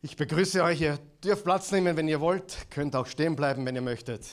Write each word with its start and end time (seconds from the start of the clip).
Ich 0.00 0.14
begrüße 0.14 0.62
euch. 0.62 0.80
Ihr 0.80 0.96
dürft 1.24 1.42
Platz 1.42 1.72
nehmen, 1.72 1.96
wenn 1.96 2.06
ihr 2.06 2.20
wollt. 2.20 2.70
Könnt 2.70 2.94
auch 2.94 3.06
stehen 3.06 3.34
bleiben, 3.34 3.66
wenn 3.66 3.74
ihr 3.74 3.82
möchtet. 3.82 4.24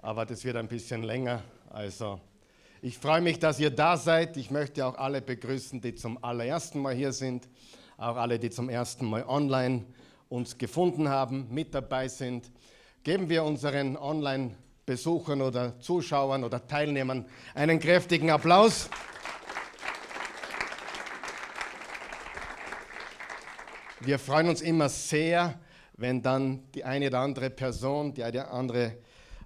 Aber 0.00 0.24
das 0.24 0.44
wird 0.44 0.56
ein 0.56 0.66
bisschen 0.66 1.02
länger. 1.02 1.42
Also, 1.68 2.18
ich 2.80 2.96
freue 2.96 3.20
mich, 3.20 3.38
dass 3.38 3.60
ihr 3.60 3.68
da 3.68 3.98
seid. 3.98 4.38
Ich 4.38 4.50
möchte 4.50 4.86
auch 4.86 4.96
alle 4.96 5.20
begrüßen, 5.20 5.82
die 5.82 5.94
zum 5.94 6.24
allerersten 6.24 6.80
Mal 6.80 6.94
hier 6.94 7.12
sind. 7.12 7.46
Auch 7.98 8.16
alle, 8.16 8.38
die 8.38 8.48
zum 8.48 8.70
ersten 8.70 9.04
Mal 9.04 9.24
online 9.24 9.84
uns 10.30 10.56
gefunden 10.56 11.10
haben, 11.10 11.48
mit 11.50 11.74
dabei 11.74 12.08
sind. 12.08 12.50
Geben 13.02 13.28
wir 13.28 13.44
unseren 13.44 13.98
Online-Besuchern 13.98 15.42
oder 15.42 15.78
Zuschauern 15.80 16.44
oder 16.44 16.66
Teilnehmern 16.66 17.26
einen 17.54 17.78
kräftigen 17.78 18.30
Applaus. 18.30 18.88
Wir 24.06 24.20
freuen 24.20 24.48
uns 24.48 24.60
immer 24.60 24.88
sehr, 24.88 25.58
wenn 25.96 26.22
dann 26.22 26.70
die 26.76 26.84
eine 26.84 27.08
oder 27.08 27.18
andere 27.18 27.50
Person, 27.50 28.14
die 28.14 28.22
eine 28.22 28.38
oder 28.38 28.52
andere 28.52 28.98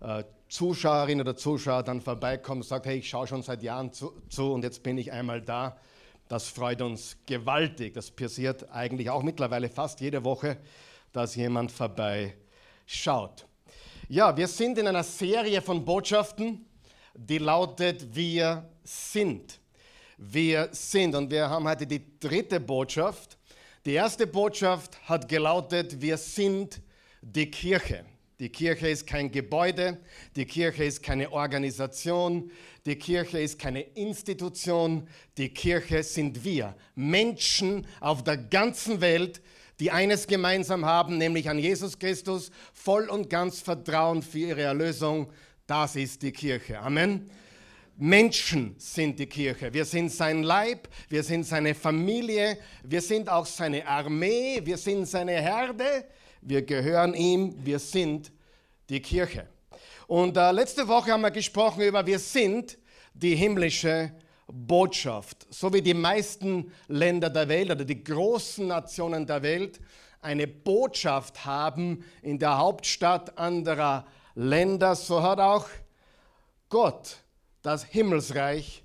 äh, 0.02 0.22
Zuschauerin 0.50 1.18
oder 1.18 1.34
Zuschauer 1.34 1.82
dann 1.82 2.02
vorbeikommt 2.02 2.64
und 2.64 2.68
sagt, 2.68 2.84
hey, 2.84 2.98
ich 2.98 3.08
schaue 3.08 3.26
schon 3.26 3.42
seit 3.42 3.62
Jahren 3.62 3.90
zu, 3.90 4.12
zu, 4.28 4.52
und 4.52 4.62
jetzt 4.62 4.82
bin 4.82 4.98
ich 4.98 5.12
einmal 5.12 5.40
da. 5.40 5.78
Das 6.28 6.48
freut 6.48 6.82
uns 6.82 7.16
gewaltig. 7.24 7.94
Das 7.94 8.10
passiert 8.10 8.70
eigentlich 8.70 9.08
auch 9.08 9.22
mittlerweile 9.22 9.70
fast 9.70 10.02
jede 10.02 10.24
Woche, 10.24 10.58
dass 11.12 11.36
jemand 11.36 11.72
vorbeischaut. 11.72 13.46
Ja, 14.10 14.36
wir 14.36 14.46
sind 14.46 14.76
in 14.76 14.86
einer 14.86 15.04
Serie 15.04 15.62
von 15.62 15.86
Botschaften, 15.86 16.66
die 17.14 17.38
lautet 17.38 18.14
Wir 18.14 18.68
sind. 18.84 19.58
Wir 20.18 20.68
sind. 20.72 21.14
Und 21.14 21.30
wir 21.30 21.48
haben 21.48 21.66
heute 21.66 21.86
die 21.86 22.18
dritte 22.20 22.60
Botschaft. 22.60 23.38
Die 23.86 23.94
erste 23.94 24.26
Botschaft 24.26 24.98
hat 25.08 25.26
gelautet, 25.26 26.02
wir 26.02 26.18
sind 26.18 26.82
die 27.22 27.50
Kirche. 27.50 28.04
Die 28.38 28.50
Kirche 28.50 28.88
ist 28.88 29.06
kein 29.06 29.30
Gebäude, 29.30 29.98
die 30.36 30.44
Kirche 30.44 30.84
ist 30.84 31.02
keine 31.02 31.32
Organisation, 31.32 32.50
die 32.84 32.96
Kirche 32.96 33.38
ist 33.38 33.58
keine 33.58 33.80
Institution, 33.80 35.08
die 35.38 35.48
Kirche 35.48 36.02
sind 36.02 36.44
wir, 36.44 36.74
Menschen 36.94 37.86
auf 38.00 38.22
der 38.22 38.36
ganzen 38.36 39.00
Welt, 39.00 39.40
die 39.78 39.90
eines 39.90 40.26
gemeinsam 40.26 40.84
haben, 40.84 41.16
nämlich 41.16 41.48
an 41.48 41.58
Jesus 41.58 41.98
Christus 41.98 42.50
voll 42.74 43.08
und 43.08 43.30
ganz 43.30 43.60
Vertrauen 43.60 44.22
für 44.22 44.38
ihre 44.38 44.62
Erlösung. 44.62 45.32
Das 45.66 45.96
ist 45.96 46.20
die 46.22 46.32
Kirche. 46.32 46.80
Amen. 46.80 47.30
Menschen 48.00 48.74
sind 48.78 49.18
die 49.18 49.26
Kirche. 49.26 49.74
Wir 49.74 49.84
sind 49.84 50.10
sein 50.10 50.42
Leib, 50.42 50.88
wir 51.10 51.22
sind 51.22 51.44
seine 51.44 51.74
Familie, 51.74 52.56
wir 52.82 53.02
sind 53.02 53.28
auch 53.28 53.44
seine 53.44 53.86
Armee, 53.86 54.58
wir 54.64 54.78
sind 54.78 55.04
seine 55.06 55.32
Herde, 55.32 56.06
wir 56.40 56.62
gehören 56.62 57.12
ihm, 57.12 57.54
wir 57.62 57.78
sind 57.78 58.32
die 58.88 59.00
Kirche. 59.00 59.46
Und 60.06 60.34
äh, 60.38 60.50
letzte 60.50 60.88
Woche 60.88 61.12
haben 61.12 61.20
wir 61.20 61.30
gesprochen 61.30 61.82
über, 61.82 62.06
wir 62.06 62.18
sind 62.18 62.78
die 63.12 63.36
himmlische 63.36 64.12
Botschaft. 64.46 65.46
So 65.50 65.70
wie 65.70 65.82
die 65.82 65.92
meisten 65.92 66.72
Länder 66.88 67.28
der 67.28 67.48
Welt 67.50 67.70
oder 67.70 67.84
die 67.84 68.02
großen 68.02 68.66
Nationen 68.66 69.26
der 69.26 69.42
Welt 69.42 69.78
eine 70.22 70.46
Botschaft 70.46 71.44
haben 71.44 72.02
in 72.22 72.38
der 72.38 72.56
Hauptstadt 72.56 73.36
anderer 73.36 74.06
Länder, 74.34 74.96
so 74.96 75.22
hat 75.22 75.38
auch 75.38 75.68
Gott 76.70 77.18
das 77.62 77.84
Himmelsreich 77.84 78.82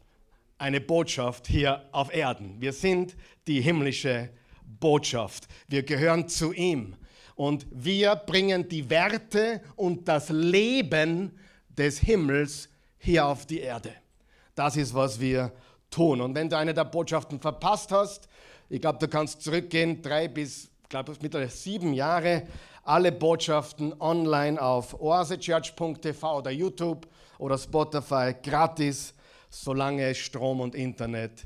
eine 0.58 0.82
Botschaft 0.82 1.48
hier 1.48 1.84
auf 1.92 2.14
Erden. 2.14 2.60
Wir 2.60 2.74
sind 2.74 3.16
die 3.48 3.62
himmlische 3.62 4.30
Botschaft. 4.80 5.48
Wir 5.68 5.84
gehören 5.84 6.28
zu 6.28 6.54
ihm. 6.54 6.96
Und 7.36 7.66
wir 7.70 8.16
bringen 8.16 8.68
die 8.70 8.90
Werte 8.90 9.62
und 9.76 10.08
das 10.08 10.30
Leben 10.30 11.38
des 11.68 12.00
Himmels 12.00 12.70
hier 12.98 13.26
auf 13.26 13.46
die 13.46 13.60
Erde. 13.60 13.92
Das 14.56 14.78
ist, 14.78 14.94
was 14.94 15.20
wir 15.20 15.52
tun. 15.92 16.22
Und 16.22 16.34
wenn 16.34 16.50
du 16.50 16.58
eine 16.58 16.74
der 16.74 16.86
Botschaften 16.86 17.40
verpasst 17.40 17.92
hast, 17.92 18.30
ich 18.70 18.80
glaube, 18.82 19.00
du 19.00 19.08
kannst 19.08 19.42
zurückgehen, 19.42 20.02
drei 20.02 20.30
bis, 20.30 20.70
ich 20.84 20.90
glaube, 20.90 21.14
mittlerweile 21.22 21.50
sieben 21.50 21.94
Jahre, 21.94 22.48
alle 22.84 23.12
Botschaften 23.12 23.94
online 24.00 24.62
auf 24.62 25.00
oasechurch.tv 25.00 26.38
oder 26.38 26.52
YouTube 26.52 27.08
oder 27.38 27.58
Spotify 27.58 28.34
gratis, 28.42 29.14
solange 29.50 30.10
es 30.10 30.18
Strom 30.18 30.62
und 30.62 30.76
Internet 30.76 31.46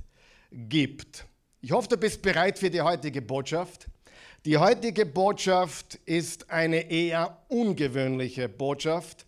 gibt. 0.51 1.25
Ich 1.61 1.71
hoffe, 1.71 1.89
du 1.89 1.97
bist 1.97 2.21
bereit 2.21 2.57
für 2.57 2.69
die 2.69 2.81
heutige 2.81 3.21
Botschaft. 3.21 3.87
Die 4.45 4.57
heutige 4.57 5.05
Botschaft 5.05 5.95
ist 6.05 6.49
eine 6.49 6.89
eher 6.89 7.37
ungewöhnliche 7.49 8.47
Botschaft 8.47 9.25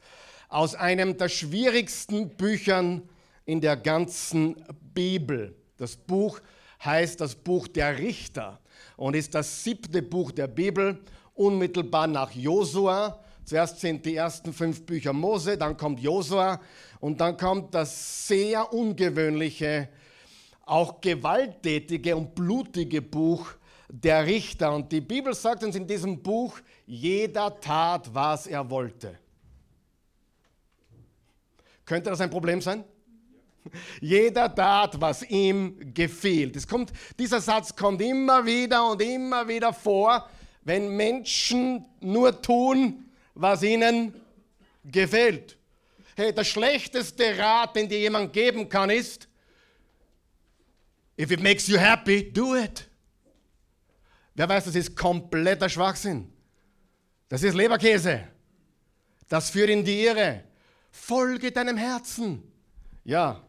aus 0.47 0.75
einem 0.75 1.17
der 1.17 1.29
schwierigsten 1.29 2.29
Büchern 2.29 3.09
in 3.45 3.59
der 3.61 3.75
ganzen 3.77 4.55
Bibel. 4.93 5.55
Das 5.77 5.95
Buch 5.95 6.39
heißt 6.83 7.19
das 7.19 7.35
Buch 7.35 7.67
der 7.67 7.97
Richter 7.97 8.59
und 8.97 9.15
ist 9.15 9.35
das 9.35 9.63
siebte 9.63 10.01
Buch 10.01 10.31
der 10.31 10.47
Bibel, 10.47 10.99
unmittelbar 11.33 12.07
nach 12.07 12.31
Josua. 12.31 13.20
Zuerst 13.43 13.79
sind 13.79 14.05
die 14.05 14.15
ersten 14.15 14.53
fünf 14.53 14.85
Bücher 14.85 15.13
Mose, 15.13 15.57
dann 15.57 15.75
kommt 15.75 15.99
Josua 15.99 16.61
und 16.99 17.19
dann 17.19 17.37
kommt 17.37 17.73
das 17.73 18.27
sehr 18.27 18.71
ungewöhnliche, 18.71 19.89
auch 20.65 21.01
gewalttätige 21.01 22.15
und 22.15 22.35
blutige 22.35 23.01
Buch 23.01 23.51
der 23.89 24.25
Richter. 24.25 24.73
Und 24.73 24.91
die 24.91 25.01
Bibel 25.01 25.33
sagt 25.33 25.63
uns 25.63 25.75
in 25.75 25.87
diesem 25.87 26.21
Buch, 26.21 26.59
jeder 26.85 27.59
tat, 27.59 28.13
was 28.13 28.47
er 28.47 28.69
wollte. 28.69 29.17
Könnte 31.85 32.09
das 32.09 32.21
ein 32.21 32.29
Problem 32.29 32.61
sein? 32.61 32.85
Jeder 33.99 34.53
tat, 34.53 34.99
was 34.99 35.23
ihm 35.29 35.93
gefiel. 35.93 36.51
Das 36.51 36.67
kommt, 36.67 36.91
dieser 37.19 37.41
Satz 37.41 37.75
kommt 37.75 38.01
immer 38.01 38.45
wieder 38.45 38.89
und 38.89 39.01
immer 39.01 39.47
wieder 39.47 39.73
vor, 39.73 40.27
wenn 40.63 40.95
Menschen 40.95 41.85
nur 41.99 42.41
tun, 42.41 43.10
was 43.33 43.63
ihnen 43.63 44.13
gefällt. 44.83 45.57
Hey, 46.15 46.33
der 46.33 46.43
schlechteste 46.43 47.37
Rat, 47.37 47.75
den 47.75 47.87
dir 47.87 47.99
jemand 47.99 48.33
geben 48.33 48.67
kann, 48.67 48.89
ist, 48.89 49.27
if 51.17 51.31
it 51.31 51.41
makes 51.41 51.67
you 51.67 51.77
happy, 51.77 52.31
do 52.31 52.55
it. 52.55 52.87
Wer 54.35 54.47
weiß, 54.47 54.65
das 54.65 54.75
ist 54.75 54.95
kompletter 54.95 55.69
Schwachsinn. 55.69 56.31
Das 57.29 57.43
ist 57.43 57.53
Leberkäse. 57.53 58.27
Das 59.29 59.49
führt 59.49 59.69
in 59.69 59.83
die 59.83 60.03
Irre. 60.03 60.43
Folge 60.91 61.51
deinem 61.51 61.77
Herzen. 61.77 62.43
Ja, 63.03 63.41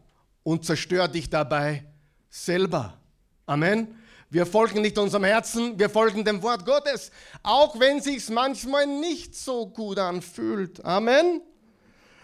und 0.43 0.65
zerstör 0.65 1.07
dich 1.07 1.29
dabei 1.29 1.85
selber. 2.29 2.99
Amen. 3.45 3.95
Wir 4.33 4.47
folgen 4.47 4.81
nicht 4.81 4.97
unserem 4.97 5.25
Herzen, 5.25 5.77
wir 5.77 5.91
folgen 5.91 6.25
dem 6.25 6.41
Wort 6.41 6.65
Gottes, 6.65 7.11
auch 7.43 7.79
wenn 7.79 8.01
sich's 8.01 8.31
manchmal 8.31 8.87
nicht 8.87 9.35
so 9.35 9.67
gut 9.67 9.99
anfühlt. 9.99 10.83
Amen. 10.83 11.39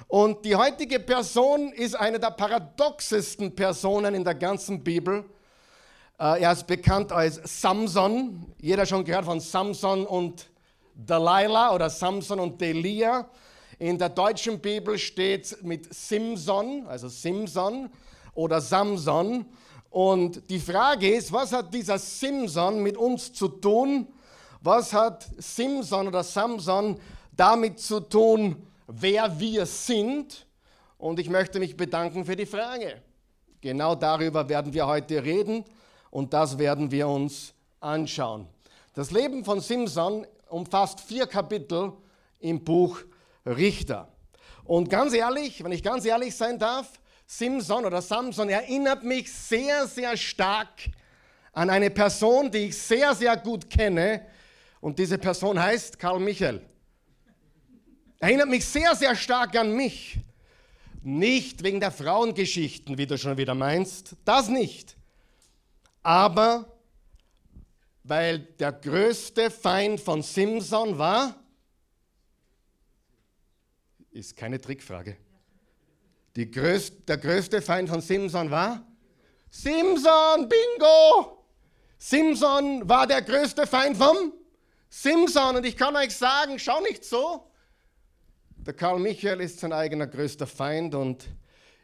Und 0.08 0.44
die 0.44 0.56
heutige 0.56 1.00
Person 1.00 1.72
ist 1.72 1.94
eine 1.94 2.20
der 2.20 2.32
paradoxesten 2.32 3.56
Personen 3.56 4.16
in 4.16 4.24
der 4.24 4.34
ganzen 4.34 4.84
Bibel. 4.84 5.24
Äh, 6.20 6.42
er 6.42 6.54
ist 6.54 6.66
bekannt 6.66 7.12
als 7.12 7.42
Samson. 7.44 8.56
Jeder 8.60 8.88
schon 8.88 9.06
gehört 9.06 9.26
von 9.26 9.40
Samson 9.40 10.08
und 10.08 10.50
Delilah 10.96 11.76
oder 11.76 11.92
Samson 11.92 12.40
und 12.40 12.60
Delia. 12.60 13.30
In 13.78 14.00
der 14.00 14.10
deutschen 14.10 14.60
Bibel 14.60 14.98
steht 14.98 15.62
mit 15.62 15.94
Simson, 15.94 16.88
also 16.88 17.08
Simson 17.08 17.92
oder 18.34 18.62
Samson. 18.62 19.46
Und 19.90 20.50
die 20.50 20.60
Frage 20.60 21.16
ist, 21.16 21.32
was 21.32 21.52
hat 21.52 21.74
dieser 21.74 21.98
Simson 21.98 22.82
mit 22.82 22.96
uns 22.96 23.34
zu 23.34 23.48
tun? 23.48 24.08
Was 24.62 24.94
hat 24.94 25.28
Simson 25.38 26.08
oder 26.08 26.24
Samson 26.24 27.00
damit 27.36 27.80
zu 27.80 28.00
tun, 28.02 28.68
wer 28.88 29.40
wir 29.40 29.66
sind? 29.66 30.46
Und 30.98 31.20
ich 31.20 31.30
möchte 31.30 31.60
mich 31.60 31.78
bedanken 31.78 32.26
für 32.26 32.36
die 32.36 32.46
Frage. 32.46 33.02
Genau 33.62 33.96
darüber 33.96 34.48
werden 34.48 34.74
wir 34.74 34.86
heute 34.86 35.24
reden 35.24 35.66
und 36.12 36.34
das 36.34 36.58
werden 36.58 36.92
wir 36.92 37.08
uns 37.08 37.54
anschauen. 37.80 38.48
Das 38.94 39.12
Leben 39.12 39.44
von 39.46 39.62
Simson 39.62 40.28
umfasst 40.50 41.00
vier 41.00 41.26
Kapitel 41.26 41.94
im 42.40 42.64
Buch 42.64 43.00
Richter. 43.46 44.08
Und 44.66 44.90
ganz 44.90 45.14
ehrlich, 45.14 45.64
wenn 45.64 45.72
ich 45.72 45.84
ganz 45.84 46.06
ehrlich 46.06 46.36
sein 46.36 46.60
darf, 46.60 47.00
Simson 47.32 47.86
oder 47.86 48.02
Samson 48.02 48.50
erinnert 48.50 49.04
mich 49.04 49.32
sehr, 49.32 49.86
sehr 49.86 50.18
stark 50.18 50.90
an 51.54 51.70
eine 51.70 51.92
Person, 51.92 52.50
die 52.50 52.70
ich 52.70 52.78
sehr, 52.78 53.14
sehr 53.14 53.38
gut 53.38 53.70
kenne. 53.70 54.26
Und 54.82 54.98
diese 54.98 55.20
Person 55.20 55.62
heißt 55.62 56.00
Karl 56.00 56.20
Michael. 56.20 56.60
Erinnert 58.18 58.50
mich 58.50 58.66
sehr, 58.66 58.96
sehr 58.96 59.16
stark 59.16 59.56
an 59.56 59.76
mich. 59.76 60.18
Nicht 61.04 61.62
wegen 61.62 61.80
der 61.80 61.92
Frauengeschichten, 61.92 62.98
wie 62.98 63.06
du 63.06 63.16
schon 63.16 63.38
wieder 63.38 63.54
meinst. 63.54 64.16
Das 64.26 64.50
nicht. 64.50 64.98
Aber 66.02 66.66
Weil 68.04 68.40
der 68.40 68.72
größte 68.72 69.52
Feind 69.52 70.02
von 70.02 70.24
Simson 70.24 70.98
war, 70.98 71.36
ist 74.10 74.36
keine 74.36 74.60
Trickfrage. 74.60 75.16
Größte, 76.34 77.02
der 77.02 77.18
größte 77.18 77.62
Feind 77.62 77.90
von 77.90 78.02
Simson 78.02 78.50
war 78.52 78.86
Simson, 79.52 80.48
bingo! 80.48 81.46
Simson 81.98 82.88
war 82.88 83.08
der 83.08 83.22
größte 83.22 83.66
Feind 83.66 83.98
vom 83.98 84.34
Simson. 84.90 85.58
Und 85.58 85.66
ich 85.66 85.76
kann 85.76 85.96
euch 85.96 86.16
sagen, 86.16 86.60
schau 86.60 86.82
nicht 86.82 87.04
so. 87.04 87.46
Der 88.58 88.74
Karl 88.74 89.00
Michael 89.00 89.42
ist 89.42 89.60
sein 89.60 89.74
eigener 89.74 90.08
größter 90.08 90.48
Feind 90.48 90.94
und 90.94 91.28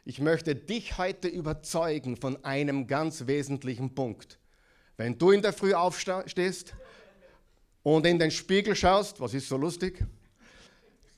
ich 0.04 0.20
möchte 0.20 0.54
dich 0.54 0.98
heute 0.98 1.26
überzeugen 1.26 2.16
von 2.16 2.44
einem 2.44 2.86
ganz 2.86 3.26
wesentlichen 3.26 3.94
Punkt. 3.94 4.38
Wenn 4.96 5.18
du 5.18 5.32
in 5.32 5.42
der 5.42 5.52
Früh 5.52 5.74
aufstehst 5.74 6.74
und 7.82 8.06
in 8.06 8.18
den 8.18 8.30
Spiegel 8.30 8.76
schaust, 8.76 9.20
was 9.20 9.34
ist 9.34 9.48
so 9.48 9.56
lustig? 9.56 10.04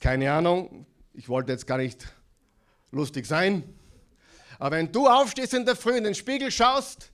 Keine 0.01 0.33
Ahnung, 0.33 0.87
ich 1.13 1.29
wollte 1.29 1.53
jetzt 1.53 1.67
gar 1.67 1.79
nicht 1.79 2.07
lustig 2.90 3.26
sein. 3.26 3.62
Aber 4.58 4.76
wenn 4.76 4.90
du 4.90 5.06
aufstehst 5.06 5.55
in 5.55 5.64
der 5.64 5.76
Früh 5.76 5.96
in 5.96 6.05
den 6.05 6.14
Spiegel 6.14 6.50
schaust, 6.50 7.12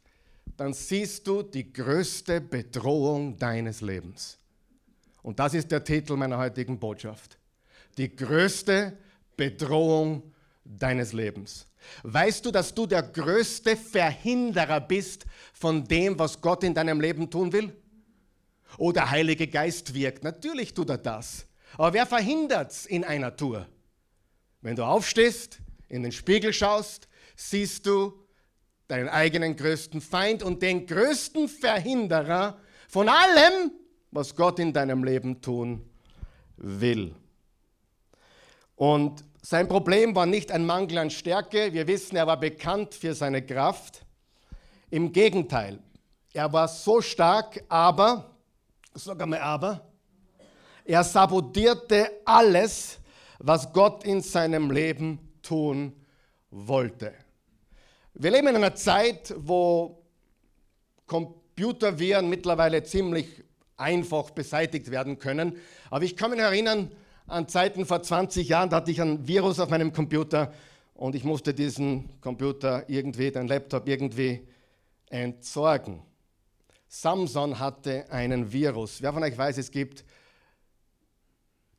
dann 0.56 0.72
siehst 0.72 1.26
du 1.26 1.42
die 1.42 1.72
größte 1.72 2.40
Bedrohung 2.40 3.36
deines 3.36 3.80
Lebens. 3.80 4.38
Und 5.22 5.38
das 5.38 5.54
ist 5.54 5.70
der 5.70 5.82
Titel 5.82 6.16
meiner 6.16 6.38
heutigen 6.38 6.78
Botschaft. 6.78 7.38
Die 7.96 8.14
größte 8.14 8.96
Bedrohung 9.36 10.22
deines 10.64 11.12
Lebens. 11.12 11.66
Weißt 12.02 12.44
du, 12.44 12.50
dass 12.50 12.74
du 12.74 12.86
der 12.86 13.02
größte 13.02 13.76
Verhinderer 13.76 14.80
bist 14.80 15.26
von 15.52 15.84
dem, 15.84 16.18
was 16.18 16.40
Gott 16.40 16.64
in 16.64 16.74
deinem 16.74 17.00
Leben 17.00 17.28
tun 17.30 17.52
will? 17.52 17.74
Oh, 18.78 18.92
der 18.92 19.10
Heilige 19.10 19.46
Geist 19.46 19.94
wirkt. 19.94 20.24
Natürlich 20.24 20.72
tut 20.74 20.90
er 20.90 20.98
das. 20.98 21.46
Aber 21.76 21.92
wer 21.92 22.06
verhindert 22.06 22.72
es 22.72 22.86
in 22.86 23.04
einer 23.04 23.36
Tour? 23.36 23.66
Wenn 24.62 24.76
du 24.76 24.84
aufstehst, 24.84 25.58
in 25.94 26.02
den 26.02 26.12
Spiegel 26.12 26.52
schaust, 26.52 27.06
siehst 27.36 27.86
du 27.86 28.12
deinen 28.88 29.08
eigenen 29.08 29.54
größten 29.54 30.00
Feind 30.00 30.42
und 30.42 30.60
den 30.60 30.86
größten 30.86 31.48
Verhinderer 31.48 32.58
von 32.88 33.08
allem, 33.08 33.70
was 34.10 34.34
Gott 34.34 34.58
in 34.58 34.72
deinem 34.72 35.04
Leben 35.04 35.40
tun 35.40 35.88
will. 36.56 37.14
Und 38.74 39.24
sein 39.40 39.68
Problem 39.68 40.16
war 40.16 40.26
nicht 40.26 40.50
ein 40.50 40.66
Mangel 40.66 40.98
an 40.98 41.10
Stärke. 41.10 41.72
Wir 41.72 41.86
wissen, 41.86 42.16
er 42.16 42.26
war 42.26 42.40
bekannt 42.40 42.94
für 42.94 43.14
seine 43.14 43.46
Kraft. 43.46 44.04
Im 44.90 45.12
Gegenteil, 45.12 45.78
er 46.32 46.52
war 46.52 46.66
so 46.66 47.00
stark, 47.00 47.62
aber, 47.68 48.36
sag 48.94 49.22
einmal 49.22 49.40
aber, 49.40 49.92
er 50.84 51.04
sabotierte 51.04 52.10
alles, 52.24 52.98
was 53.38 53.72
Gott 53.72 54.02
in 54.02 54.22
seinem 54.22 54.72
Leben 54.72 55.33
tun 55.44 55.92
wollte. 56.50 57.12
Wir 58.14 58.30
leben 58.30 58.48
in 58.48 58.56
einer 58.56 58.74
Zeit, 58.74 59.34
wo 59.36 60.02
Computerviren 61.06 62.28
mittlerweile 62.28 62.82
ziemlich 62.82 63.44
einfach 63.76 64.30
beseitigt 64.30 64.90
werden 64.90 65.18
können. 65.18 65.56
Aber 65.90 66.04
ich 66.04 66.16
kann 66.16 66.30
mich 66.30 66.40
erinnern 66.40 66.90
an 67.26 67.48
Zeiten 67.48 67.86
vor 67.86 68.02
20 68.02 68.48
Jahren, 68.48 68.70
da 68.70 68.76
hatte 68.76 68.90
ich 68.90 69.00
ein 69.00 69.26
Virus 69.26 69.58
auf 69.58 69.70
meinem 69.70 69.92
Computer 69.92 70.52
und 70.94 71.14
ich 71.14 71.24
musste 71.24 71.54
diesen 71.54 72.20
Computer 72.20 72.84
irgendwie, 72.88 73.30
den 73.30 73.48
Laptop 73.48 73.88
irgendwie 73.88 74.46
entsorgen. 75.10 76.02
Samson 76.86 77.58
hatte 77.58 78.10
einen 78.10 78.52
Virus. 78.52 79.02
Wer 79.02 79.12
von 79.12 79.22
euch 79.24 79.36
weiß, 79.36 79.58
es 79.58 79.70
gibt 79.70 80.04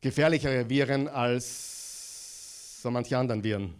gefährlichere 0.01 0.69
Viren 0.69 1.07
als 1.07 1.74
so 2.85 2.91
manche 2.91 3.17
anderen 3.17 3.43
Viren. 3.43 3.73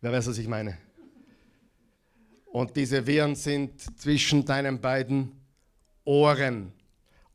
Wer 0.00 0.10
weiß, 0.10 0.30
was 0.30 0.38
ich 0.38 0.48
meine? 0.48 0.78
Und 2.46 2.74
diese 2.74 3.06
Viren 3.06 3.36
sind 3.36 4.00
zwischen 4.00 4.44
deinen 4.44 4.80
beiden 4.80 5.30
Ohren. 6.04 6.72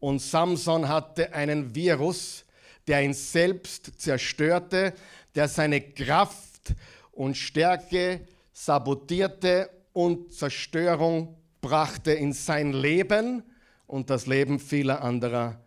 Und 0.02 0.20
Samson 0.20 0.90
hatte 0.90 1.34
einen 1.34 1.74
Virus, 1.74 2.44
der 2.88 3.04
ihn 3.04 3.14
selbst 3.14 4.02
zerstörte, 4.02 4.92
der 5.34 5.48
seine 5.48 5.80
Kraft 5.80 6.76
und 7.14 7.38
Stärke 7.38 8.28
sabotierte 8.52 9.70
und 9.94 10.34
Zerstörung 10.34 11.38
brachte 11.62 12.12
in 12.12 12.34
sein 12.34 12.74
Leben 12.74 13.44
und 13.88 14.10
das 14.10 14.28
Leben 14.28 14.60
vieler 14.60 15.02
anderer 15.02 15.58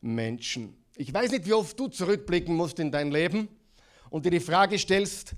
Menschen. 0.00 0.81
Ich 0.96 1.12
weiß 1.12 1.30
nicht, 1.30 1.46
wie 1.46 1.54
oft 1.54 1.78
du 1.78 1.88
zurückblicken 1.88 2.54
musst 2.54 2.78
in 2.78 2.92
dein 2.92 3.10
Leben 3.10 3.48
und 4.10 4.26
dir 4.26 4.30
die 4.30 4.40
Frage 4.40 4.78
stellst, 4.78 5.32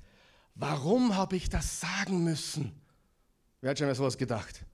warum 0.55 1.17
habe 1.17 1.37
ich 1.37 1.49
das 1.49 1.81
sagen 1.81 2.25
müssen? 2.25 2.73
Wer 3.61 3.71
hat 3.71 3.79
schon 3.79 3.87
mal 3.87 3.95
sowas 3.95 4.19
gedacht? 4.19 4.65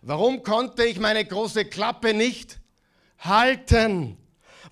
Warum 0.00 0.42
konnte 0.42 0.84
ich 0.84 0.98
meine 0.98 1.24
große 1.24 1.66
Klappe 1.66 2.14
nicht 2.14 2.58
halten? 3.18 4.16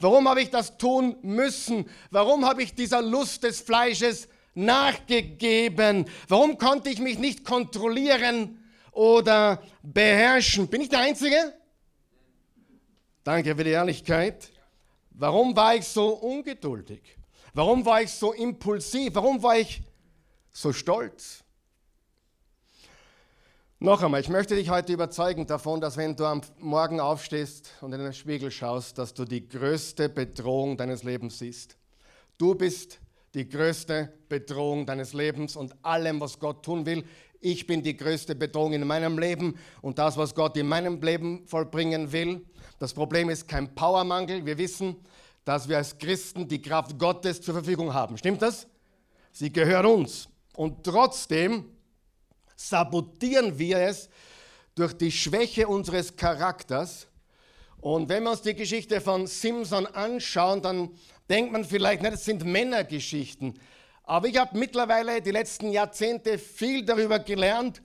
Warum 0.00 0.28
habe 0.28 0.40
ich 0.40 0.50
das 0.50 0.78
tun 0.78 1.16
müssen? 1.22 1.88
Warum 2.10 2.46
habe 2.46 2.62
ich 2.62 2.74
dieser 2.74 3.02
Lust 3.02 3.42
des 3.42 3.60
Fleisches 3.60 4.28
nachgegeben? 4.54 6.06
Warum 6.28 6.56
konnte 6.58 6.90
ich 6.90 6.98
mich 6.98 7.18
nicht 7.18 7.44
kontrollieren 7.44 8.58
oder 8.90 9.62
beherrschen? 9.82 10.68
Bin 10.68 10.80
ich 10.80 10.88
der 10.88 11.00
Einzige? 11.00 11.54
Danke 13.22 13.54
für 13.54 13.64
die 13.64 13.70
Ehrlichkeit. 13.70 14.51
Warum 15.22 15.54
war 15.54 15.76
ich 15.76 15.86
so 15.86 16.14
ungeduldig? 16.14 17.00
Warum 17.54 17.86
war 17.86 18.02
ich 18.02 18.10
so 18.10 18.32
impulsiv? 18.32 19.14
Warum 19.14 19.40
war 19.40 19.56
ich 19.56 19.80
so 20.50 20.72
stolz? 20.72 21.44
Noch 23.78 24.02
einmal, 24.02 24.20
ich 24.20 24.28
möchte 24.28 24.56
dich 24.56 24.68
heute 24.68 24.92
überzeugen 24.92 25.46
davon, 25.46 25.80
dass 25.80 25.96
wenn 25.96 26.16
du 26.16 26.24
am 26.24 26.40
Morgen 26.58 26.98
aufstehst 26.98 27.70
und 27.82 27.92
in 27.92 28.00
den 28.00 28.12
Spiegel 28.12 28.50
schaust, 28.50 28.98
dass 28.98 29.14
du 29.14 29.24
die 29.24 29.48
größte 29.48 30.08
Bedrohung 30.08 30.76
deines 30.76 31.04
Lebens 31.04 31.38
siehst. 31.38 31.76
Du 32.36 32.56
bist 32.56 32.98
die 33.34 33.48
größte 33.48 34.12
Bedrohung 34.28 34.86
deines 34.86 35.12
Lebens 35.12 35.54
und 35.54 35.72
allem, 35.84 36.20
was 36.20 36.40
Gott 36.40 36.64
tun 36.64 36.84
will. 36.84 37.04
Ich 37.44 37.66
bin 37.66 37.82
die 37.82 37.96
größte 37.96 38.36
Bedrohung 38.36 38.72
in 38.72 38.86
meinem 38.86 39.18
Leben 39.18 39.58
und 39.80 39.98
das, 39.98 40.16
was 40.16 40.32
Gott 40.32 40.56
in 40.56 40.68
meinem 40.68 41.02
Leben 41.02 41.44
vollbringen 41.48 42.12
will. 42.12 42.46
Das 42.78 42.94
Problem 42.94 43.28
ist 43.30 43.48
kein 43.48 43.74
Powermangel. 43.74 44.46
Wir 44.46 44.56
wissen, 44.58 44.94
dass 45.44 45.68
wir 45.68 45.78
als 45.78 45.98
Christen 45.98 46.46
die 46.46 46.62
Kraft 46.62 46.96
Gottes 47.00 47.40
zur 47.40 47.54
Verfügung 47.54 47.92
haben. 47.92 48.16
Stimmt 48.16 48.42
das? 48.42 48.68
Sie 49.32 49.52
gehört 49.52 49.86
uns. 49.86 50.28
Und 50.54 50.84
trotzdem 50.84 51.64
sabotieren 52.54 53.58
wir 53.58 53.78
es 53.78 54.08
durch 54.76 54.92
die 54.92 55.10
Schwäche 55.10 55.66
unseres 55.66 56.14
Charakters. 56.14 57.08
Und 57.80 58.08
wenn 58.08 58.22
wir 58.22 58.30
uns 58.30 58.42
die 58.42 58.54
Geschichte 58.54 59.00
von 59.00 59.26
Simson 59.26 59.86
anschauen, 59.86 60.62
dann 60.62 60.90
denkt 61.28 61.50
man 61.50 61.64
vielleicht, 61.64 62.04
das 62.04 62.24
sind 62.24 62.44
Männergeschichten. 62.44 63.58
Aber 64.12 64.28
ich 64.28 64.36
habe 64.36 64.58
mittlerweile 64.58 65.22
die 65.22 65.30
letzten 65.30 65.70
Jahrzehnte 65.70 66.36
viel 66.36 66.84
darüber 66.84 67.18
gelernt, 67.18 67.80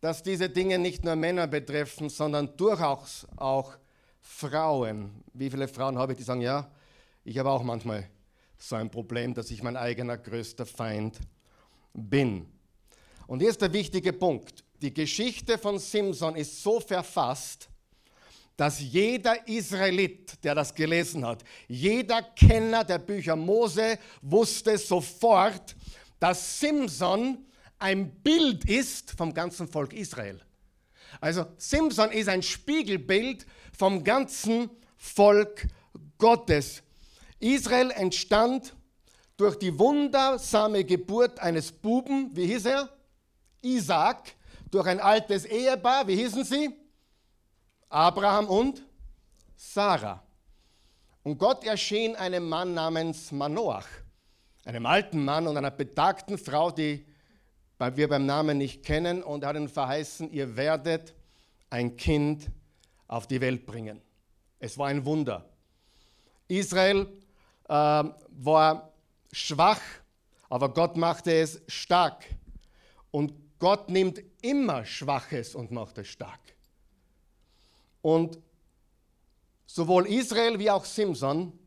dass 0.00 0.22
diese 0.22 0.48
Dinge 0.48 0.78
nicht 0.78 1.04
nur 1.04 1.16
Männer 1.16 1.46
betreffen, 1.46 2.08
sondern 2.08 2.56
durchaus 2.56 3.26
auch 3.36 3.76
Frauen. 4.22 5.22
Wie 5.34 5.50
viele 5.50 5.68
Frauen 5.68 5.98
habe 5.98 6.12
ich, 6.12 6.16
die 6.16 6.24
sagen, 6.24 6.40
ja, 6.40 6.70
ich 7.24 7.36
habe 7.36 7.50
auch 7.50 7.62
manchmal 7.62 8.08
so 8.56 8.76
ein 8.76 8.90
Problem, 8.90 9.34
dass 9.34 9.50
ich 9.50 9.62
mein 9.62 9.76
eigener 9.76 10.16
größter 10.16 10.64
Feind 10.64 11.18
bin. 11.92 12.50
Und 13.26 13.40
hier 13.40 13.50
ist 13.50 13.60
der 13.60 13.74
wichtige 13.74 14.14
Punkt. 14.14 14.64
Die 14.80 14.94
Geschichte 14.94 15.58
von 15.58 15.78
Simson 15.78 16.36
ist 16.36 16.62
so 16.62 16.80
verfasst, 16.80 17.68
dass 18.56 18.80
jeder 18.80 19.48
Israelit, 19.48 20.44
der 20.44 20.54
das 20.54 20.74
gelesen 20.74 21.26
hat, 21.26 21.42
jeder 21.66 22.22
Kenner 22.22 22.84
der 22.84 22.98
Bücher 22.98 23.36
Mose 23.36 23.98
wusste 24.22 24.78
sofort, 24.78 25.74
dass 26.20 26.60
Simson 26.60 27.38
ein 27.78 28.14
Bild 28.22 28.64
ist 28.64 29.10
vom 29.12 29.34
ganzen 29.34 29.68
Volk 29.68 29.92
Israel. 29.92 30.40
Also 31.20 31.46
Simson 31.58 32.10
ist 32.10 32.28
ein 32.28 32.42
Spiegelbild 32.42 33.46
vom 33.76 34.04
ganzen 34.04 34.70
Volk 34.96 35.66
Gottes. 36.18 36.82
Israel 37.40 37.90
entstand 37.90 38.74
durch 39.36 39.56
die 39.58 39.76
wundersame 39.78 40.84
Geburt 40.84 41.40
eines 41.40 41.72
Buben, 41.72 42.34
wie 42.34 42.46
hieß 42.46 42.66
er? 42.66 42.88
Isaac, 43.62 44.34
durch 44.70 44.86
ein 44.86 45.00
altes 45.00 45.44
Ehepaar, 45.44 46.06
wie 46.06 46.16
hießen 46.16 46.44
sie? 46.44 46.70
Abraham 47.94 48.48
und 48.48 48.82
Sarah. 49.54 50.20
Und 51.22 51.38
Gott 51.38 51.64
erschien 51.64 52.16
einem 52.16 52.48
Mann 52.48 52.74
namens 52.74 53.30
Manoach, 53.30 53.86
einem 54.64 54.84
alten 54.84 55.24
Mann 55.24 55.46
und 55.46 55.56
einer 55.56 55.70
betagten 55.70 56.36
Frau, 56.36 56.72
die 56.72 57.06
wir 57.78 58.08
beim 58.08 58.26
Namen 58.26 58.58
nicht 58.58 58.84
kennen, 58.84 59.22
und 59.22 59.44
hat 59.44 59.54
ihn 59.54 59.68
verheißen, 59.68 60.32
ihr 60.32 60.56
werdet 60.56 61.14
ein 61.70 61.96
Kind 61.96 62.50
auf 63.06 63.28
die 63.28 63.40
Welt 63.40 63.64
bringen. 63.64 64.02
Es 64.58 64.76
war 64.76 64.88
ein 64.88 65.04
Wunder. 65.04 65.48
Israel 66.48 67.06
äh, 67.68 67.72
war 67.72 68.92
schwach, 69.30 69.80
aber 70.48 70.68
Gott 70.74 70.96
machte 70.96 71.32
es 71.32 71.62
stark. 71.68 72.24
Und 73.12 73.32
Gott 73.60 73.88
nimmt 73.88 74.20
immer 74.42 74.84
Schwaches 74.84 75.54
und 75.54 75.70
macht 75.70 75.98
es 75.98 76.08
stark. 76.08 76.40
Und 78.04 78.38
sowohl 79.64 80.06
Israel 80.06 80.58
wie 80.58 80.70
auch 80.70 80.84
Simson 80.84 81.58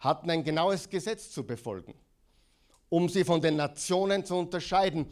hatten 0.00 0.28
ein 0.28 0.44
genaues 0.44 0.90
Gesetz 0.90 1.30
zu 1.30 1.46
befolgen, 1.46 1.94
um 2.90 3.08
sie 3.08 3.24
von 3.24 3.40
den 3.40 3.56
Nationen 3.56 4.22
zu 4.22 4.36
unterscheiden. 4.36 5.06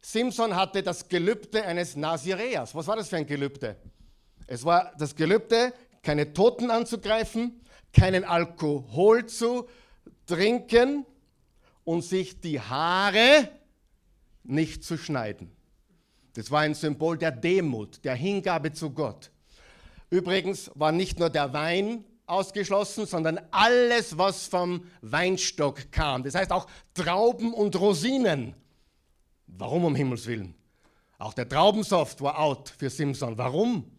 Simson 0.00 0.54
hatte 0.54 0.84
das 0.84 1.08
Gelübde 1.08 1.64
eines 1.64 1.96
Nazireas. 1.96 2.76
Was 2.76 2.86
war 2.86 2.94
das 2.94 3.08
für 3.08 3.16
ein 3.16 3.26
Gelübde? 3.26 3.74
Es 4.46 4.64
war 4.64 4.92
das 4.96 5.16
Gelübde, 5.16 5.74
keine 6.00 6.32
Toten 6.32 6.70
anzugreifen, 6.70 7.60
keinen 7.92 8.22
Alkohol 8.22 9.26
zu 9.26 9.66
trinken 10.26 11.04
und 11.82 12.02
sich 12.02 12.40
die 12.40 12.60
Haare 12.60 13.48
nicht 14.44 14.84
zu 14.84 14.96
schneiden. 14.96 15.50
Das 16.34 16.52
war 16.52 16.60
ein 16.60 16.74
Symbol 16.74 17.18
der 17.18 17.32
Demut, 17.32 18.04
der 18.04 18.14
Hingabe 18.14 18.72
zu 18.72 18.90
Gott. 18.90 19.32
Übrigens 20.14 20.70
war 20.76 20.92
nicht 20.92 21.18
nur 21.18 21.28
der 21.28 21.52
Wein 21.52 22.04
ausgeschlossen, 22.26 23.04
sondern 23.04 23.40
alles, 23.50 24.16
was 24.16 24.46
vom 24.46 24.84
Weinstock 25.00 25.90
kam. 25.90 26.22
Das 26.22 26.36
heißt 26.36 26.52
auch 26.52 26.68
Trauben 26.94 27.52
und 27.52 27.74
Rosinen. 27.74 28.54
Warum 29.48 29.84
um 29.84 29.96
Himmels 29.96 30.28
Willen? 30.28 30.54
Auch 31.18 31.34
der 31.34 31.48
Traubensaft 31.48 32.20
war 32.20 32.38
out 32.38 32.68
für 32.78 32.90
Simson. 32.90 33.36
Warum? 33.36 33.90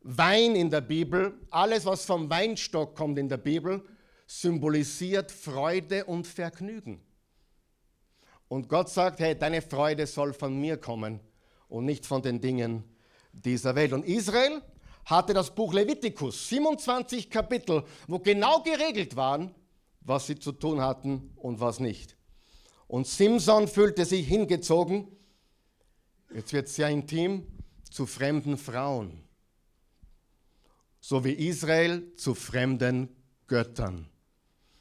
Wein 0.00 0.56
in 0.56 0.70
der 0.70 0.80
Bibel, 0.80 1.34
alles, 1.50 1.84
was 1.84 2.06
vom 2.06 2.30
Weinstock 2.30 2.96
kommt 2.96 3.18
in 3.18 3.28
der 3.28 3.36
Bibel, 3.36 3.84
symbolisiert 4.26 5.30
Freude 5.30 6.06
und 6.06 6.26
Vergnügen. 6.26 7.02
Und 8.48 8.66
Gott 8.66 8.88
sagt, 8.88 9.20
hey, 9.20 9.38
deine 9.38 9.60
Freude 9.60 10.06
soll 10.06 10.32
von 10.32 10.58
mir 10.58 10.78
kommen 10.78 11.20
und 11.68 11.84
nicht 11.84 12.06
von 12.06 12.22
den 12.22 12.40
Dingen 12.40 12.82
dieser 13.34 13.74
Welt. 13.74 13.92
Und 13.92 14.06
Israel 14.06 14.62
hatte 15.08 15.32
das 15.32 15.54
Buch 15.54 15.72
Levitikus, 15.72 16.48
27 16.50 17.30
Kapitel, 17.30 17.82
wo 18.06 18.18
genau 18.18 18.62
geregelt 18.62 19.16
waren, 19.16 19.54
was 20.02 20.26
sie 20.26 20.38
zu 20.38 20.52
tun 20.52 20.82
hatten 20.82 21.32
und 21.36 21.60
was 21.60 21.80
nicht. 21.80 22.16
Und 22.86 23.06
Simson 23.06 23.68
fühlte 23.68 24.04
sich 24.04 24.28
hingezogen, 24.28 25.08
jetzt 26.34 26.52
wird 26.52 26.66
es 26.66 26.76
sehr 26.76 26.90
intim, 26.90 27.46
zu 27.90 28.04
fremden 28.04 28.58
Frauen, 28.58 29.24
so 31.00 31.24
wie 31.24 31.32
Israel 31.32 32.14
zu 32.16 32.34
fremden 32.34 33.08
Göttern. 33.46 34.10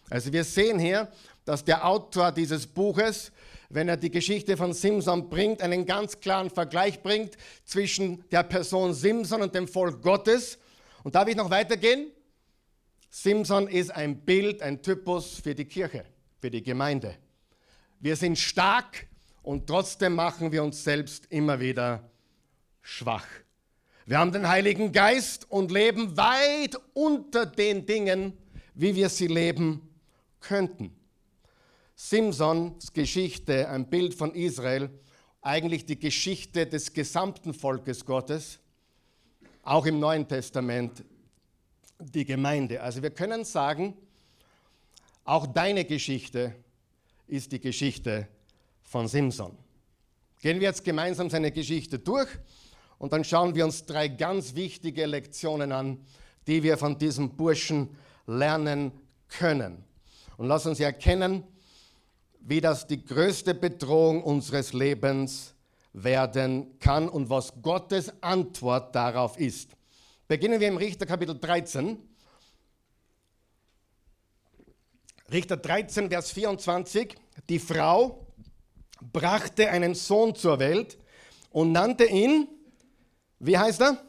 Also 0.10 0.34
wir 0.34 0.44
sehen 0.44 0.78
hier, 0.78 1.10
dass 1.46 1.64
der 1.64 1.88
Autor 1.88 2.34
dieses 2.34 2.68
Buches 2.68 3.32
wenn 3.70 3.90
er 3.90 3.98
die 3.98 4.12
Geschichte 4.12 4.56
von 4.58 4.74
Simson 4.74 5.30
bringt, 5.30 5.62
einen 5.62 5.86
ganz 5.86 6.20
klaren 6.20 6.50
Vergleich 6.50 7.02
bringt 7.02 7.38
zwischen 7.66 8.28
der 8.30 8.44
Person 8.44 8.94
Simson 8.94 9.42
und 9.42 9.54
dem 9.54 9.68
Volk 9.68 10.02
Gottes. 10.02 10.58
Und 11.04 11.16
darf 11.16 11.28
ich 11.28 11.36
noch 11.36 11.50
weitergehen? 11.50 12.12
Simson 13.10 13.68
ist 13.68 13.92
ein 13.92 14.20
Bild, 14.20 14.62
ein 14.62 14.82
Typus 14.82 15.40
für 15.40 15.56
die 15.56 15.66
Kirche, 15.66 16.06
für 16.40 16.52
die 16.52 16.64
Gemeinde. 16.64 17.16
Wir 18.00 18.16
sind 18.16 18.38
stark 18.38 19.08
und 19.42 19.68
trotzdem 19.68 20.14
machen 20.14 20.52
wir 20.52 20.64
uns 20.64 20.84
selbst 20.84 21.26
immer 21.30 21.60
wieder 21.60 22.10
schwach. 22.82 23.26
Wir 24.06 24.20
haben 24.20 24.32
den 24.32 24.48
Heiligen 24.48 24.92
Geist 24.92 25.50
und 25.50 25.72
leben 25.72 26.16
weit 26.16 26.78
unter 26.94 27.46
den 27.46 27.86
Dingen, 27.86 28.38
wie 28.74 28.96
wir 28.96 29.10
sie 29.10 29.28
leben 29.28 29.90
könnten. 30.40 30.97
Simsons 32.00 32.94
Geschichte, 32.94 33.68
ein 33.70 33.90
Bild 33.90 34.14
von 34.14 34.36
Israel, 34.36 34.92
eigentlich 35.42 35.84
die 35.84 35.98
Geschichte 35.98 36.68
des 36.68 36.94
gesamten 36.94 37.56
Volkes 37.56 38.06
Gottes, 38.06 38.60
auch 39.64 39.84
im 39.88 40.00
Neuen 40.00 40.28
Testament 40.28 41.04
die 42.00 42.24
Gemeinde. 42.24 42.84
Also 42.84 43.02
wir 43.02 43.10
können 43.10 43.44
sagen, 43.44 43.98
auch 45.24 45.48
deine 45.48 45.86
Geschichte 45.86 46.54
ist 47.26 47.52
die 47.52 47.60
Geschichte 47.60 48.28
von 48.84 49.08
Simson. 49.08 49.58
Gehen 50.40 50.60
wir 50.60 50.68
jetzt 50.68 50.84
gemeinsam 50.84 51.32
seine 51.32 51.52
Geschichte 51.52 51.98
durch 51.98 52.30
und 53.00 53.12
dann 53.12 53.24
schauen 53.24 53.56
wir 53.56 53.66
uns 53.66 53.88
drei 53.88 54.08
ganz 54.08 54.54
wichtige 54.54 55.08
Lektionen 55.08 55.72
an, 55.72 56.06
die 56.46 56.62
wir 56.62 56.78
von 56.78 57.00
diesem 57.00 57.36
Burschen 57.36 57.98
lernen 58.28 58.92
können. 59.30 59.84
Und 60.38 60.48
lass 60.48 60.68
uns 60.68 60.80
erkennen, 60.80 61.44
wie 62.48 62.62
das 62.62 62.88
die 62.88 63.04
größte 63.04 63.54
Bedrohung 63.54 64.24
unseres 64.24 64.72
Lebens 64.72 65.54
werden 65.92 66.80
kann 66.80 67.10
und 67.10 67.30
was 67.30 67.52
Gottes 67.62 68.10
Antwort 68.24 68.96
darauf 68.96 69.38
ist. 69.38 69.72
Beginnen 70.30 70.62
wir 70.62 70.70
im 70.70 70.78
Richter 70.78 71.06
Kapitel 71.06 71.38
13. 71.38 71.98
Richter 75.30 75.58
13, 75.58 76.10
Vers 76.10 76.32
24. 76.32 77.16
Die 77.50 77.60
Frau 77.60 78.26
brachte 79.02 79.70
einen 79.70 79.94
Sohn 79.94 80.34
zur 80.34 80.58
Welt 80.60 80.98
und 81.52 81.74
nannte 81.74 82.06
ihn, 82.06 82.48
wie 83.40 83.58
heißt 83.58 83.82
er? 83.82 84.02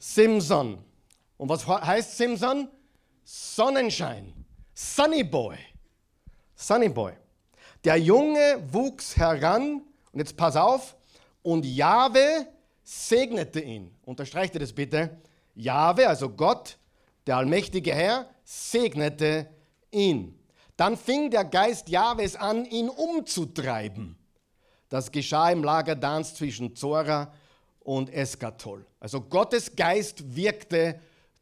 Simson. 0.00 0.84
Und 1.36 1.48
was 1.48 1.64
heißt 1.64 2.16
Simson? 2.16 2.68
Sonnenschein. 3.22 4.34
Sunny 4.74 5.22
Boy. 5.22 5.58
Sunny 6.56 6.88
Boy. 6.88 7.12
Der 7.84 7.96
Junge 7.96 8.62
wuchs 8.70 9.16
heran, 9.16 9.82
und 10.12 10.18
jetzt 10.18 10.36
pass 10.36 10.56
auf, 10.56 10.96
und 11.42 11.64
Jahwe 11.64 12.46
segnete 12.82 13.60
ihn. 13.60 13.94
Unterstreicht 14.04 14.54
ihr 14.54 14.60
das 14.60 14.72
bitte? 14.72 15.18
Jahwe, 15.54 16.08
also 16.08 16.28
Gott, 16.30 16.78
der 17.26 17.36
allmächtige 17.36 17.94
Herr, 17.94 18.28
segnete 18.44 19.48
ihn. 19.90 20.38
Dann 20.76 20.96
fing 20.96 21.30
der 21.30 21.44
Geist 21.44 21.88
Jahwes 21.88 22.36
an, 22.36 22.64
ihn 22.64 22.88
umzutreiben. 22.88 24.16
Das 24.88 25.12
geschah 25.12 25.50
im 25.50 25.62
Lager 25.62 25.94
Dans 25.94 26.34
zwischen 26.34 26.74
Zora 26.74 27.32
und 27.80 28.10
Eskatol. 28.10 28.86
Also 29.00 29.20
Gottes 29.20 29.74
Geist 29.76 30.36
wirkte 30.36 31.00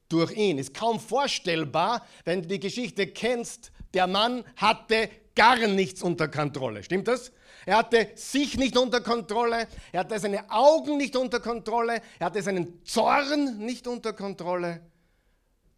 durch 0.09 0.33
ihn. 0.33 0.59
Ist 0.59 0.75
kaum 0.75 0.99
vorstellbar, 0.99 2.05
wenn 2.25 2.43
du 2.43 2.49
die 2.49 2.61
Geschichte 2.61 3.07
kennst. 3.07 3.73
Der 3.95 4.07
Mann 4.07 4.45
hatte 4.57 5.09
gar 5.37 5.69
nichts 5.69 6.03
unter 6.03 6.27
Kontrolle. 6.27 6.83
Stimmt 6.83 7.07
das? 7.07 7.31
Er 7.65 7.77
hatte 7.77 8.09
sich 8.17 8.57
nicht 8.57 8.77
unter 8.77 9.01
Kontrolle, 9.01 9.69
er 9.93 10.01
hatte 10.01 10.19
seine 10.19 10.51
Augen 10.51 10.97
nicht 10.97 11.15
unter 11.15 11.39
Kontrolle, 11.39 12.01
er 12.19 12.27
hatte 12.27 12.43
seinen 12.43 12.85
Zorn 12.85 13.59
nicht 13.59 13.87
unter 13.87 14.13
Kontrolle. 14.13 14.81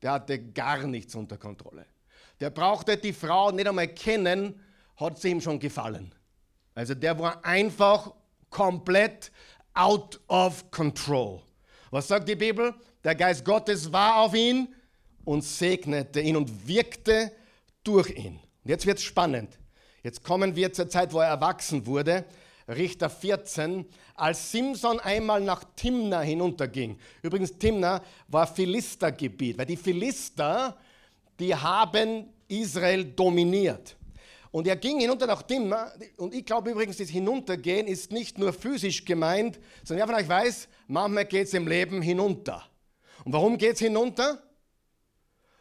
Der 0.00 0.12
hatte 0.12 0.38
gar 0.38 0.86
nichts 0.86 1.14
unter 1.14 1.36
Kontrolle. 1.36 1.84
Der 2.40 2.50
brauchte 2.50 2.96
die 2.96 3.12
Frau 3.12 3.50
nicht 3.50 3.66
einmal 3.66 3.88
kennen, 3.88 4.60
hat 4.96 5.18
sie 5.18 5.30
ihm 5.30 5.40
schon 5.40 5.58
gefallen. 5.58 6.14
Also 6.74 6.94
der 6.94 7.18
war 7.18 7.44
einfach 7.44 8.12
komplett 8.50 9.32
out 9.74 10.20
of 10.28 10.70
control. 10.70 11.42
Was 11.90 12.08
sagt 12.08 12.28
die 12.28 12.36
Bibel? 12.36 12.74
Der 13.02 13.14
Geist 13.14 13.44
Gottes 13.44 13.92
war 13.92 14.18
auf 14.18 14.34
ihn 14.34 14.74
und 15.24 15.42
segnete 15.42 16.20
ihn 16.20 16.36
und 16.36 16.68
wirkte 16.68 17.32
durch 17.82 18.10
ihn. 18.10 18.40
Jetzt 18.68 18.84
wird 18.84 18.98
es 18.98 19.04
spannend. 19.04 19.58
Jetzt 20.02 20.22
kommen 20.22 20.54
wir 20.54 20.74
zur 20.74 20.90
Zeit, 20.90 21.14
wo 21.14 21.20
er 21.20 21.28
erwachsen 21.28 21.86
wurde. 21.86 22.26
Richter 22.68 23.08
14, 23.08 23.86
als 24.14 24.52
Simson 24.52 25.00
einmal 25.00 25.40
nach 25.40 25.64
Timna 25.74 26.20
hinunterging. 26.20 26.98
Übrigens, 27.22 27.56
Timna 27.56 28.02
war 28.26 28.46
Philistergebiet, 28.46 29.56
weil 29.56 29.64
die 29.64 29.78
Philister, 29.78 30.76
die 31.40 31.54
haben 31.54 32.28
Israel 32.46 33.06
dominiert. 33.06 33.96
Und 34.50 34.66
er 34.66 34.76
ging 34.76 35.00
hinunter 35.00 35.26
nach 35.26 35.40
Timna. 35.40 35.90
Und 36.18 36.34
ich 36.34 36.44
glaube 36.44 36.70
übrigens, 36.70 36.98
das 36.98 37.08
Hinuntergehen 37.08 37.86
ist 37.86 38.12
nicht 38.12 38.36
nur 38.36 38.52
physisch 38.52 39.06
gemeint, 39.06 39.58
sondern 39.82 40.06
wer 40.06 40.14
von 40.14 40.22
euch 40.22 40.28
weiß, 40.28 40.68
manchmal 40.88 41.24
geht 41.24 41.46
es 41.46 41.54
im 41.54 41.66
Leben 41.66 42.02
hinunter. 42.02 42.68
Und 43.24 43.32
warum 43.32 43.56
geht 43.56 43.76
es 43.76 43.78
hinunter? 43.78 44.42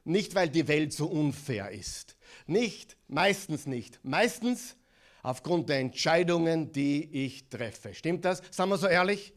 Nicht, 0.07 0.35
weil 0.35 0.47
die 0.47 0.69
Welt 0.69 0.93
so 0.93 1.05
unfair 1.07 1.69
ist. 1.71 2.15
Nicht, 2.45 2.95
meistens 3.09 3.65
nicht. 3.65 3.99
Meistens 4.03 4.77
aufgrund 5.21 5.67
der 5.67 5.79
Entscheidungen, 5.79 6.71
die 6.71 7.25
ich 7.25 7.49
treffe. 7.49 7.93
Stimmt 7.93 8.23
das? 8.23 8.41
Sagen 8.49 8.69
wir 8.69 8.77
so 8.77 8.87
ehrlich? 8.87 9.33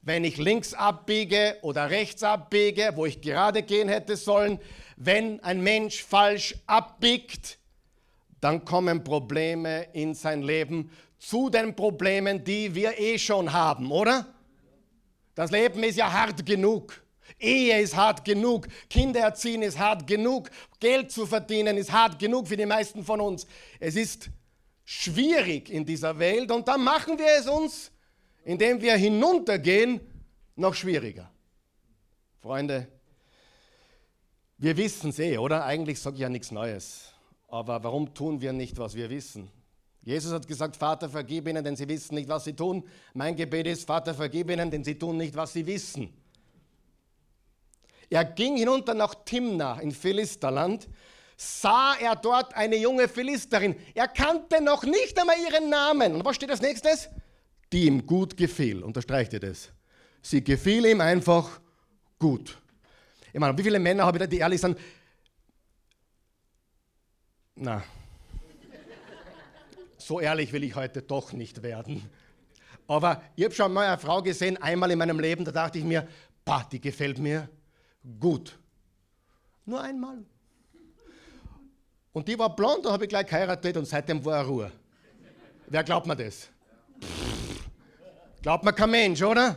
Wenn 0.00 0.22
ich 0.22 0.36
links 0.36 0.74
abbiege 0.74 1.56
oder 1.62 1.90
rechts 1.90 2.22
abbiege, 2.22 2.92
wo 2.94 3.04
ich 3.04 3.20
gerade 3.20 3.64
gehen 3.64 3.88
hätte 3.88 4.16
sollen, 4.16 4.60
wenn 4.96 5.42
ein 5.42 5.60
Mensch 5.60 6.04
falsch 6.04 6.54
abbiegt, 6.66 7.58
dann 8.40 8.64
kommen 8.64 9.02
Probleme 9.02 9.88
in 9.92 10.14
sein 10.14 10.42
Leben 10.42 10.92
zu 11.18 11.50
den 11.50 11.74
Problemen, 11.74 12.44
die 12.44 12.76
wir 12.76 12.96
eh 12.96 13.18
schon 13.18 13.52
haben, 13.52 13.90
oder? 13.90 14.32
Das 15.34 15.50
Leben 15.50 15.82
ist 15.82 15.96
ja 15.96 16.12
hart 16.12 16.46
genug. 16.46 17.02
Ehe 17.38 17.80
ist 17.80 17.96
hart 17.96 18.24
genug, 18.24 18.68
Kinder 18.88 19.20
erziehen 19.20 19.62
ist 19.62 19.78
hart 19.78 20.06
genug, 20.06 20.50
Geld 20.80 21.10
zu 21.10 21.26
verdienen 21.26 21.76
ist 21.76 21.92
hart 21.92 22.18
genug 22.18 22.48
für 22.48 22.56
die 22.56 22.66
meisten 22.66 23.04
von 23.04 23.20
uns. 23.20 23.46
Es 23.78 23.96
ist 23.96 24.30
schwierig 24.84 25.70
in 25.70 25.84
dieser 25.86 26.18
Welt 26.18 26.50
und 26.50 26.66
dann 26.68 26.82
machen 26.82 27.18
wir 27.18 27.38
es 27.38 27.46
uns, 27.46 27.92
indem 28.44 28.80
wir 28.80 28.96
hinuntergehen, 28.96 30.00
noch 30.56 30.74
schwieriger. 30.74 31.30
Freunde, 32.40 32.88
wir 34.58 34.76
wissen 34.76 35.10
es 35.10 35.18
eh, 35.18 35.38
oder? 35.38 35.64
Eigentlich 35.64 36.00
sage 36.00 36.16
ich 36.16 36.22
ja 36.22 36.28
nichts 36.28 36.50
Neues. 36.50 37.12
Aber 37.48 37.82
warum 37.82 38.14
tun 38.14 38.40
wir 38.40 38.52
nicht, 38.52 38.78
was 38.78 38.94
wir 38.94 39.10
wissen? 39.10 39.50
Jesus 40.02 40.32
hat 40.32 40.46
gesagt, 40.46 40.76
Vater, 40.76 41.08
vergib 41.08 41.48
ihnen, 41.48 41.62
denn 41.62 41.76
sie 41.76 41.88
wissen 41.88 42.14
nicht, 42.14 42.28
was 42.28 42.44
sie 42.44 42.54
tun. 42.54 42.84
Mein 43.12 43.36
Gebet 43.36 43.66
ist, 43.66 43.86
Vater, 43.86 44.14
vergib 44.14 44.50
ihnen, 44.50 44.70
denn 44.70 44.84
sie 44.84 44.98
tun 44.98 45.16
nicht, 45.16 45.34
was 45.34 45.52
sie 45.52 45.66
wissen. 45.66 46.12
Er 48.10 48.24
ging 48.24 48.56
hinunter 48.56 48.92
nach 48.92 49.14
Timna 49.24 49.80
in 49.80 49.92
Philisterland, 49.92 50.88
sah 51.36 51.94
er 51.94 52.16
dort 52.16 52.54
eine 52.54 52.76
junge 52.76 53.08
Philisterin. 53.08 53.76
Er 53.94 54.08
kannte 54.08 54.60
noch 54.60 54.82
nicht 54.82 55.18
einmal 55.18 55.36
ihren 55.38 55.70
Namen. 55.70 56.16
Und 56.16 56.24
was 56.24 56.36
steht 56.36 56.50
als 56.50 56.60
nächstes? 56.60 57.08
Die 57.72 57.86
ihm 57.86 58.04
gut 58.04 58.36
gefiel. 58.36 58.82
Unterstreicht 58.82 59.32
ihr 59.32 59.40
das? 59.40 59.70
Sie 60.20 60.42
gefiel 60.42 60.84
ihm 60.86 61.00
einfach 61.00 61.60
gut. 62.18 62.58
Ich 63.32 63.38
meine, 63.38 63.56
wie 63.56 63.62
viele 63.62 63.78
Männer 63.78 64.04
habe 64.04 64.18
ich 64.18 64.20
da, 64.20 64.26
die 64.26 64.38
ehrlich 64.38 64.60
sind? 64.60 64.76
Na, 67.54 67.82
so 69.98 70.18
ehrlich 70.18 70.52
will 70.52 70.64
ich 70.64 70.74
heute 70.74 71.02
doch 71.02 71.32
nicht 71.32 71.62
werden. 71.62 72.10
Aber 72.88 73.22
ich 73.36 73.44
habe 73.44 73.54
schon 73.54 73.72
mal 73.72 73.86
eine 73.86 73.98
Frau 73.98 74.20
gesehen, 74.20 74.56
einmal 74.56 74.90
in 74.90 74.98
meinem 74.98 75.20
Leben, 75.20 75.44
da 75.44 75.52
dachte 75.52 75.78
ich 75.78 75.84
mir, 75.84 76.08
bah, 76.44 76.66
die 76.72 76.80
gefällt 76.80 77.18
mir 77.18 77.48
gut. 78.18 78.58
Nur 79.64 79.80
einmal. 79.80 80.18
Und 82.12 82.26
die 82.26 82.38
war 82.38 82.54
blond, 82.54 82.84
da 82.84 82.92
habe 82.92 83.04
ich 83.04 83.08
gleich 83.08 83.26
geheiratet 83.26 83.76
und 83.76 83.84
seitdem 83.86 84.24
war 84.24 84.38
er 84.38 84.44
Ruhe. 84.44 84.72
Wer 85.66 85.84
glaubt 85.84 86.06
mir 86.06 86.16
das? 86.16 86.48
Glaubt 88.42 88.64
mir 88.64 88.72
kein 88.72 88.90
Mensch, 88.90 89.22
oder? 89.22 89.56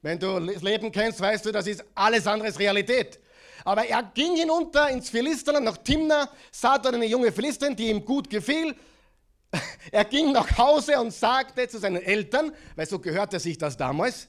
Wenn 0.00 0.18
du 0.18 0.38
das 0.40 0.62
Leben 0.62 0.90
kennst, 0.90 1.20
weißt 1.20 1.44
du, 1.44 1.52
das 1.52 1.66
ist 1.66 1.84
alles 1.94 2.26
andere 2.26 2.48
als 2.48 2.58
Realität. 2.58 3.18
Aber 3.64 3.84
er 3.84 4.02
ging 4.14 4.36
hinunter 4.36 4.88
ins 4.88 5.10
Philisterland, 5.10 5.64
nach 5.64 5.78
Timna, 5.78 6.30
sah 6.52 6.78
dort 6.78 6.94
eine 6.94 7.06
junge 7.06 7.32
Philisterin, 7.32 7.74
die 7.74 7.90
ihm 7.90 8.04
gut 8.04 8.30
gefiel. 8.30 8.74
Er 9.90 10.04
ging 10.04 10.32
nach 10.32 10.58
Hause 10.58 11.00
und 11.00 11.12
sagte 11.12 11.68
zu 11.68 11.78
seinen 11.78 12.02
Eltern, 12.02 12.52
weil 12.74 12.86
so 12.86 12.98
gehörte 12.98 13.38
sich 13.40 13.56
das 13.58 13.76
damals, 13.76 14.28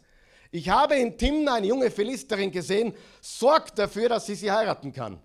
ich 0.51 0.70
habe 0.70 0.96
in 0.96 1.18
Timna 1.18 1.56
eine 1.56 1.68
junge 1.68 1.92
Philisterin 1.92 2.51
gesehen, 2.51 2.94
sorgt 3.22 3.77
dafür, 3.80 4.10
dass 4.10 4.25
sie 4.25 4.36
sie 4.36 4.51
heiraten 4.51 4.92
kann. 4.92 5.20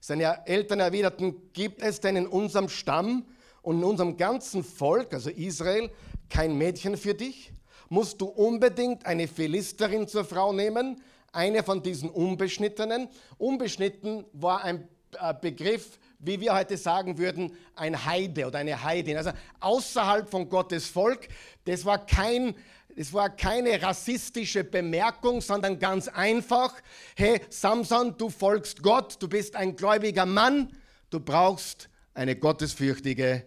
Seine 0.00 0.46
Eltern 0.46 0.80
erwiderten, 0.80 1.52
gibt 1.52 1.82
es 1.82 2.00
denn 2.00 2.16
in 2.16 2.26
unserem 2.26 2.68
Stamm 2.68 3.26
und 3.62 3.78
in 3.78 3.84
unserem 3.84 4.16
ganzen 4.16 4.62
Volk, 4.62 5.12
also 5.12 5.30
Israel, 5.30 5.90
kein 6.28 6.56
Mädchen 6.56 6.96
für 6.96 7.14
dich? 7.14 7.52
Musst 7.88 8.20
du 8.20 8.26
unbedingt 8.26 9.06
eine 9.06 9.28
Philisterin 9.28 10.08
zur 10.08 10.24
Frau 10.24 10.52
nehmen, 10.52 11.02
eine 11.32 11.62
von 11.62 11.82
diesen 11.82 12.10
Unbeschnittenen? 12.10 13.08
Unbeschnitten 13.38 14.24
war 14.32 14.64
ein 14.64 14.88
äh, 15.20 15.34
Begriff, 15.40 15.98
wie 16.18 16.40
wir 16.40 16.54
heute 16.54 16.76
sagen 16.76 17.18
würden, 17.18 17.52
ein 17.74 18.04
Heide 18.04 18.46
oder 18.46 18.58
eine 18.58 18.82
Heidin, 18.82 19.16
also 19.16 19.30
außerhalb 19.60 20.28
von 20.28 20.48
Gottes 20.48 20.88
Volk. 20.88 21.28
Das 21.64 21.84
war 21.84 22.04
kein 22.04 22.54
es 22.98 23.12
war 23.12 23.28
keine 23.28 23.80
rassistische 23.82 24.64
Bemerkung, 24.64 25.42
sondern 25.42 25.78
ganz 25.78 26.08
einfach, 26.08 26.74
hey 27.14 27.42
Samson, 27.50 28.16
du 28.16 28.30
folgst 28.30 28.82
Gott, 28.82 29.16
du 29.20 29.28
bist 29.28 29.54
ein 29.54 29.76
gläubiger 29.76 30.24
Mann, 30.24 30.74
du 31.10 31.20
brauchst 31.20 31.90
eine 32.14 32.36
gottesfürchtige 32.36 33.44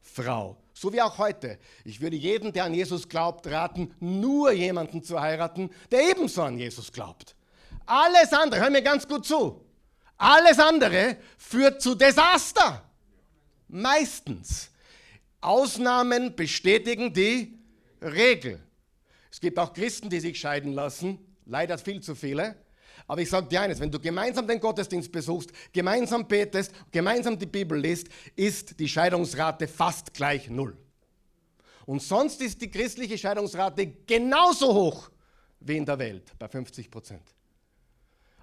Frau. 0.00 0.56
So 0.72 0.92
wie 0.94 1.02
auch 1.02 1.18
heute. 1.18 1.58
Ich 1.84 2.00
würde 2.00 2.16
jedem, 2.16 2.52
der 2.52 2.64
an 2.64 2.72
Jesus 2.72 3.06
glaubt, 3.06 3.46
raten, 3.46 3.94
nur 4.00 4.52
jemanden 4.52 5.02
zu 5.02 5.20
heiraten, 5.20 5.70
der 5.90 6.10
ebenso 6.10 6.42
an 6.42 6.58
Jesus 6.58 6.90
glaubt. 6.90 7.36
Alles 7.84 8.32
andere, 8.32 8.62
hör 8.62 8.70
mir 8.70 8.82
ganz 8.82 9.06
gut 9.06 9.26
zu, 9.26 9.62
alles 10.16 10.58
andere 10.58 11.18
führt 11.36 11.82
zu 11.82 11.94
Desaster. 11.94 12.82
Meistens. 13.68 14.70
Ausnahmen 15.42 16.34
bestätigen 16.34 17.12
die 17.12 17.58
Regel. 18.00 18.65
Es 19.36 19.40
gibt 19.40 19.58
auch 19.58 19.74
Christen, 19.74 20.08
die 20.08 20.18
sich 20.18 20.40
scheiden 20.40 20.72
lassen, 20.72 21.18
leider 21.44 21.76
viel 21.76 22.00
zu 22.00 22.14
viele. 22.14 22.56
Aber 23.06 23.20
ich 23.20 23.28
sage 23.28 23.46
dir 23.46 23.60
eines, 23.60 23.78
wenn 23.78 23.90
du 23.90 24.00
gemeinsam 24.00 24.48
den 24.48 24.58
Gottesdienst 24.58 25.12
besuchst, 25.12 25.50
gemeinsam 25.74 26.26
betest, 26.26 26.72
gemeinsam 26.90 27.38
die 27.38 27.44
Bibel 27.44 27.78
liest, 27.78 28.08
ist 28.34 28.80
die 28.80 28.88
Scheidungsrate 28.88 29.68
fast 29.68 30.14
gleich 30.14 30.48
null. 30.48 30.74
Und 31.84 32.00
sonst 32.00 32.40
ist 32.40 32.62
die 32.62 32.70
christliche 32.70 33.18
Scheidungsrate 33.18 33.86
genauso 34.06 34.72
hoch 34.72 35.10
wie 35.60 35.76
in 35.76 35.84
der 35.84 35.98
Welt, 35.98 36.32
bei 36.38 36.48
50 36.48 36.90
Prozent. 36.90 37.34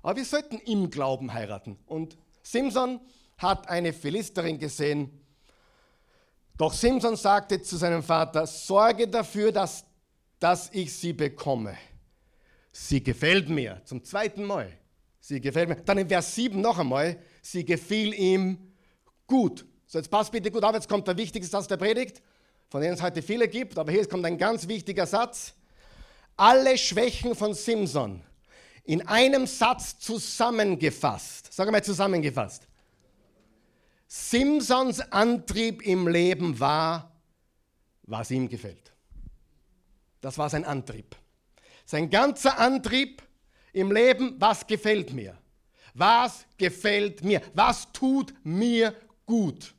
Aber 0.04 0.16
wir 0.16 0.26
sollten 0.26 0.60
im 0.60 0.92
Glauben 0.92 1.34
heiraten. 1.34 1.76
Und 1.88 2.16
Simson 2.44 3.02
hat 3.40 3.68
eine 3.68 3.94
Philisterin 3.94 4.60
gesehen. 4.60 5.10
Doch 6.56 6.72
Simson 6.72 7.16
sagte 7.16 7.64
zu 7.64 7.78
seinem 7.78 8.04
Vater, 8.04 8.46
sorge 8.46 9.08
dafür, 9.08 9.52
dass 9.52 9.86
dass 10.44 10.70
ich 10.74 10.94
sie 10.94 11.14
bekomme. 11.14 11.78
Sie 12.74 13.02
gefällt 13.02 13.48
mir 13.48 13.82
zum 13.86 14.04
zweiten 14.04 14.44
Mal. 14.44 14.78
Sie 15.22 15.40
gefällt 15.40 15.70
mir. 15.70 15.76
Dann 15.76 16.00
in 16.00 16.10
Vers 16.10 16.36
7 16.36 16.60
noch 16.60 16.78
einmal, 16.78 17.18
sie 17.42 17.64
gefiel 17.64 18.14
ihm 18.14 18.58
gut. 19.26 19.66
So, 19.88 20.00
jetzt 20.00 20.12
passt 20.12 20.34
bitte 20.34 20.52
gut 20.52 20.66
auf, 20.66 20.74
jetzt 20.74 20.90
kommt 20.90 21.08
der 21.08 21.16
wichtigste 21.16 21.50
Satz 21.50 21.68
der 21.68 21.78
Predigt, 21.78 22.22
von 22.68 22.82
dem 22.82 22.94
es 22.94 23.02
heute 23.02 23.22
viele 23.22 23.48
gibt, 23.48 23.78
aber 23.78 23.90
hier 23.90 24.06
kommt 24.06 24.26
ein 24.26 24.38
ganz 24.38 24.68
wichtiger 24.68 25.06
Satz. 25.06 25.54
Alle 26.36 26.78
Schwächen 26.78 27.36
von 27.36 27.54
Simson 27.54 28.22
in 28.84 29.08
einem 29.08 29.48
Satz 29.48 29.98
zusammengefasst. 30.00 31.54
Sag 31.54 31.72
mal 31.72 31.82
zusammengefasst. 31.82 32.68
Simsons 34.10 35.00
Antrieb 35.00 35.82
im 35.84 36.10
Leben 36.10 36.60
war, 36.60 37.16
was 38.02 38.30
ihm 38.30 38.50
gefällt. 38.50 38.93
Das 40.24 40.38
war 40.38 40.50
sein 40.50 40.64
Antrieb. 40.64 41.18
Sein 41.86 42.10
ganzer 42.10 42.58
Antrieb 42.58 43.22
im 43.74 43.92
Leben, 43.92 44.38
was 44.40 44.66
gefällt 44.66 45.12
mir? 45.12 45.38
Was 45.94 46.46
gefällt 46.58 47.26
mir? 47.26 47.42
Was 47.54 47.92
tut 47.92 48.34
mir 48.42 48.96
gut? 49.26 49.74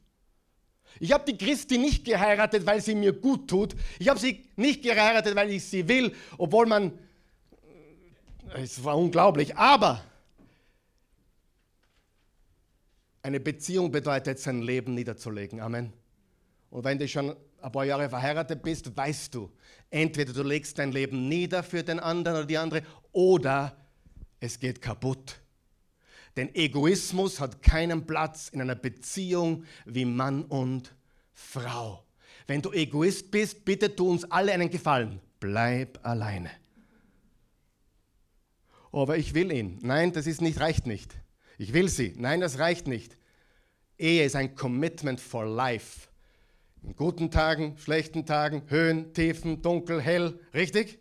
Ich 1.00 1.12
habe 1.12 1.32
die 1.32 1.38
Christi 1.38 1.78
nicht 1.78 2.04
geheiratet, 2.04 2.66
weil 2.66 2.82
sie 2.82 2.94
mir 2.94 3.14
gut 3.14 3.48
tut. 3.48 3.74
Ich 3.98 4.10
habe 4.10 4.20
sie 4.20 4.44
nicht 4.54 4.82
geheiratet, 4.82 5.34
weil 5.34 5.48
ich 5.48 5.64
sie 5.64 5.88
will, 5.88 6.14
obwohl 6.36 6.66
man, 6.66 6.92
es 8.54 8.84
war 8.84 8.98
unglaublich, 8.98 9.56
aber 9.56 10.04
eine 13.22 13.40
Beziehung 13.40 13.90
bedeutet, 13.90 14.38
sein 14.38 14.60
Leben 14.60 14.92
niederzulegen. 14.92 15.60
Amen. 15.60 15.94
Und 16.68 16.84
wenn 16.84 16.98
du 16.98 17.08
schon 17.08 17.34
ein 17.64 17.72
paar 17.72 17.84
Jahre 17.84 18.10
verheiratet 18.10 18.62
bist, 18.62 18.94
weißt 18.94 19.34
du, 19.34 19.50
entweder 19.90 20.34
du 20.34 20.42
legst 20.42 20.78
dein 20.78 20.92
Leben 20.92 21.28
nieder 21.28 21.62
für 21.62 21.82
den 21.82 21.98
anderen 21.98 22.38
oder 22.38 22.46
die 22.46 22.58
andere 22.58 22.82
oder 23.12 23.76
es 24.38 24.60
geht 24.60 24.82
kaputt. 24.82 25.40
Denn 26.36 26.54
Egoismus 26.54 27.40
hat 27.40 27.62
keinen 27.62 28.06
Platz 28.06 28.48
in 28.48 28.60
einer 28.60 28.74
Beziehung 28.74 29.64
wie 29.86 30.04
Mann 30.04 30.44
und 30.44 30.94
Frau. 31.32 32.04
Wenn 32.46 32.60
du 32.60 32.70
Egoist 32.72 33.30
bist, 33.30 33.64
bitte 33.64 33.94
tu 33.94 34.10
uns 34.10 34.30
alle 34.30 34.52
einen 34.52 34.68
Gefallen. 34.68 35.20
Bleib 35.40 36.04
alleine. 36.04 36.50
Aber 38.92 39.16
ich 39.16 39.32
will 39.32 39.50
ihn. 39.52 39.78
Nein, 39.80 40.12
das 40.12 40.26
ist 40.26 40.42
nicht, 40.42 40.60
reicht 40.60 40.86
nicht. 40.86 41.14
Ich 41.56 41.72
will 41.72 41.88
sie. 41.88 42.12
Nein, 42.16 42.40
das 42.40 42.58
reicht 42.58 42.86
nicht. 42.86 43.16
Ehe 43.96 44.24
ist 44.24 44.36
ein 44.36 44.54
Commitment 44.54 45.20
for 45.20 45.46
life. 45.46 46.08
In 46.86 46.94
guten 46.96 47.30
Tagen, 47.30 47.78
schlechten 47.78 48.26
Tagen, 48.26 48.62
Höhen, 48.68 49.14
Tiefen, 49.14 49.62
dunkel, 49.62 50.02
hell, 50.02 50.38
richtig? 50.52 50.98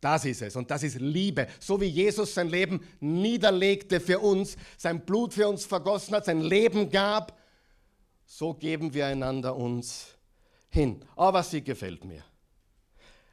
Das 0.00 0.24
ist 0.24 0.40
es 0.40 0.54
und 0.54 0.70
das 0.70 0.82
ist 0.84 1.00
Liebe. 1.00 1.48
So 1.58 1.80
wie 1.80 1.86
Jesus 1.86 2.32
sein 2.32 2.48
Leben 2.48 2.80
niederlegte 3.00 4.00
für 4.00 4.20
uns, 4.20 4.56
sein 4.78 5.04
Blut 5.04 5.34
für 5.34 5.48
uns 5.48 5.66
vergossen 5.66 6.14
hat, 6.14 6.24
sein 6.26 6.40
Leben 6.40 6.90
gab, 6.90 7.36
so 8.24 8.54
geben 8.54 8.94
wir 8.94 9.06
einander 9.06 9.56
uns 9.56 10.16
hin. 10.68 11.04
Aber 11.16 11.42
sie 11.42 11.62
gefällt 11.62 12.04
mir. 12.04 12.24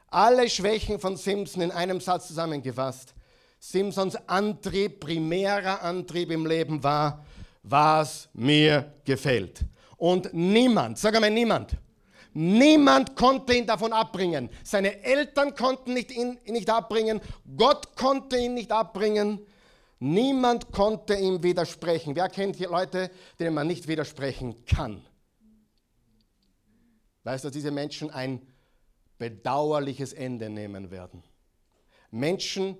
Alle 0.08 0.50
Schwächen 0.50 0.98
von 0.98 1.16
Simpson 1.16 1.62
in 1.62 1.70
einem 1.70 2.00
Satz 2.00 2.26
zusammengefasst. 2.26 3.14
Simpsons 3.60 4.16
Antrieb, 4.28 5.00
primärer 5.00 5.82
Antrieb 5.82 6.30
im 6.30 6.44
Leben 6.44 6.82
war, 6.82 7.24
was 7.62 8.28
mir 8.32 8.94
gefällt. 9.04 9.64
Und 9.98 10.32
niemand, 10.32 10.98
sag 10.98 11.14
einmal 11.14 11.30
niemand, 11.30 11.76
Niemand 12.34 13.16
konnte 13.16 13.54
ihn 13.54 13.66
davon 13.66 13.92
abbringen. 13.92 14.48
Seine 14.62 15.02
Eltern 15.02 15.54
konnten 15.56 15.94
nicht 15.94 16.12
ihn 16.12 16.38
nicht 16.46 16.70
abbringen. 16.70 17.20
Gott 17.56 17.96
konnte 17.96 18.38
ihn 18.38 18.54
nicht 18.54 18.70
abbringen. 18.70 19.40
Niemand 19.98 20.70
konnte 20.70 21.14
ihm 21.14 21.42
widersprechen. 21.42 22.14
Wer 22.14 22.28
kennt 22.28 22.54
hier 22.54 22.68
Leute, 22.68 23.10
denen 23.40 23.54
man 23.54 23.66
nicht 23.66 23.88
widersprechen 23.88 24.64
kann? 24.66 25.02
Weißt 27.24 27.42
du, 27.42 27.48
dass 27.48 27.54
diese 27.54 27.72
Menschen 27.72 28.10
ein 28.10 28.40
bedauerliches 29.18 30.12
Ende 30.12 30.48
nehmen 30.48 30.90
werden? 30.92 31.24
Menschen, 32.12 32.76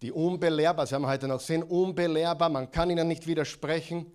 die 0.00 0.12
unbelehrbar, 0.12 0.88
werden 0.88 1.02
wir 1.02 1.08
heute 1.08 1.28
noch 1.28 1.40
sehen, 1.40 1.62
unbelehrbar, 1.64 2.48
man 2.48 2.70
kann 2.70 2.90
ihnen 2.90 3.08
nicht 3.08 3.26
widersprechen. 3.26 4.12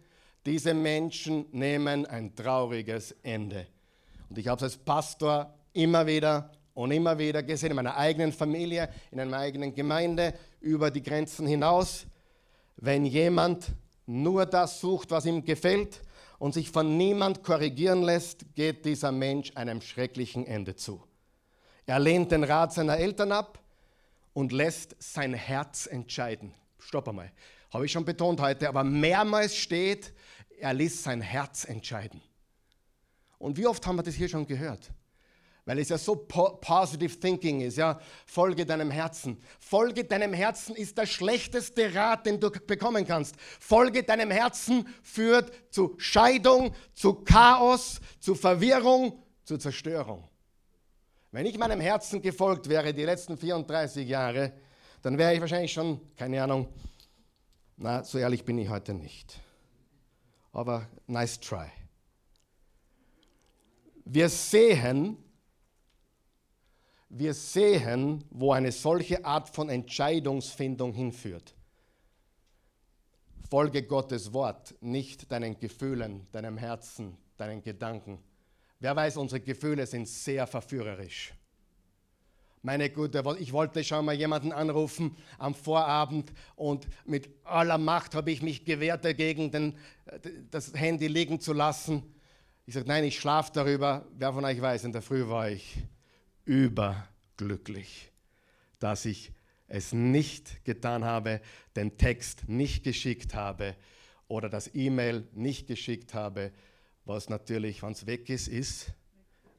Diese 0.48 0.74
Menschen 0.74 1.46
nehmen 1.52 2.06
ein 2.06 2.34
trauriges 2.34 3.12
Ende. 3.22 3.68
Und 4.30 4.38
ich 4.38 4.48
habe 4.48 4.56
es 4.56 4.64
als 4.64 4.78
Pastor 4.78 5.54
immer 5.74 6.08
wieder 6.08 6.50
und 6.74 6.92
immer 6.92 7.20
wieder 7.20 7.44
gesehen, 7.44 7.72
in 7.72 7.76
meiner 7.76 7.98
eigenen 7.98 8.32
Familie, 8.32 8.88
in 9.12 9.20
einer 9.20 9.36
eigenen 9.36 9.76
Gemeinde, 9.76 10.34
über 10.62 10.90
die 10.90 11.04
Grenzen 11.04 11.48
hinaus. 11.48 12.06
Wenn 12.78 13.06
jemand 13.06 13.74
nur 14.06 14.46
das 14.46 14.80
sucht, 14.80 15.12
was 15.12 15.26
ihm 15.26 15.44
gefällt 15.44 16.02
und 16.40 16.54
sich 16.54 16.72
von 16.72 16.96
niemand 16.96 17.44
korrigieren 17.44 18.04
lässt, 18.04 18.46
geht 18.56 18.86
dieser 18.86 19.12
Mensch 19.12 19.52
einem 19.54 19.82
schrecklichen 19.82 20.48
Ende 20.48 20.78
zu. 20.78 21.04
Er 21.86 22.00
lehnt 22.00 22.32
den 22.32 22.46
Rat 22.46 22.72
seiner 22.72 22.96
Eltern 22.96 23.34
ab 23.34 23.60
und 24.32 24.54
lässt 24.54 24.96
sein 25.00 25.34
Herz 25.34 25.88
entscheiden. 25.88 26.54
Stopp 26.80 27.10
einmal. 27.10 27.34
Habe 27.70 27.86
ich 27.86 27.92
schon 27.92 28.06
betont 28.06 28.40
heute, 28.40 28.70
aber 28.70 28.86
mehrmals 28.86 29.54
steht, 29.54 30.14
er 30.58 30.74
ließ 30.74 31.04
sein 31.04 31.22
Herz 31.22 31.66
entscheiden. 31.66 32.22
Und 33.38 33.58
wie 33.58 33.68
oft 33.68 33.86
haben 33.86 33.98
wir 33.98 34.04
das 34.04 34.16
hier 34.16 34.30
schon 34.30 34.48
gehört? 34.48 34.92
weil 35.68 35.80
es 35.80 35.90
ja 35.90 35.98
so 35.98 36.16
po 36.16 36.58
positive 36.62 37.20
thinking 37.20 37.60
ist, 37.60 37.78
ja, 37.78 38.00
folge 38.26 38.66
deinem 38.66 38.90
Herzen. 38.90 39.38
Folge 39.60 40.06
deinem 40.06 40.32
Herzen 40.32 40.78
ist 40.78 40.98
der 40.98 41.06
schlechteste 41.06 41.94
Rat, 41.94 42.26
den 42.26 42.40
du 42.40 42.50
bekommen 42.50 43.06
kannst. 43.06 43.36
Folge 43.60 44.02
deinem 44.02 44.32
Herzen 44.32 44.88
führt 45.04 45.52
zu 45.70 45.94
Scheidung, 45.98 46.74
zu 46.94 47.16
Chaos, 47.16 48.00
zu 48.22 48.34
Verwirrung, 48.34 49.22
zu 49.44 49.58
Zerstörung. 49.58 50.24
Wenn 51.32 51.46
ich 51.46 51.58
meinem 51.58 51.82
Herzen 51.82 52.22
gefolgt 52.22 52.70
wäre 52.70 52.94
die 52.94 53.04
letzten 53.04 53.38
34 53.38 54.08
Jahre, 54.08 54.54
dann 55.02 55.18
wäre 55.18 55.34
ich 55.34 55.42
wahrscheinlich 55.42 55.74
schon, 55.74 56.00
keine 56.16 56.42
Ahnung, 56.42 56.70
na, 57.76 58.06
so 58.06 58.18
ehrlich 58.18 58.46
bin 58.46 58.58
ich 58.58 58.70
heute 58.70 58.94
nicht. 58.94 59.38
Aber 60.58 60.88
nice 61.06 61.40
try. 61.40 61.68
Wir 64.06 64.28
sehen, 64.28 65.16
wir 67.10 67.36
sehen, 67.36 68.24
wo 68.32 68.54
eine 68.54 68.72
solche 68.72 69.24
Art 69.24 69.50
von 69.50 69.70
Entscheidungsfindung 69.70 70.94
hinführt. 70.96 71.54
Folge 73.48 73.84
Gottes 73.84 74.34
Wort, 74.34 74.74
nicht 74.82 75.32
deinen 75.32 75.60
Gefühlen, 75.60 76.26
deinem 76.32 76.58
Herzen, 76.58 77.16
deinen 77.38 77.62
Gedanken. 77.62 78.18
Wer 78.80 78.96
weiß, 78.96 79.18
unsere 79.18 79.42
Gefühle 79.42 79.86
sind 79.86 80.08
sehr 80.08 80.48
verführerisch. 80.48 81.36
Meine 82.68 82.90
Güte, 82.90 83.24
ich 83.40 83.54
wollte 83.54 83.82
schon 83.82 84.04
mal 84.04 84.14
jemanden 84.14 84.52
anrufen 84.52 85.16
am 85.38 85.56
Vorabend 85.56 86.34
und 86.58 86.86
mit 87.06 87.30
aller 87.46 87.78
Macht 87.78 88.14
habe 88.14 88.30
ich 88.30 88.42
mich 88.42 88.66
gewehrt 88.66 89.06
dagegen, 89.06 89.52
den, 89.52 89.78
das 90.52 90.74
Handy 90.74 91.08
liegen 91.08 91.40
zu 91.40 91.54
lassen. 91.54 92.04
Ich 92.66 92.74
sage, 92.74 92.86
nein, 92.86 93.06
ich 93.06 93.18
schlafe 93.18 93.54
darüber. 93.54 94.06
Wer 94.18 94.34
von 94.34 94.44
euch 94.44 94.62
weiß, 94.62 94.84
in 94.84 94.92
der 94.92 95.02
Früh 95.02 95.30
war 95.30 95.50
ich 95.50 95.78
überglücklich, 96.44 98.12
dass 98.80 99.06
ich 99.06 99.32
es 99.70 99.94
nicht 99.94 100.66
getan 100.66 101.06
habe, 101.06 101.40
den 101.78 101.98
Text 101.98 102.50
nicht 102.50 102.84
geschickt 102.84 103.34
habe 103.34 103.78
oder 104.28 104.50
das 104.50 104.76
E-Mail 104.76 105.26
nicht 105.32 105.68
geschickt 105.68 106.14
habe, 106.14 106.52
was 107.06 107.30
natürlich, 107.30 107.82
wenn 107.82 107.94
es 107.94 108.06
weg 108.08 108.30
ist, 108.30 108.50
ist 108.50 108.92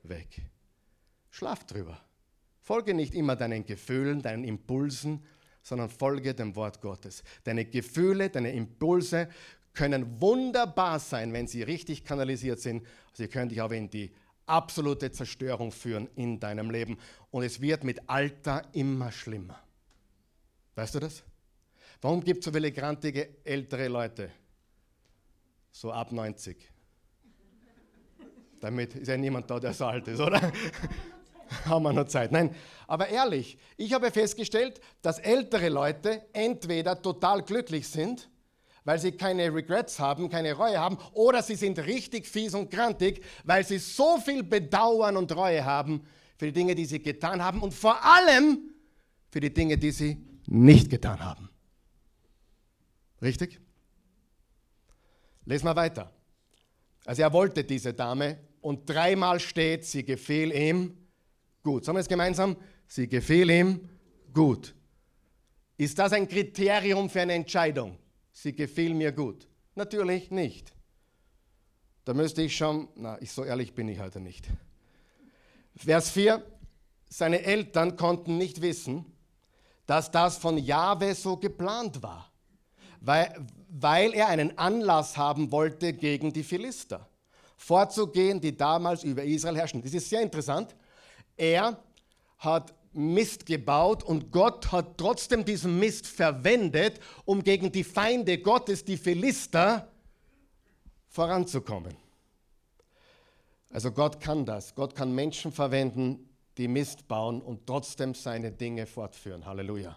weg. 0.02 0.42
Schlaf 1.30 1.64
drüber. 1.64 1.98
Folge 2.68 2.92
nicht 2.92 3.14
immer 3.14 3.34
deinen 3.34 3.64
Gefühlen, 3.64 4.20
deinen 4.20 4.44
Impulsen, 4.44 5.24
sondern 5.62 5.88
folge 5.88 6.34
dem 6.34 6.54
Wort 6.54 6.82
Gottes. 6.82 7.22
Deine 7.44 7.64
Gefühle, 7.64 8.28
deine 8.28 8.52
Impulse 8.52 9.30
können 9.72 10.20
wunderbar 10.20 10.98
sein, 10.98 11.32
wenn 11.32 11.46
sie 11.46 11.62
richtig 11.62 12.04
kanalisiert 12.04 12.60
sind. 12.60 12.84
Sie 13.14 13.26
können 13.26 13.48
dich 13.48 13.62
aber 13.62 13.74
in 13.74 13.88
die 13.88 14.12
absolute 14.44 15.10
Zerstörung 15.10 15.72
führen 15.72 16.10
in 16.14 16.40
deinem 16.40 16.70
Leben. 16.70 16.98
Und 17.30 17.42
es 17.42 17.58
wird 17.62 17.84
mit 17.84 18.06
Alter 18.06 18.68
immer 18.74 19.12
schlimmer. 19.12 19.58
Weißt 20.74 20.94
du 20.94 21.00
das? 21.00 21.24
Warum 22.02 22.22
gibt 22.22 22.40
es 22.40 22.44
so 22.44 22.52
viele 22.52 22.70
grantige 22.70 23.30
ältere 23.44 23.88
Leute? 23.88 24.30
So 25.72 25.90
ab 25.90 26.12
90. 26.12 26.70
Damit 28.60 28.94
ist 28.94 29.08
ja 29.08 29.16
niemand 29.16 29.50
da, 29.50 29.58
der 29.58 29.72
so 29.72 29.86
alt 29.86 30.06
ist, 30.06 30.20
oder? 30.20 30.52
Haben 31.64 31.82
wir 31.82 31.92
noch 31.92 32.06
Zeit? 32.06 32.32
Nein, 32.32 32.54
aber 32.86 33.08
ehrlich, 33.08 33.58
ich 33.76 33.92
habe 33.92 34.10
festgestellt, 34.10 34.80
dass 35.02 35.18
ältere 35.18 35.68
Leute 35.68 36.22
entweder 36.32 37.00
total 37.00 37.42
glücklich 37.42 37.88
sind 37.88 38.28
weil 38.88 38.98
sie 38.98 39.12
keine 39.12 39.54
Regrets 39.54 39.98
haben, 39.98 40.30
keine 40.30 40.54
Reue 40.54 40.78
haben, 40.78 40.96
oder 41.12 41.42
sie 41.42 41.56
sind 41.56 41.78
richtig 41.78 42.26
fies 42.26 42.54
und 42.54 42.70
grantig, 42.70 43.22
weil 43.44 43.62
sie 43.62 43.76
so 43.76 44.16
viel 44.16 44.42
Bedauern 44.42 45.18
und 45.18 45.30
Reue 45.36 45.62
haben 45.62 46.06
für 46.38 46.46
die 46.46 46.52
Dinge, 46.52 46.74
die 46.74 46.86
sie 46.86 47.02
getan 47.02 47.44
haben 47.44 47.60
und 47.60 47.74
vor 47.74 48.02
allem 48.02 48.70
für 49.30 49.40
die 49.40 49.52
Dinge, 49.52 49.76
die 49.76 49.90
sie 49.90 50.16
nicht 50.46 50.88
getan 50.88 51.22
haben. 51.22 51.50
Richtig? 53.20 53.60
Lesen 55.44 55.66
wir 55.66 55.76
weiter. 55.76 56.10
Also 57.04 57.20
er 57.20 57.32
wollte 57.34 57.64
diese 57.64 57.92
Dame 57.92 58.38
und 58.62 58.88
dreimal 58.88 59.38
steht, 59.38 59.84
sie 59.84 60.02
gefiel 60.02 60.50
ihm 60.50 60.96
gut. 61.70 61.84
Sagen 61.84 61.96
wir 61.96 62.00
es 62.00 62.08
gemeinsam? 62.08 62.56
Sie 62.86 63.08
gefiel 63.08 63.50
ihm 63.50 63.88
gut. 64.32 64.74
Ist 65.76 65.98
das 65.98 66.12
ein 66.12 66.26
Kriterium 66.28 67.08
für 67.08 67.20
eine 67.20 67.34
Entscheidung? 67.34 67.98
sie 68.42 68.54
gefiel 68.54 68.94
mir 68.94 69.12
gut. 69.12 69.48
Natürlich 69.74 70.30
nicht. 70.30 70.72
Da 72.04 72.14
müsste 72.14 72.42
ich 72.42 72.56
schon, 72.56 72.88
na, 72.94 73.20
ich, 73.20 73.32
so 73.32 73.44
ehrlich 73.44 73.74
bin 73.74 73.88
ich 73.88 73.98
heute 73.98 74.20
nicht. 74.20 74.48
Vers 75.76 76.10
4, 76.10 76.42
seine 77.08 77.42
Eltern 77.42 77.96
konnten 77.96 78.38
nicht 78.38 78.62
wissen, 78.62 79.04
dass 79.86 80.10
das 80.10 80.38
von 80.38 80.58
Jahwe 80.58 81.14
so 81.14 81.36
geplant 81.36 82.02
war, 82.02 82.30
weil, 83.00 83.46
weil 83.68 84.14
er 84.14 84.28
einen 84.28 84.56
Anlass 84.58 85.16
haben 85.16 85.50
wollte 85.50 85.92
gegen 85.92 86.32
die 86.32 86.42
Philister, 86.42 87.08
vorzugehen, 87.56 88.40
die 88.40 88.56
damals 88.56 89.04
über 89.04 89.24
Israel 89.24 89.56
herrschen. 89.56 89.82
Das 89.82 89.94
ist 89.94 90.08
sehr 90.08 90.22
interessant. 90.22 90.74
Er 91.38 91.82
hat 92.38 92.74
Mist 92.92 93.46
gebaut 93.46 94.02
und 94.02 94.32
Gott 94.32 94.72
hat 94.72 94.98
trotzdem 94.98 95.44
diesen 95.44 95.78
Mist 95.78 96.06
verwendet, 96.06 97.00
um 97.24 97.42
gegen 97.42 97.70
die 97.70 97.84
Feinde 97.84 98.38
Gottes, 98.38 98.84
die 98.84 98.96
Philister, 98.96 99.88
voranzukommen. 101.08 101.96
Also 103.70 103.92
Gott 103.92 104.20
kann 104.20 104.44
das. 104.44 104.74
Gott 104.74 104.94
kann 104.94 105.14
Menschen 105.14 105.52
verwenden, 105.52 106.28
die 106.56 106.68
Mist 106.68 107.06
bauen 107.06 107.40
und 107.40 107.66
trotzdem 107.66 108.14
seine 108.14 108.50
Dinge 108.50 108.86
fortführen. 108.86 109.46
Halleluja. 109.46 109.96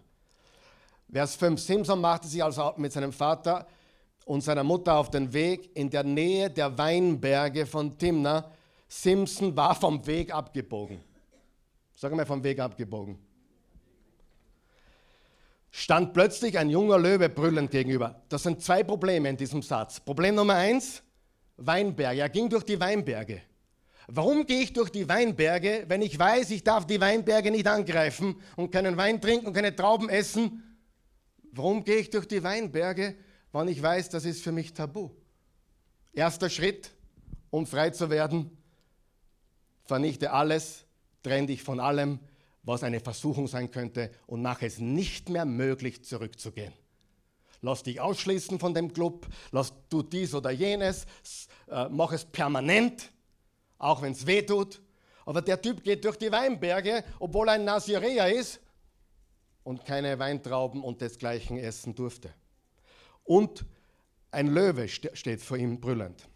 Vers 1.12 1.36
5. 1.36 1.60
Simson 1.60 2.00
machte 2.00 2.28
sich 2.28 2.44
also 2.44 2.74
mit 2.78 2.94
seinem 2.94 3.12
Vater 3.12 3.68
und 4.26 4.42
seiner 4.42 4.64
Mutter 4.64 4.96
auf 4.96 5.10
den 5.10 5.34
Weg 5.34 5.76
in 5.76 5.90
der 5.90 6.04
Nähe 6.04 6.50
der 6.50 6.78
Weinberge 6.78 7.66
von 7.66 7.98
Timna. 7.98 8.52
Simson 8.88 9.56
war 9.56 9.74
vom 9.74 10.06
Weg 10.06 10.34
abgebogen. 10.34 11.11
Sag 12.02 12.16
mal, 12.16 12.26
vom 12.26 12.44
Weg 12.44 12.60
abgebogen. 12.60 13.20
Stand 15.70 16.16
plötzlich 16.16 16.58
ein 16.58 16.72
junger 16.72 16.98
Löwe 16.98 17.30
brüllend 17.30 17.70
gegenüber. 17.70 18.24
Das 18.28 18.42
sind 18.42 18.64
zwei 18.64 18.82
Probleme 18.82 19.30
in 19.30 19.38
diesem 19.38 19.62
Satz. 19.62 20.00
Problem 20.00 20.34
Nummer 20.34 20.56
eins, 20.56 21.04
Weinberge. 21.58 22.22
Er 22.22 22.30
ging 22.30 22.50
durch 22.50 22.64
die 22.64 22.80
Weinberge. 22.80 23.44
Warum 24.08 24.48
gehe 24.48 24.64
ich 24.64 24.74
durch 24.74 24.90
die 24.90 25.08
Weinberge, 25.08 25.86
wenn 25.90 26.02
ich 26.02 26.18
weiß, 26.18 26.50
ich 26.50 26.64
darf 26.64 26.88
die 26.88 27.00
Weinberge 27.00 27.52
nicht 27.52 27.68
angreifen 27.68 28.36
und 28.56 28.72
keinen 28.72 28.98
Wein 28.98 29.22
trinken 29.22 29.46
und 29.46 29.54
keine 29.54 29.76
Trauben 29.76 30.10
essen? 30.10 30.64
Warum 31.52 31.84
gehe 31.84 31.98
ich 31.98 32.10
durch 32.10 32.28
die 32.28 32.42
Weinberge, 32.42 33.16
wenn 33.54 33.68
ich 33.68 33.80
weiß, 33.80 34.10
das 34.10 34.26
ist 34.26 34.42
für 34.42 34.52
mich 34.52 34.74
tabu? 34.74 35.12
Erster 36.14 36.50
Schritt, 36.50 36.90
um 37.52 37.68
frei 37.68 37.92
zu 37.92 38.10
werden, 38.10 38.58
vernichte 39.86 40.32
alles, 40.32 40.88
Trenn 41.24 41.48
dich 41.48 41.64
von 41.64 41.80
allem, 41.80 42.20
was 42.64 42.84
eine 42.84 43.00
Versuchung 43.00 43.48
sein 43.48 43.72
könnte 43.72 44.12
und 44.28 44.42
mach 44.42 44.62
es 44.62 44.80
nicht 44.80 45.30
mehr 45.30 45.46
möglich, 45.46 46.04
zurückzugehen. 46.04 46.74
Lass 47.62 47.84
dich 47.84 48.02
ausschließen 48.02 48.60
von 48.60 48.74
dem 48.74 48.92
Club, 48.92 49.28
lass 49.52 49.74
du 49.90 50.02
dies 50.02 50.34
oder 50.34 50.52
jenes, 50.52 51.06
äh, 51.70 51.88
mach 51.90 52.12
es 52.12 52.26
permanent, 52.26 53.12
auch 53.78 54.02
wenn 54.02 54.14
es 54.14 54.26
weh 54.26 54.42
tut. 54.42 54.82
Aber 55.26 55.42
der 55.42 55.62
Typ 55.62 55.84
geht 55.84 56.04
durch 56.04 56.18
die 56.18 56.32
Weinberge, 56.32 57.04
obwohl 57.20 57.50
er 57.50 57.54
ein 57.54 57.66
Nazirea 57.66 58.26
ist 58.26 58.60
und 59.64 59.86
keine 59.86 60.18
Weintrauben 60.18 60.84
und 60.84 61.02
desgleichen 61.02 61.60
essen 61.60 61.94
durfte. 61.94 62.34
Und 63.24 63.66
ein 64.32 64.48
Löwe 64.48 64.88
steht 64.88 65.42
vor 65.42 65.58
ihm 65.58 65.80
brüllend. 65.80 66.28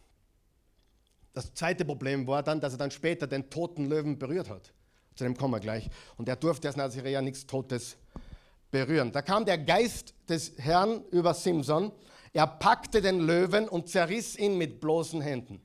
Das 1.33 1.53
zweite 1.53 1.85
Problem 1.85 2.27
war 2.27 2.43
dann, 2.43 2.61
dass 2.61 2.73
er 2.73 2.77
dann 2.77 2.91
später 2.91 3.25
den 3.25 3.49
toten 3.49 3.87
Löwen 3.87 4.19
berührt 4.19 4.49
hat. 4.49 4.71
Zu 5.15 5.23
dem 5.23 5.37
kommen 5.37 5.53
wir 5.53 5.59
gleich. 5.59 5.89
Und 6.17 6.27
er 6.27 6.35
durfte 6.35 6.67
als 6.67 6.77
Nazirea 6.77 7.21
nichts 7.21 7.45
Totes 7.47 7.97
berühren. 8.69 9.11
Da 9.11 9.21
kam 9.21 9.45
der 9.45 9.57
Geist 9.57 10.13
des 10.27 10.53
Herrn 10.57 11.03
über 11.11 11.33
Simson. 11.33 11.91
Er 12.33 12.47
packte 12.47 13.01
den 13.01 13.21
Löwen 13.21 13.69
und 13.69 13.87
zerriss 13.87 14.37
ihn 14.37 14.57
mit 14.57 14.81
bloßen 14.81 15.21
Händen, 15.21 15.61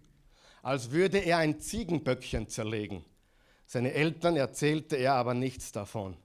als 0.63 0.93
würde 0.93 1.19
er 1.19 1.39
ein 1.39 1.59
Ziegenböckchen 1.59 2.49
zerlegen. 2.49 3.05
Seine 3.67 3.93
Eltern 3.93 4.37
erzählte 4.37 4.97
er 4.97 5.15
aber 5.15 5.35
nichts 5.35 5.73
davon. 5.73 6.17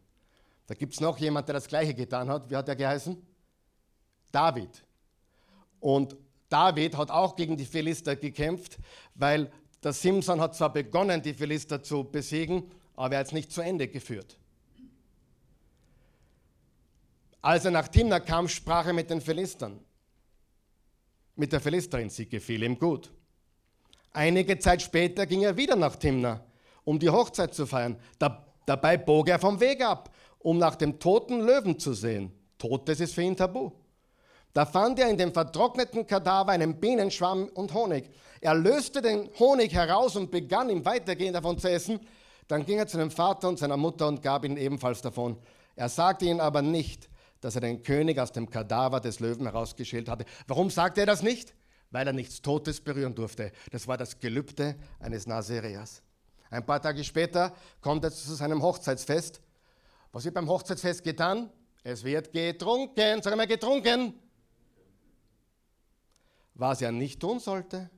Da 0.68 0.76
gibt 0.76 0.94
es 0.94 1.00
noch 1.00 1.18
jemand, 1.18 1.48
der 1.48 1.54
das 1.54 1.68
Gleiche 1.68 1.94
getan 1.94 2.30
hat. 2.30 2.50
Wie 2.50 2.56
hat 2.56 2.68
er 2.68 2.76
geheißen? 2.76 3.18
David. 4.32 4.84
Und 5.80 6.16
David 6.50 6.98
hat 6.98 7.12
auch 7.12 7.36
gegen 7.36 7.58
die 7.58 7.66
Philister 7.66 8.16
gekämpft, 8.16 8.78
weil 9.14 9.52
der 9.84 9.94
Simson 9.94 10.42
hat 10.42 10.56
zwar 10.56 10.74
begonnen, 10.74 11.22
die 11.22 11.34
Philister 11.34 11.82
zu 11.82 12.04
besiegen, 12.04 12.72
aber 12.96 13.16
er 13.16 13.20
hat 13.20 13.28
es 13.28 13.34
nicht 13.34 13.52
zu 13.52 13.62
Ende 13.62 13.88
geführt. 13.88 14.38
Als 17.42 17.66
er 17.66 17.72
nach 17.72 17.88
Timna 17.88 18.20
kam, 18.20 18.48
sprach 18.48 18.88
er 18.88 18.94
mit 18.94 19.10
den 19.10 19.22
Philistern. 19.22 19.80
Mit 21.36 21.52
der 21.52 21.60
Philisterin, 21.60 22.10
sie 22.10 22.28
gefiel 22.28 22.64
ihm 22.64 22.80
gut. 22.80 23.12
Einige 24.14 24.58
Zeit 24.58 24.82
später 24.82 25.26
ging 25.26 25.44
er 25.44 25.58
wieder 25.58 25.76
nach 25.76 25.96
Timna, 25.98 26.44
um 26.86 26.98
die 26.98 27.10
Hochzeit 27.10 27.54
zu 27.54 27.68
feiern. 27.68 28.00
Da, 28.18 28.48
dabei 28.66 28.98
bog 28.98 29.28
er 29.30 29.40
vom 29.40 29.60
Weg 29.60 29.84
ab, 29.84 30.10
um 30.40 30.58
nach 30.58 30.76
dem 30.76 31.00
toten 31.00 31.42
Löwen 31.42 31.78
zu 31.78 31.94
sehen. 31.94 32.32
Totes 32.58 33.00
ist 33.00 33.14
für 33.14 33.22
ihn 33.22 33.36
tabu. 33.36 33.72
Da 34.54 34.66
fand 34.66 35.00
er 35.00 35.10
in 35.10 35.18
dem 35.18 35.34
vertrockneten 35.34 36.08
Kadaver 36.08 36.54
einen 36.54 36.80
Bienenschwamm 36.80 37.50
und 37.50 37.74
Honig. 37.74 38.10
Er 38.40 38.56
löste 38.56 39.02
den 39.02 39.30
Honig 39.38 39.74
heraus 39.74 40.16
und 40.16 40.32
begann 40.32 40.70
im 40.70 40.86
Weitergehen 40.86 41.34
davon 41.34 41.60
zu 41.60 41.70
essen. 41.70 42.00
Dann 42.48 42.66
ging 42.66 42.78
er 42.78 42.88
zu 42.88 42.98
dem 42.98 43.12
Vater 43.12 43.50
und 43.50 43.60
seiner 43.60 43.78
Mutter 43.78 44.08
und 44.08 44.22
gab 44.22 44.46
ihnen 44.46 44.58
ebenfalls 44.58 45.02
davon. 45.02 45.38
Er 45.76 45.90
sagte 45.90 46.26
ihnen 46.26 46.40
aber 46.40 46.62
nicht, 46.62 47.10
dass 47.42 47.56
er 47.56 47.62
den 47.62 47.84
König 47.84 48.20
aus 48.20 48.32
dem 48.32 48.50
Kadaver 48.50 49.00
des 49.00 49.20
Löwen 49.20 49.46
herausgeschält 49.46 50.10
hatte. 50.10 50.26
Warum 50.48 50.70
sagte 50.70 51.02
er 51.02 51.06
das 51.06 51.24
nicht? 51.24 51.54
Weil 51.92 52.08
er 52.08 52.14
nichts 52.14 52.42
Totes 52.42 52.82
berühren 52.82 53.16
durfte. 53.16 53.52
Das 53.72 53.88
war 53.88 53.98
das 53.98 54.20
Gelübde 54.20 54.76
eines 55.00 55.28
Nazareas. 55.28 56.02
Ein 56.50 56.66
paar 56.66 56.82
Tage 56.82 57.04
später 57.04 57.54
kommt 57.82 58.04
er 58.04 58.12
zu 58.12 58.34
seinem 58.34 58.62
Hochzeitsfest. 58.62 59.42
Was 60.12 60.26
wird 60.26 60.36
beim 60.36 60.50
Hochzeitsfest 60.50 61.04
getan? 61.04 61.50
Es 61.84 62.04
wird 62.04 62.32
getrunken. 62.32 63.22
Sag 63.22 63.36
mal 63.36 63.48
getrunken 63.48 64.14
was 66.56 66.82
er 66.82 66.92
nicht 66.92 67.20
tun 67.20 67.40
sollte. 67.40 67.90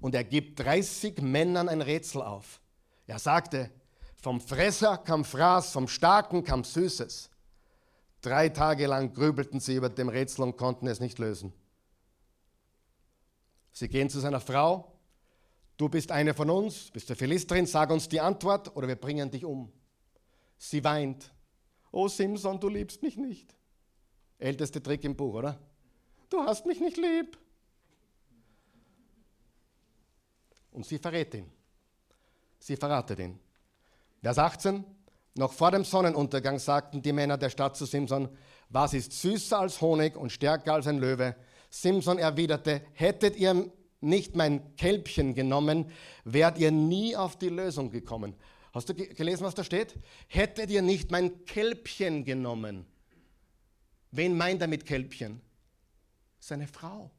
Und 0.00 0.14
er 0.14 0.24
gibt 0.24 0.58
30 0.60 1.20
Männern 1.22 1.68
ein 1.68 1.82
Rätsel 1.82 2.22
auf. 2.22 2.60
Er 3.06 3.18
sagte, 3.18 3.70
vom 4.16 4.40
Fresser 4.40 4.98
kam 4.98 5.24
Fraß, 5.24 5.72
vom 5.72 5.88
Starken 5.88 6.42
kam 6.44 6.64
Süßes. 6.64 7.30
Drei 8.20 8.48
Tage 8.48 8.86
lang 8.86 9.12
grübelten 9.12 9.60
sie 9.60 9.76
über 9.76 9.88
dem 9.88 10.08
Rätsel 10.08 10.42
und 10.42 10.56
konnten 10.56 10.86
es 10.86 11.00
nicht 11.00 11.18
lösen. 11.18 11.52
Sie 13.72 13.88
gehen 13.88 14.10
zu 14.10 14.20
seiner 14.20 14.40
Frau. 14.40 14.92
Du 15.76 15.88
bist 15.88 16.10
eine 16.10 16.34
von 16.34 16.50
uns, 16.50 16.90
bist 16.90 17.08
der 17.08 17.16
Philisterin, 17.16 17.66
sag 17.66 17.90
uns 17.90 18.08
die 18.08 18.20
Antwort 18.20 18.74
oder 18.74 18.88
wir 18.88 18.96
bringen 18.96 19.30
dich 19.30 19.44
um. 19.44 19.70
Sie 20.58 20.82
weint. 20.82 21.30
Oh 21.92 22.08
Simson, 22.08 22.58
du 22.58 22.68
liebst 22.68 23.02
mich 23.02 23.16
nicht. 23.16 23.54
Älteste 24.38 24.82
Trick 24.82 25.04
im 25.04 25.14
Buch, 25.14 25.34
oder? 25.34 25.58
du 26.30 26.42
hast 26.42 26.66
mich 26.66 26.80
nicht 26.80 26.96
lieb. 26.96 27.38
Und 30.72 30.84
sie 30.84 30.98
verrät 30.98 31.34
ihn. 31.34 31.50
Sie 32.66 32.74
verratet 32.74 33.20
ihn. 33.20 33.38
Vers 34.22 34.38
18. 34.38 34.84
Noch 35.36 35.52
vor 35.52 35.70
dem 35.70 35.84
Sonnenuntergang 35.84 36.58
sagten 36.58 37.00
die 37.00 37.12
Männer 37.12 37.38
der 37.38 37.48
Stadt 37.48 37.76
zu 37.76 37.86
Simson, 37.86 38.28
was 38.70 38.92
ist 38.92 39.12
süßer 39.12 39.60
als 39.60 39.80
Honig 39.80 40.16
und 40.16 40.32
stärker 40.32 40.72
als 40.72 40.88
ein 40.88 40.98
Löwe? 40.98 41.36
Simson 41.70 42.18
erwiderte, 42.18 42.82
hättet 42.94 43.36
ihr 43.36 43.70
nicht 44.00 44.34
mein 44.34 44.74
Kälbchen 44.74 45.36
genommen, 45.36 45.92
wärt 46.24 46.58
ihr 46.58 46.72
nie 46.72 47.14
auf 47.14 47.38
die 47.38 47.50
Lösung 47.50 47.92
gekommen. 47.92 48.34
Hast 48.74 48.88
du 48.88 48.94
gelesen, 48.94 49.44
was 49.44 49.54
da 49.54 49.62
steht? 49.62 49.94
Hättet 50.26 50.68
ihr 50.68 50.82
nicht 50.82 51.12
mein 51.12 51.44
Kälbchen 51.44 52.24
genommen. 52.24 52.84
Wen 54.10 54.36
meint 54.36 54.60
er 54.60 54.66
mit 54.66 54.86
Kälbchen? 54.86 55.40
seine 56.40 56.66
Frau. 56.66 57.12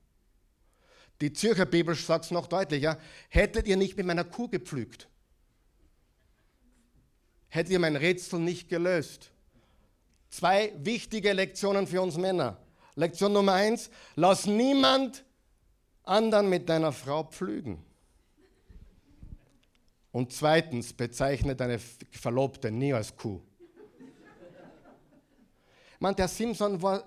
Die 1.21 1.31
Zürcher 1.31 1.65
Bibel 1.65 1.95
sagt 1.95 2.25
es 2.25 2.31
noch 2.31 2.47
deutlicher, 2.47 2.99
hättet 3.29 3.65
ihr 3.65 3.77
nicht 3.77 3.95
mit 3.95 4.05
meiner 4.05 4.25
Kuh 4.25 4.49
gepflügt, 4.49 5.07
hättet 7.57 7.73
ihr 7.73 7.79
mein 7.79 7.95
Rätsel 7.95 8.39
nicht 8.39 8.69
gelöst. 8.69 9.31
Zwei 10.29 10.71
wichtige 10.77 11.33
Lektionen 11.33 11.87
für 11.87 12.01
uns 12.01 12.15
Männer. 12.15 12.57
Lektion 12.95 13.33
Nummer 13.33 13.53
eins, 13.53 13.89
lass 14.15 14.45
niemand 14.45 15.25
anderen 16.03 16.49
mit 16.49 16.69
deiner 16.69 16.91
Frau 16.91 17.23
pflügen. 17.23 17.83
Und 20.11 20.33
zweitens, 20.33 20.93
bezeichne 20.93 21.55
deine 21.55 21.79
Verlobte 22.11 22.71
nie 22.71 22.93
als 22.93 23.15
Kuh. 23.15 23.41
Man, 25.99 26.15
der 26.15 26.27
Simpson 26.27 26.79
war 26.81 27.03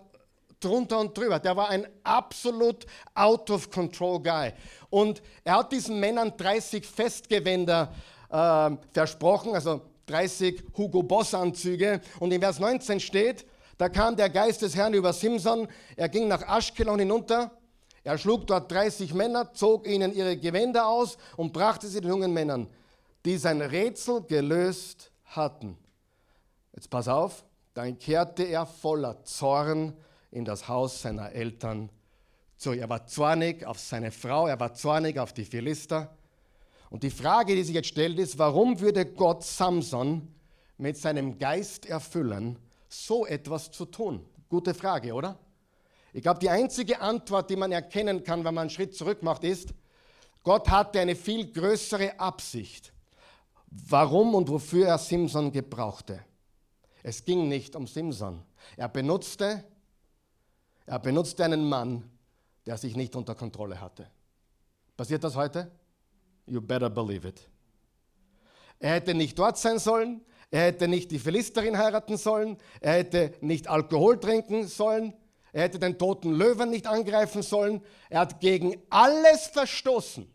drunter 0.58 0.98
und 0.98 1.16
drüber. 1.16 1.38
Der 1.38 1.56
war 1.56 1.68
ein 1.68 1.86
absolut 2.02 2.86
out 3.14 3.50
of 3.50 3.70
control 3.70 4.20
Guy. 4.20 4.52
Und 4.90 5.22
er 5.44 5.58
hat 5.58 5.72
diesen 5.72 6.00
Männern 6.00 6.36
30 6.36 6.84
Festgewänder 6.84 7.94
äh, 8.30 8.70
versprochen, 8.92 9.54
also 9.54 9.82
30 10.10 10.62
Hugo 10.76 11.02
Boss 11.02 11.34
Anzüge. 11.34 12.00
Und 12.18 12.32
in 12.32 12.40
Vers 12.40 12.58
19 12.58 13.00
steht, 13.00 13.46
da 13.78 13.88
kam 13.88 14.16
der 14.16 14.28
Geist 14.28 14.62
des 14.62 14.76
Herrn 14.76 14.94
über 14.94 15.12
Simson. 15.12 15.68
Er 15.96 16.08
ging 16.08 16.28
nach 16.28 16.46
Aschkelon 16.46 16.98
hinunter. 16.98 17.52
Er 18.02 18.18
schlug 18.18 18.46
dort 18.46 18.70
30 18.72 19.14
Männer, 19.14 19.52
zog 19.52 19.86
ihnen 19.86 20.12
ihre 20.14 20.36
Gewänder 20.36 20.88
aus 20.88 21.18
und 21.36 21.52
brachte 21.52 21.86
sie 21.86 22.00
den 22.00 22.10
jungen 22.10 22.32
Männern, 22.32 22.66
die 23.24 23.36
sein 23.36 23.60
Rätsel 23.60 24.22
gelöst 24.22 25.12
hatten. 25.24 25.76
Jetzt 26.74 26.88
pass 26.88 27.08
auf, 27.08 27.44
dann 27.74 27.98
kehrte 27.98 28.42
er 28.44 28.66
voller 28.66 29.22
Zorn 29.24 29.96
in 30.30 30.44
das 30.44 30.68
Haus 30.68 31.02
seiner 31.02 31.32
Eltern 31.32 31.90
zurück. 32.56 32.78
Er 32.78 32.88
war 32.88 33.06
zornig 33.06 33.66
auf 33.66 33.78
seine 33.78 34.10
Frau, 34.10 34.46
er 34.46 34.58
war 34.58 34.74
zornig 34.74 35.18
auf 35.18 35.32
die 35.32 35.44
Philister. 35.44 36.16
Und 36.90 37.02
die 37.02 37.10
Frage, 37.10 37.54
die 37.54 37.62
sich 37.62 37.74
jetzt 37.74 37.88
stellt, 37.88 38.18
ist, 38.18 38.38
warum 38.38 38.80
würde 38.80 39.06
Gott 39.06 39.44
Samson 39.44 40.28
mit 40.76 40.96
seinem 40.96 41.38
Geist 41.38 41.86
erfüllen, 41.86 42.58
so 42.88 43.24
etwas 43.24 43.70
zu 43.70 43.86
tun? 43.86 44.26
Gute 44.48 44.74
Frage, 44.74 45.14
oder? 45.14 45.38
Ich 46.12 46.22
glaube, 46.22 46.40
die 46.40 46.50
einzige 46.50 47.00
Antwort, 47.00 47.48
die 47.48 47.56
man 47.56 47.70
erkennen 47.70 48.24
kann, 48.24 48.44
wenn 48.44 48.54
man 48.54 48.62
einen 48.62 48.70
Schritt 48.70 48.94
zurück 48.94 49.22
macht, 49.22 49.44
ist, 49.44 49.72
Gott 50.42 50.68
hatte 50.68 51.00
eine 51.00 51.14
viel 51.14 51.50
größere 51.50 52.18
Absicht, 52.18 52.92
warum 53.70 54.34
und 54.34 54.48
wofür 54.48 54.88
er 54.88 54.98
Simson 54.98 55.52
gebrauchte. 55.52 56.24
Es 57.02 57.24
ging 57.24 57.48
nicht 57.48 57.76
um 57.76 57.86
Simson. 57.86 58.42
Er 58.76 58.88
benutzte 58.88 59.64
er 60.90 60.98
benutzte 60.98 61.44
einen 61.44 61.68
Mann, 61.68 62.02
der 62.66 62.76
sich 62.76 62.96
nicht 62.96 63.14
unter 63.14 63.36
Kontrolle 63.36 63.80
hatte. 63.80 64.10
Passiert 64.96 65.22
das 65.22 65.36
heute? 65.36 65.70
You 66.50 66.60
better 66.60 66.90
believe 66.90 67.26
it. 67.26 67.48
Er 68.80 68.94
hätte 68.94 69.14
nicht 69.14 69.38
dort 69.38 69.56
sein 69.56 69.78
sollen, 69.78 70.20
er 70.50 70.62
hätte 70.62 70.88
nicht 70.88 71.12
die 71.12 71.20
Philisterin 71.20 71.78
heiraten 71.78 72.16
sollen, 72.16 72.56
er 72.80 72.94
hätte 72.94 73.32
nicht 73.40 73.68
Alkohol 73.68 74.18
trinken 74.18 74.66
sollen, 74.66 75.14
er 75.52 75.62
hätte 75.62 75.78
den 75.78 75.96
toten 75.96 76.32
Löwen 76.32 76.70
nicht 76.70 76.88
angreifen 76.88 77.42
sollen, 77.42 77.82
er 78.08 78.20
hat 78.20 78.40
gegen 78.40 78.82
alles 78.90 79.46
verstoßen. 79.46 80.28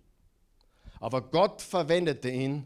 Aber 1.01 1.21
Gott 1.21 1.61
verwendete 1.61 2.29
ihn, 2.29 2.65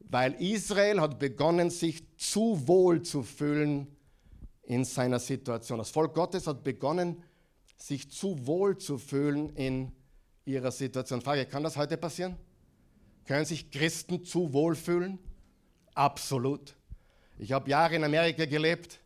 weil 0.00 0.34
Israel 0.34 1.00
hat 1.00 1.18
begonnen, 1.18 1.70
sich 1.70 2.14
zu 2.18 2.68
wohl 2.68 3.00
zu 3.00 3.22
fühlen 3.22 3.96
in 4.64 4.84
seiner 4.84 5.18
Situation. 5.18 5.78
Das 5.78 5.90
Volk 5.90 6.14
Gottes 6.14 6.46
hat 6.46 6.62
begonnen, 6.62 7.22
sich 7.76 8.10
zu 8.10 8.46
wohl 8.46 8.76
zu 8.76 8.98
fühlen 8.98 9.48
in 9.56 9.92
ihrer 10.44 10.72
Situation. 10.72 11.22
Frage, 11.22 11.46
kann 11.46 11.62
das 11.62 11.78
heute 11.78 11.96
passieren? 11.96 12.36
Können 13.30 13.44
sich 13.44 13.70
Christen 13.70 14.24
zu 14.24 14.52
wohlfühlen? 14.52 15.16
Absolut. 15.94 16.74
Ich 17.38 17.52
habe 17.52 17.70
Jahre 17.70 17.94
in 17.94 18.02
Amerika 18.02 18.44
gelebt. 18.44 18.98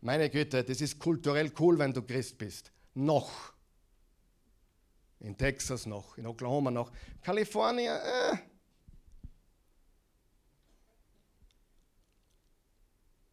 Meine 0.00 0.30
Güte, 0.30 0.64
das 0.64 0.80
ist 0.80 0.98
kulturell 0.98 1.52
cool, 1.58 1.78
wenn 1.78 1.92
du 1.92 2.00
Christ 2.00 2.38
bist. 2.38 2.72
Noch. 2.94 3.52
In 5.18 5.36
Texas 5.36 5.84
noch, 5.84 6.16
in 6.16 6.26
Oklahoma 6.26 6.70
noch. 6.70 6.90
Kalifornien, 7.20 7.98
äh. 7.98 8.38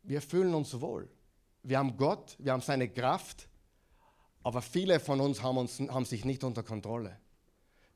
Wir 0.04 0.22
fühlen 0.22 0.54
uns 0.54 0.78
wohl. 0.82 1.10
Wir 1.64 1.78
haben 1.78 1.96
Gott, 1.96 2.36
wir 2.38 2.52
haben 2.52 2.62
seine 2.62 2.90
Kraft, 2.90 3.48
aber 4.44 4.62
viele 4.62 5.00
von 5.00 5.22
uns 5.22 5.42
haben, 5.42 5.58
uns, 5.58 5.80
haben 5.80 6.04
sich 6.04 6.26
nicht 6.26 6.44
unter 6.44 6.64
Kontrolle. 6.64 7.18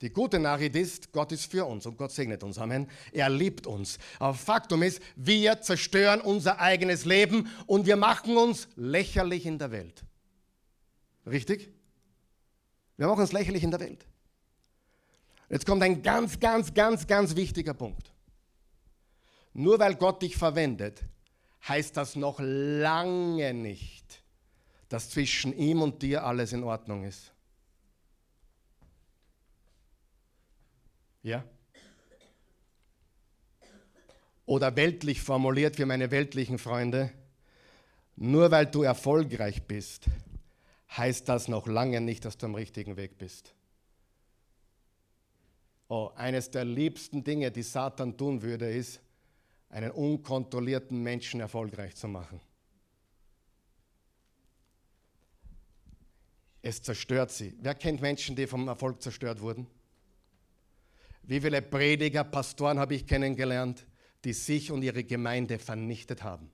Die 0.02 0.10
gute 0.10 0.40
Nachricht 0.40 0.76
ist, 0.76 1.12
Gott 1.12 1.32
ist 1.32 1.46
für 1.46 1.66
uns 1.66 1.86
und 1.86 1.96
Gott 1.96 2.12
segnet 2.12 2.44
uns. 2.44 2.58
Amen. 2.58 2.90
Er 3.12 3.30
liebt 3.30 3.68
uns. 3.68 4.00
Aber 4.18 4.34
Faktum 4.34 4.82
ist, 4.82 5.00
wir 5.16 5.62
zerstören 5.62 6.22
unser 6.22 6.60
eigenes 6.60 7.06
Leben 7.06 7.48
und 7.68 7.86
wir 7.86 7.98
machen 7.98 8.36
uns 8.36 8.68
lächerlich 8.76 9.46
in 9.46 9.60
der 9.60 9.72
Welt. 9.72 10.04
Richtig? 11.28 11.70
Wir 12.98 13.08
machen 13.08 13.22
uns 13.22 13.32
lächerlich 13.32 13.64
in 13.64 13.72
der 13.72 13.80
Welt. 13.80 14.06
Jetzt 15.50 15.66
kommt 15.66 15.84
ein 15.84 16.02
ganz, 16.02 16.40
ganz, 16.40 16.74
ganz, 16.74 17.06
ganz 17.06 17.36
wichtiger 17.36 17.74
Punkt. 17.74 18.12
Nur 19.54 19.78
weil 19.80 19.96
Gott 19.96 20.22
dich 20.22 20.36
verwendet, 20.36 21.04
heißt 21.68 21.96
das 21.96 22.16
noch 22.16 22.40
lange 22.40 23.54
nicht, 23.54 24.24
dass 24.90 25.10
zwischen 25.10 25.56
ihm 25.56 25.82
und 25.82 26.02
dir 26.02 26.26
alles 26.26 26.54
in 26.54 26.64
Ordnung 26.64 27.04
ist. 27.04 27.32
Ja? 31.24 31.44
Oder 34.46 34.76
weltlich 34.76 35.22
formuliert 35.22 35.76
für 35.76 35.86
meine 35.86 36.12
weltlichen 36.12 36.58
Freunde, 36.58 37.12
nur 38.16 38.52
weil 38.52 38.66
du 38.66 38.84
erfolgreich 38.84 39.64
bist, 39.64 40.06
heißt 40.98 41.30
das 41.30 41.48
noch 41.48 41.68
lange 41.68 42.02
nicht, 42.02 42.26
dass 42.26 42.38
du 42.38 42.48
am 42.48 42.56
richtigen 42.56 42.98
Weg 42.98 43.18
bist. 43.18 43.54
Oh, 45.88 46.12
eines 46.16 46.50
der 46.52 46.66
liebsten 46.66 47.24
Dinge, 47.24 47.52
die 47.52 47.64
Satan 47.64 48.18
tun 48.18 48.42
würde, 48.42 48.70
ist, 48.70 49.02
einen 49.70 49.92
unkontrollierten 49.92 51.02
Menschen 51.02 51.40
erfolgreich 51.40 51.96
zu 51.96 52.08
machen. 52.08 52.42
Es 56.62 56.82
zerstört 56.82 57.32
sie. 57.32 57.54
Wer 57.62 57.76
kennt 57.76 58.02
Menschen, 58.02 58.36
die 58.36 58.48
vom 58.48 58.68
Erfolg 58.68 59.02
zerstört 59.02 59.42
wurden? 59.42 59.68
Wie 61.32 61.40
viele 61.40 61.62
Prediger, 61.62 62.26
Pastoren 62.26 62.78
habe 62.78 62.94
ich 62.94 63.08
kennengelernt, 63.08 63.88
die 64.26 64.34
sich 64.34 64.70
und 64.70 64.84
ihre 64.84 65.06
Gemeinde 65.06 65.60
vernichtet 65.60 66.24
haben. 66.24 66.52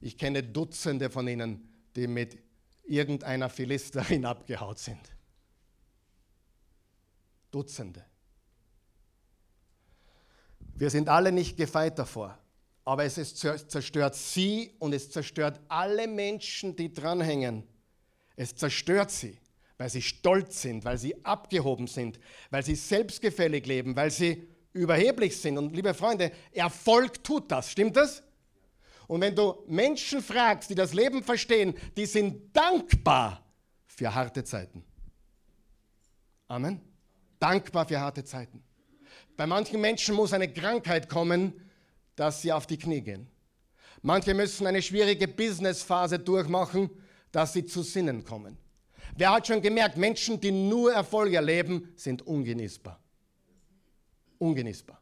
Ich 0.00 0.18
kenne 0.18 0.42
Dutzende 0.42 1.08
von 1.08 1.28
ihnen, 1.28 1.68
die 1.94 2.08
mit 2.08 2.36
irgendeiner 2.82 3.48
Philisterin 3.48 4.24
abgehaut 4.26 4.80
sind. 4.80 4.98
Dutzende. 7.52 8.04
Wir 10.74 10.90
sind 10.90 11.08
alle 11.08 11.30
nicht 11.30 11.56
gefeit 11.56 12.00
davor, 12.00 12.36
aber 12.84 13.04
es 13.04 13.18
ist, 13.18 13.36
zerstört 13.36 14.16
sie 14.16 14.74
und 14.80 14.92
es 14.92 15.12
zerstört 15.12 15.60
alle 15.68 16.08
Menschen, 16.08 16.74
die 16.74 16.92
dranhängen. 16.92 17.68
Es 18.34 18.56
zerstört 18.56 19.12
sie 19.12 19.38
weil 19.78 19.90
sie 19.90 20.02
stolz 20.02 20.62
sind, 20.62 20.84
weil 20.84 20.98
sie 20.98 21.24
abgehoben 21.24 21.86
sind, 21.86 22.18
weil 22.50 22.64
sie 22.64 22.74
selbstgefällig 22.74 23.66
leben, 23.66 23.94
weil 23.96 24.10
sie 24.10 24.48
überheblich 24.72 25.40
sind. 25.40 25.58
Und 25.58 25.74
liebe 25.74 25.94
Freunde, 25.94 26.32
Erfolg 26.52 27.22
tut 27.22 27.50
das, 27.50 27.70
stimmt 27.70 27.96
das? 27.96 28.22
Und 29.06 29.20
wenn 29.20 29.34
du 29.34 29.62
Menschen 29.66 30.22
fragst, 30.22 30.70
die 30.70 30.74
das 30.74 30.92
Leben 30.92 31.22
verstehen, 31.22 31.74
die 31.96 32.06
sind 32.06 32.56
dankbar 32.56 33.44
für 33.86 34.14
harte 34.14 34.44
Zeiten. 34.44 34.84
Amen. 36.48 36.80
Dankbar 37.38 37.86
für 37.86 38.00
harte 38.00 38.24
Zeiten. 38.24 38.62
Bei 39.36 39.46
manchen 39.46 39.80
Menschen 39.80 40.14
muss 40.14 40.32
eine 40.32 40.52
Krankheit 40.52 41.08
kommen, 41.08 41.52
dass 42.16 42.42
sie 42.42 42.52
auf 42.52 42.66
die 42.66 42.78
Knie 42.78 43.02
gehen. 43.02 43.28
Manche 44.02 44.34
müssen 44.34 44.66
eine 44.66 44.82
schwierige 44.82 45.28
Businessphase 45.28 46.18
durchmachen, 46.18 46.90
dass 47.32 47.52
sie 47.52 47.66
zu 47.66 47.82
Sinnen 47.82 48.24
kommen. 48.24 48.56
Wer 49.16 49.32
hat 49.32 49.46
schon 49.46 49.62
gemerkt, 49.62 49.96
Menschen, 49.96 50.40
die 50.40 50.50
nur 50.52 50.92
Erfolg 50.92 51.32
erleben, 51.32 51.92
sind 51.96 52.26
ungenießbar. 52.26 53.00
Ungenießbar. 54.38 55.00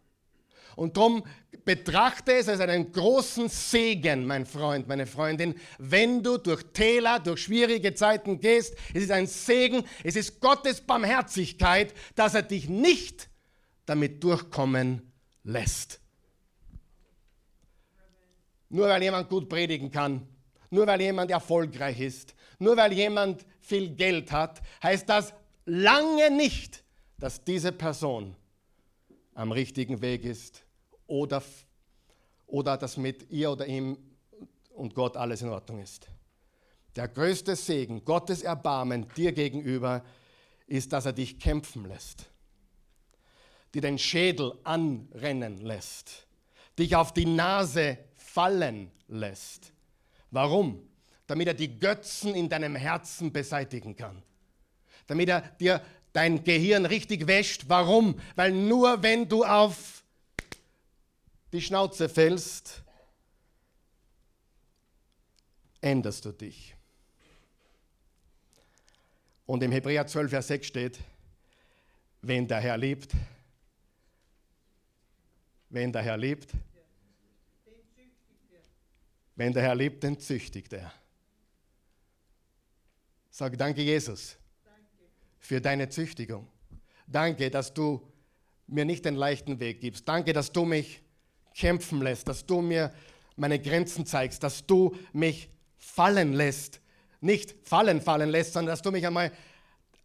Und 0.76 0.96
darum 0.96 1.24
betrachte 1.64 2.32
es 2.32 2.48
als 2.48 2.60
einen 2.60 2.92
großen 2.92 3.48
Segen, 3.48 4.26
mein 4.26 4.44
Freund, 4.44 4.86
meine 4.88 5.06
Freundin, 5.06 5.54
wenn 5.78 6.22
du 6.22 6.36
durch 6.36 6.62
Täler, 6.72 7.20
durch 7.20 7.42
schwierige 7.42 7.94
Zeiten 7.94 8.40
gehst. 8.40 8.76
Es 8.92 9.04
ist 9.04 9.10
ein 9.10 9.26
Segen, 9.26 9.84
es 10.02 10.16
ist 10.16 10.40
Gottes 10.40 10.80
Barmherzigkeit, 10.80 11.94
dass 12.14 12.34
er 12.34 12.42
dich 12.42 12.68
nicht 12.68 13.28
damit 13.86 14.22
durchkommen 14.22 15.12
lässt. 15.42 16.00
Nur 18.68 18.88
weil 18.88 19.02
jemand 19.02 19.28
gut 19.28 19.48
predigen 19.48 19.90
kann, 19.90 20.26
nur 20.70 20.86
weil 20.86 21.00
jemand 21.00 21.30
erfolgreich 21.30 22.00
ist, 22.00 22.34
nur 22.58 22.76
weil 22.76 22.92
jemand 22.92 23.46
viel 23.64 23.94
Geld 23.94 24.30
hat, 24.30 24.60
heißt 24.82 25.08
das 25.08 25.32
lange 25.64 26.30
nicht, 26.30 26.84
dass 27.18 27.42
diese 27.44 27.72
Person 27.72 28.36
am 29.34 29.52
richtigen 29.52 30.00
Weg 30.02 30.24
ist 30.24 30.64
oder, 31.06 31.42
oder 32.46 32.76
dass 32.76 32.96
mit 32.96 33.30
ihr 33.30 33.50
oder 33.50 33.66
ihm 33.66 33.96
und 34.74 34.94
Gott 34.94 35.16
alles 35.16 35.42
in 35.42 35.48
Ordnung 35.48 35.80
ist. 35.80 36.08
Der 36.96 37.08
größte 37.08 37.56
Segen, 37.56 38.04
Gottes 38.04 38.42
Erbarmen 38.42 39.08
dir 39.16 39.32
gegenüber, 39.32 40.04
ist, 40.66 40.92
dass 40.92 41.06
er 41.06 41.12
dich 41.12 41.38
kämpfen 41.40 41.86
lässt, 41.86 42.30
dir 43.74 43.82
den 43.82 43.98
Schädel 43.98 44.52
anrennen 44.62 45.58
lässt, 45.58 46.26
dich 46.78 46.94
auf 46.94 47.12
die 47.12 47.26
Nase 47.26 47.98
fallen 48.14 48.90
lässt. 49.08 49.72
Warum? 50.30 50.88
Damit 51.26 51.48
er 51.48 51.54
die 51.54 51.78
Götzen 51.78 52.34
in 52.34 52.48
deinem 52.48 52.76
Herzen 52.76 53.32
beseitigen 53.32 53.96
kann. 53.96 54.22
Damit 55.06 55.28
er 55.28 55.40
dir 55.40 55.82
dein 56.12 56.44
Gehirn 56.44 56.86
richtig 56.86 57.26
wäscht. 57.26 57.64
Warum? 57.68 58.20
Weil 58.36 58.52
nur 58.52 59.02
wenn 59.02 59.28
du 59.28 59.44
auf 59.44 60.02
die 61.52 61.60
Schnauze 61.60 62.08
fällst, 62.08 62.82
änderst 65.80 66.24
du 66.24 66.32
dich. 66.32 66.74
Und 69.46 69.62
im 69.62 69.72
Hebräer 69.72 70.06
12, 70.06 70.30
Vers 70.30 70.48
6 70.48 70.66
steht, 70.66 70.98
wenn 72.22 72.48
der 72.48 72.60
Herr 72.60 72.78
liebt, 72.78 73.12
wenn 75.68 75.92
der 75.92 76.02
Herr 76.02 76.16
liebt, 76.16 76.52
wenn 79.36 79.52
der 79.52 79.62
Herr 79.62 79.74
liebt, 79.74 80.02
dann 80.02 80.18
züchtigt 80.18 80.72
er. 80.72 80.92
Sag 83.36 83.58
danke, 83.58 83.82
Jesus, 83.82 84.36
für 85.40 85.60
deine 85.60 85.88
Züchtigung. 85.88 86.46
Danke, 87.08 87.50
dass 87.50 87.74
du 87.74 88.00
mir 88.68 88.84
nicht 88.84 89.04
den 89.04 89.16
leichten 89.16 89.58
Weg 89.58 89.80
gibst. 89.80 90.08
Danke, 90.08 90.32
dass 90.32 90.52
du 90.52 90.64
mich 90.64 91.02
kämpfen 91.52 92.00
lässt, 92.00 92.28
dass 92.28 92.46
du 92.46 92.60
mir 92.60 92.92
meine 93.34 93.58
Grenzen 93.58 94.06
zeigst, 94.06 94.44
dass 94.44 94.64
du 94.64 94.94
mich 95.12 95.50
fallen 95.78 96.32
lässt. 96.32 96.80
Nicht 97.20 97.56
fallen, 97.64 98.00
fallen 98.00 98.30
lässt, 98.30 98.52
sondern 98.52 98.72
dass 98.72 98.82
du 98.82 98.92
mich 98.92 99.04
einmal 99.04 99.32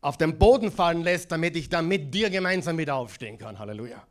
auf 0.02 0.18
den 0.18 0.40
Boden 0.40 0.72
fallen 0.72 1.04
lässt, 1.04 1.32
damit 1.32 1.56
ich 1.56 1.70
dann 1.70 1.88
mit 1.88 2.12
dir 2.12 2.32
gemeinsam 2.32 2.80
wieder 2.80 2.96
aufstehen 2.96 3.38
kann. 3.38 3.60
Halleluja. 3.60 4.08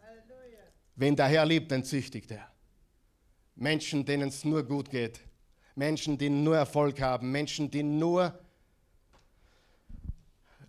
Halleluja. 0.00 0.60
Wen 0.96 1.14
der 1.14 1.26
Herr 1.26 1.44
liebt, 1.44 1.70
den 1.70 1.84
züchtigt 1.84 2.30
er. 2.30 2.50
Menschen, 3.54 4.06
denen 4.06 4.30
es 4.30 4.46
nur 4.46 4.62
gut 4.62 4.88
geht. 4.88 5.20
Menschen, 5.74 6.16
die 6.16 6.30
nur 6.30 6.56
Erfolg 6.56 7.02
haben. 7.02 7.30
Menschen, 7.30 7.70
die 7.70 7.82
nur 7.82 8.41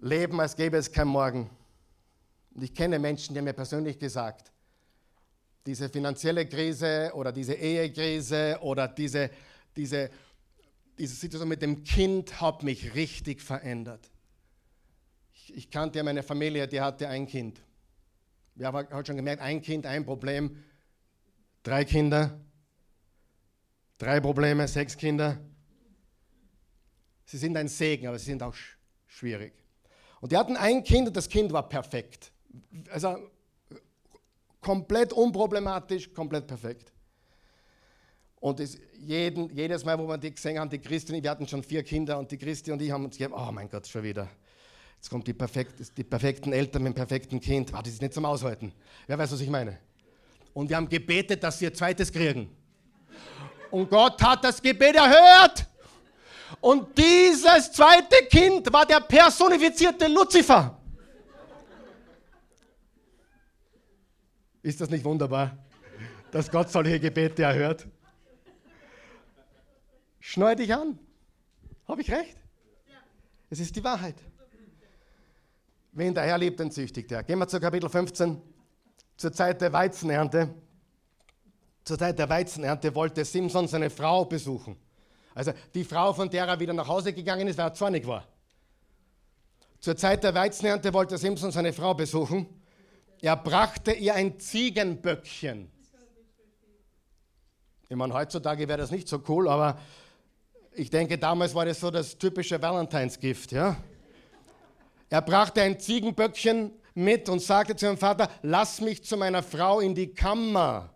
leben, 0.04 0.40
als 0.40 0.56
gäbe 0.56 0.78
es 0.78 0.92
kein 0.92 1.08
Morgen. 1.08 1.50
Und 2.54 2.64
ich 2.64 2.74
kenne 2.74 3.00
Menschen, 3.00 3.34
die 3.34 3.40
haben 3.40 3.46
mir 3.46 3.54
persönlich 3.54 3.98
gesagt, 3.98 4.52
diese 5.66 5.90
finanzielle 5.90 6.46
Krise 6.46 7.12
oder 7.16 7.32
diese 7.32 7.54
Ehekrise 7.54 8.60
oder 8.62 8.88
diese, 8.88 9.30
diese, 9.76 10.10
diese 10.98 11.16
Situation 11.16 11.48
mit 11.48 11.62
dem 11.62 11.84
Kind 11.84 12.42
hat 12.42 12.64
mich 12.64 12.94
richtig 12.96 13.42
verändert. 13.42 14.12
Ich, 15.34 15.56
ich 15.56 15.72
kannte 15.72 16.00
ja 16.00 16.04
meine 16.04 16.22
Familie, 16.22 16.68
die 16.68 16.82
hatte 16.82 17.08
ein 17.08 17.26
Kind. 17.26 17.62
Wir 18.56 18.68
haben 18.68 18.88
halt 18.90 19.08
schon 19.08 19.16
gemerkt, 19.16 19.42
ein 19.42 19.62
Kind, 19.62 19.86
ein 19.86 20.06
Problem, 20.06 20.64
drei 21.64 21.86
Kinder, 21.86 22.40
drei 23.98 24.20
Probleme, 24.20 24.68
sechs 24.68 24.98
Kinder. 24.98 25.40
Sie 27.26 27.38
sind 27.38 27.56
ein 27.56 27.70
Segen, 27.70 28.08
aber 28.08 28.20
sie 28.20 28.26
sind 28.26 28.44
auch 28.44 28.54
schwierig. 29.08 29.63
Und 30.24 30.32
die 30.32 30.38
hatten 30.38 30.56
ein 30.56 30.86
Kind 30.86 31.10
und 31.10 31.18
das 31.18 31.28
Kind 31.28 31.52
war 31.52 31.68
perfekt. 31.68 32.32
Also 32.90 33.18
komplett 34.62 35.12
unproblematisch, 35.12 36.14
komplett 36.14 36.48
perfekt. 36.48 36.94
Und 38.40 38.62
es, 38.62 38.78
jeden, 38.98 39.54
jedes 39.54 39.84
Mal, 39.84 40.00
wo 40.00 40.08
wir 40.08 40.18
die 40.18 40.34
gesehen 40.34 40.58
haben, 40.58 40.70
die 40.70 40.80
Christin, 40.80 41.22
wir 41.22 41.30
hatten 41.30 41.46
schon 41.46 41.62
vier 41.62 41.84
Kinder 41.84 42.18
und 42.18 42.32
die 42.32 42.38
Christi 42.38 42.72
und 42.72 42.82
ich 42.82 42.90
haben 42.90 43.04
uns 43.04 43.18
gedacht, 43.18 43.38
oh 43.38 43.52
mein 43.52 43.68
Gott, 43.68 43.86
schon 43.86 44.02
wieder. 44.02 44.30
Jetzt 44.96 45.10
kommt 45.10 45.28
die, 45.28 45.34
perfekt, 45.34 45.74
die 45.98 46.06
perfekten 46.06 46.54
Eltern 46.54 46.84
mit 46.84 46.94
dem 46.94 46.96
perfekten 46.96 47.42
Kind. 47.42 47.74
Oh, 47.74 47.82
das 47.84 47.92
ist 47.92 48.02
nicht 48.02 48.14
zum 48.14 48.24
Aushalten. 48.24 48.72
Wer 49.08 49.18
weiß, 49.18 49.34
was 49.34 49.42
ich 49.42 49.50
meine? 49.50 49.78
Und 50.54 50.70
wir 50.70 50.78
haben 50.78 50.88
gebetet, 50.88 51.44
dass 51.44 51.60
sie 51.60 51.66
ihr 51.66 51.74
zweites 51.74 52.10
kriegen. 52.10 52.50
Und 53.72 53.90
Gott 53.90 54.24
hat 54.24 54.42
das 54.46 54.62
Gebet 54.62 54.96
erhört. 54.96 55.68
Und 56.62 56.98
dieses 56.98 57.72
zweite 57.72 58.26
Kind 58.30 58.72
war 58.72 58.86
der 58.86 59.00
personifizierte 59.00 60.08
Luzifer. 60.08 60.80
Ist 64.62 64.80
das 64.80 64.90
nicht 64.90 65.04
wunderbar, 65.04 65.58
dass 66.32 66.50
Gott 66.50 66.70
solche 66.70 67.00
Gebete 67.00 67.44
erhört? 67.44 67.86
Schneu 70.20 70.56
dich 70.56 70.74
an. 70.74 70.98
Habe 71.86 72.02
ich 72.02 72.10
recht? 72.10 72.38
Es 73.50 73.60
ist 73.60 73.76
die 73.76 73.84
Wahrheit. 73.84 74.16
Wen 75.92 76.14
der 76.14 76.24
Herr 76.24 76.38
liebt, 76.38 76.60
den 76.60 76.72
züchtigt 76.72 77.12
er. 77.12 77.24
Gehen 77.24 77.38
wir 77.38 77.48
zu 77.48 77.60
Kapitel 77.60 77.90
15, 77.90 78.42
zur 79.18 79.32
Zeit 79.32 79.62
der 79.62 79.72
Weizenernte. 79.74 80.56
Zur 81.84 82.00
Zeit 82.00 82.18
der 82.18 82.30
Weizenernte 82.30 82.96
wollte 82.96 83.26
Simson 83.26 83.68
seine 83.68 83.90
Frau 83.90 84.24
besuchen. 84.24 84.78
Also 85.36 85.54
die 85.74 85.84
Frau, 85.84 86.14
von 86.14 86.30
der 86.30 86.46
er 86.46 86.60
wieder 86.60 86.74
nach 86.74 86.88
Hause 86.88 87.14
gegangen 87.14 87.48
ist, 87.48 87.58
weil 87.58 87.68
er 87.68 87.74
zornig 87.74 88.06
war. 88.08 88.28
Zur 89.80 89.98
Zeit 89.98 90.24
der 90.24 90.34
Weizenernte 90.34 90.94
wollte 90.94 91.18
Simson 91.18 91.52
seine 91.52 91.74
Frau 91.74 91.94
besuchen. 91.94 92.48
Er 93.22 93.36
brachte 93.36 93.92
ihr 93.92 94.16
ein 94.16 94.40
Ziegenböckchen. 94.40 95.72
Ich 97.90 97.96
meine, 97.96 98.14
heutzutage 98.14 98.68
wäre 98.68 98.78
das 98.78 98.92
nicht 98.92 99.08
so 99.08 99.22
cool, 99.28 99.48
aber 99.48 99.78
ich 100.74 100.90
denke, 100.90 101.18
damals 101.18 101.54
war 101.54 101.66
das 101.66 101.80
so 101.80 101.92
das 101.92 102.18
typische 102.18 102.62
Valentinsgift. 102.62 103.52
Ja? 103.52 103.78
Er 105.10 105.22
brachte 105.22 105.62
ein 105.62 105.80
Ziegenböckchen 105.80 106.72
mit 106.96 107.30
und 107.30 107.40
sagte 107.40 107.76
zu 107.76 107.86
seinem 107.86 107.98
Vater, 107.98 108.30
lass 108.42 108.82
mich 108.82 109.04
zu 109.04 109.18
meiner 109.18 109.44
Frau 109.44 109.80
in 109.80 109.94
die 109.94 110.14
Kammer. 110.14 110.90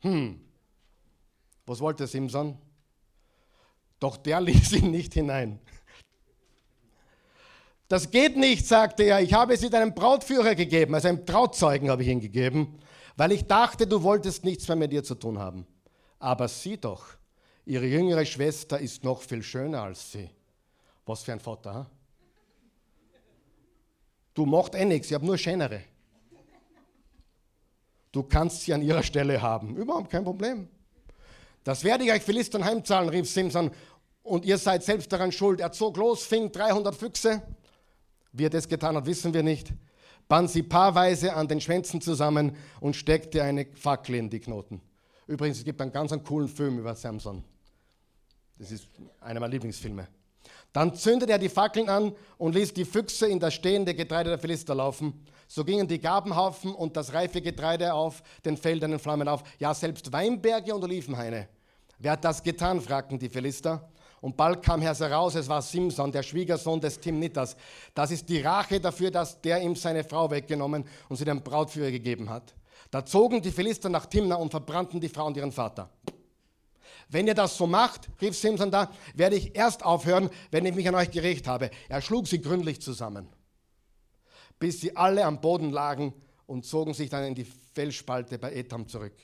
Hm, 0.00 0.40
was 1.66 1.80
wollte 1.80 2.06
Simson? 2.06 2.56
Doch 4.00 4.16
der 4.16 4.40
ließ 4.42 4.72
ihn 4.72 4.90
nicht 4.90 5.14
hinein. 5.14 5.58
Das 7.88 8.10
geht 8.10 8.36
nicht, 8.36 8.66
sagte 8.66 9.02
er. 9.04 9.20
Ich 9.20 9.32
habe 9.32 9.56
sie 9.56 9.70
deinem 9.70 9.94
Brautführer 9.94 10.54
gegeben, 10.54 10.94
also 10.94 11.08
einem 11.08 11.24
Trauzeugen 11.24 11.90
habe 11.90 12.02
ich 12.02 12.08
ihn 12.08 12.20
gegeben, 12.20 12.78
weil 13.16 13.32
ich 13.32 13.46
dachte, 13.46 13.86
du 13.86 14.02
wolltest 14.02 14.44
nichts 14.44 14.68
mehr 14.68 14.76
mit 14.76 14.92
dir 14.92 15.02
zu 15.02 15.14
tun 15.14 15.38
haben. 15.38 15.66
Aber 16.18 16.48
sieh 16.48 16.76
doch, 16.76 17.06
ihre 17.64 17.86
jüngere 17.86 18.26
Schwester 18.26 18.78
ist 18.78 19.04
noch 19.04 19.22
viel 19.22 19.42
schöner 19.42 19.82
als 19.82 20.12
sie. 20.12 20.28
Was 21.06 21.22
für 21.22 21.32
ein 21.32 21.40
Vater, 21.40 21.74
ha? 21.74 21.90
Du 24.34 24.44
machst 24.44 24.74
eh 24.74 24.84
nichts, 24.84 25.08
ich 25.08 25.14
habe 25.14 25.26
nur 25.26 25.38
schönere. 25.38 25.82
Du 28.12 28.22
kannst 28.22 28.62
sie 28.62 28.74
an 28.74 28.82
ihrer 28.82 29.02
Stelle 29.02 29.40
haben. 29.40 29.76
Überhaupt 29.76 30.10
kein 30.10 30.24
Problem. 30.24 30.68
Das 31.64 31.84
werde 31.84 32.04
ich 32.04 32.12
euch 32.12 32.22
Philistern 32.22 32.64
heimzahlen, 32.64 33.08
rief 33.08 33.28
Simson. 33.28 33.70
Und 34.28 34.44
ihr 34.44 34.58
seid 34.58 34.84
selbst 34.84 35.12
daran 35.12 35.32
schuld. 35.32 35.60
Er 35.60 35.72
zog 35.72 35.96
los, 35.96 36.24
fing 36.24 36.52
300 36.52 36.94
Füchse. 36.94 37.42
Wie 38.32 38.44
er 38.44 38.50
das 38.50 38.68
getan 38.68 38.96
hat, 38.96 39.06
wissen 39.06 39.32
wir 39.32 39.42
nicht. 39.42 39.72
Band 40.28 40.50
sie 40.50 40.62
paarweise 40.62 41.34
an 41.34 41.48
den 41.48 41.60
Schwänzen 41.60 42.00
zusammen 42.00 42.54
und 42.80 42.94
steckte 42.94 43.42
eine 43.42 43.66
Fackel 43.74 44.16
in 44.16 44.28
die 44.28 44.40
Knoten. 44.40 44.82
Übrigens, 45.26 45.58
es 45.58 45.64
gibt 45.64 45.80
einen 45.80 45.92
ganz 45.92 46.12
coolen 46.24 46.48
Film 46.48 46.78
über 46.78 46.94
Samson. 46.94 47.42
Das 48.58 48.70
ist 48.70 48.86
einer 49.20 49.40
meiner 49.40 49.52
Lieblingsfilme. 49.52 50.06
Dann 50.72 50.94
zündete 50.94 51.32
er 51.32 51.38
die 51.38 51.48
Fackeln 51.48 51.88
an 51.88 52.12
und 52.36 52.54
ließ 52.54 52.74
die 52.74 52.84
Füchse 52.84 53.26
in 53.26 53.40
das 53.40 53.54
stehende 53.54 53.94
Getreide 53.94 54.30
der 54.30 54.38
Philister 54.38 54.74
laufen. 54.74 55.24
So 55.46 55.64
gingen 55.64 55.88
die 55.88 55.98
Gabenhaufen 55.98 56.74
und 56.74 56.96
das 56.96 57.14
reife 57.14 57.40
Getreide 57.40 57.94
auf 57.94 58.22
den 58.44 58.58
Feldern 58.58 58.92
in 58.92 58.98
Flammen 58.98 59.28
auf. 59.28 59.42
Ja, 59.58 59.72
selbst 59.72 60.12
Weinberge 60.12 60.74
und 60.74 60.84
Olivenhaine. 60.84 61.48
Wer 61.98 62.12
hat 62.12 62.24
das 62.24 62.42
getan? 62.42 62.80
fragten 62.80 63.18
die 63.18 63.30
Philister. 63.30 63.88
Und 64.20 64.36
bald 64.36 64.62
kam 64.62 64.82
heraus, 64.82 65.34
es 65.34 65.48
war 65.48 65.62
Simson, 65.62 66.10
der 66.10 66.22
Schwiegersohn 66.22 66.80
des 66.80 66.98
Timnitas. 66.98 67.56
Das 67.94 68.10
ist 68.10 68.28
die 68.28 68.40
Rache 68.40 68.80
dafür, 68.80 69.10
dass 69.10 69.40
der 69.40 69.62
ihm 69.62 69.76
seine 69.76 70.02
Frau 70.02 70.30
weggenommen 70.30 70.84
und 71.08 71.16
sie 71.16 71.24
dem 71.24 71.42
Brautführer 71.42 71.90
gegeben 71.90 72.28
hat. 72.28 72.54
Da 72.90 73.04
zogen 73.04 73.42
die 73.42 73.50
Philister 73.50 73.88
nach 73.88 74.06
Timna 74.06 74.36
und 74.36 74.50
verbrannten 74.50 75.00
die 75.00 75.08
Frau 75.08 75.26
und 75.26 75.36
ihren 75.36 75.52
Vater. 75.52 75.90
Wenn 77.08 77.26
ihr 77.26 77.34
das 77.34 77.56
so 77.56 77.66
macht, 77.66 78.08
rief 78.20 78.36
Simson 78.36 78.70
da, 78.70 78.90
werde 79.14 79.36
ich 79.36 79.56
erst 79.56 79.84
aufhören, 79.84 80.30
wenn 80.50 80.66
ich 80.66 80.74
mich 80.74 80.88
an 80.88 80.94
euch 80.94 81.10
gerecht 81.10 81.46
habe. 81.46 81.70
Er 81.88 82.02
schlug 82.02 82.26
sie 82.26 82.40
gründlich 82.40 82.82
zusammen, 82.82 83.28
bis 84.58 84.80
sie 84.80 84.94
alle 84.96 85.24
am 85.24 85.40
Boden 85.40 85.70
lagen 85.70 86.12
und 86.46 86.66
zogen 86.66 86.92
sich 86.92 87.08
dann 87.08 87.24
in 87.24 87.34
die 87.34 87.46
Felsspalte 87.74 88.38
bei 88.38 88.52
Etam 88.52 88.88
zurück. 88.88 89.14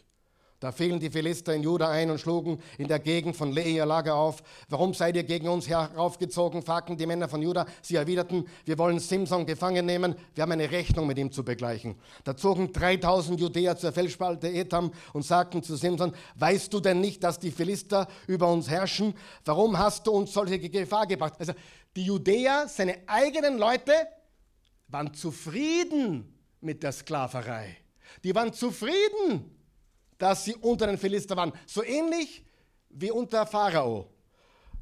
Da 0.65 0.73
fielen 0.73 0.99
die 0.99 1.11
Philister 1.11 1.55
in 1.55 1.63
Juda 1.63 1.91
ein 1.91 2.11
und 2.11 2.19
schlugen 2.19 2.59
in 2.79 2.89
der 2.89 2.99
Gegend 2.99 3.37
von 3.37 3.53
Lehi 3.53 3.77
ihr 3.77 3.85
Lager 3.85 4.15
auf. 4.15 4.43
Warum 4.71 4.95
seid 4.95 5.15
ihr 5.15 5.23
gegen 5.23 5.47
uns 5.47 5.69
heraufgezogen? 5.69 6.63
fragten 6.63 6.97
die 6.97 7.05
Männer 7.05 7.29
von 7.29 7.43
Juda. 7.43 7.67
Sie 7.83 7.97
erwiderten, 7.97 8.49
wir 8.65 8.79
wollen 8.79 8.99
Simson 8.99 9.45
gefangen 9.45 9.85
nehmen, 9.85 10.15
wir 10.35 10.41
haben 10.41 10.53
eine 10.53 10.71
Rechnung 10.71 11.07
mit 11.07 11.19
ihm 11.19 11.31
zu 11.31 11.45
begleichen. 11.45 11.97
Da 12.25 12.35
zogen 12.35 12.73
3000 12.73 13.39
Judäer 13.39 13.77
zur 13.77 13.93
Felsspalte 13.93 14.49
Etam 14.49 14.91
und 15.13 15.23
sagten 15.23 15.63
zu 15.63 15.77
Simson, 15.77 16.15
weißt 16.37 16.73
du 16.73 16.81
denn 16.81 17.03
nicht, 17.03 17.23
dass 17.23 17.39
die 17.39 17.51
Philister 17.51 18.09
über 18.27 18.51
uns 18.51 18.71
herrschen? 18.71 19.13
Warum 19.45 19.79
hast 19.79 20.07
du 20.07 20.13
uns 20.13 20.33
solche 20.33 20.59
Gefahr 20.59 21.07
gebracht? 21.07 21.35
Also 21.39 21.53
die 21.95 22.07
Judäer, 22.07 22.69
seine 22.69 23.01
eigenen 23.07 23.59
Leute, 23.59 23.93
waren 24.89 25.13
zufrieden 25.13 26.35
mit 26.63 26.83
der 26.83 26.93
Sklaverei. 26.93 27.77
Die 28.23 28.35
waren 28.35 28.55
zufrieden 28.55 29.51
dass 30.19 30.45
sie 30.45 30.55
unter 30.57 30.87
den 30.87 30.99
Philister 30.99 31.37
waren. 31.37 31.53
So 31.67 31.83
ähnlich 31.83 32.45
wie 32.91 33.11
unter 33.11 33.47
Pharao. 33.47 34.09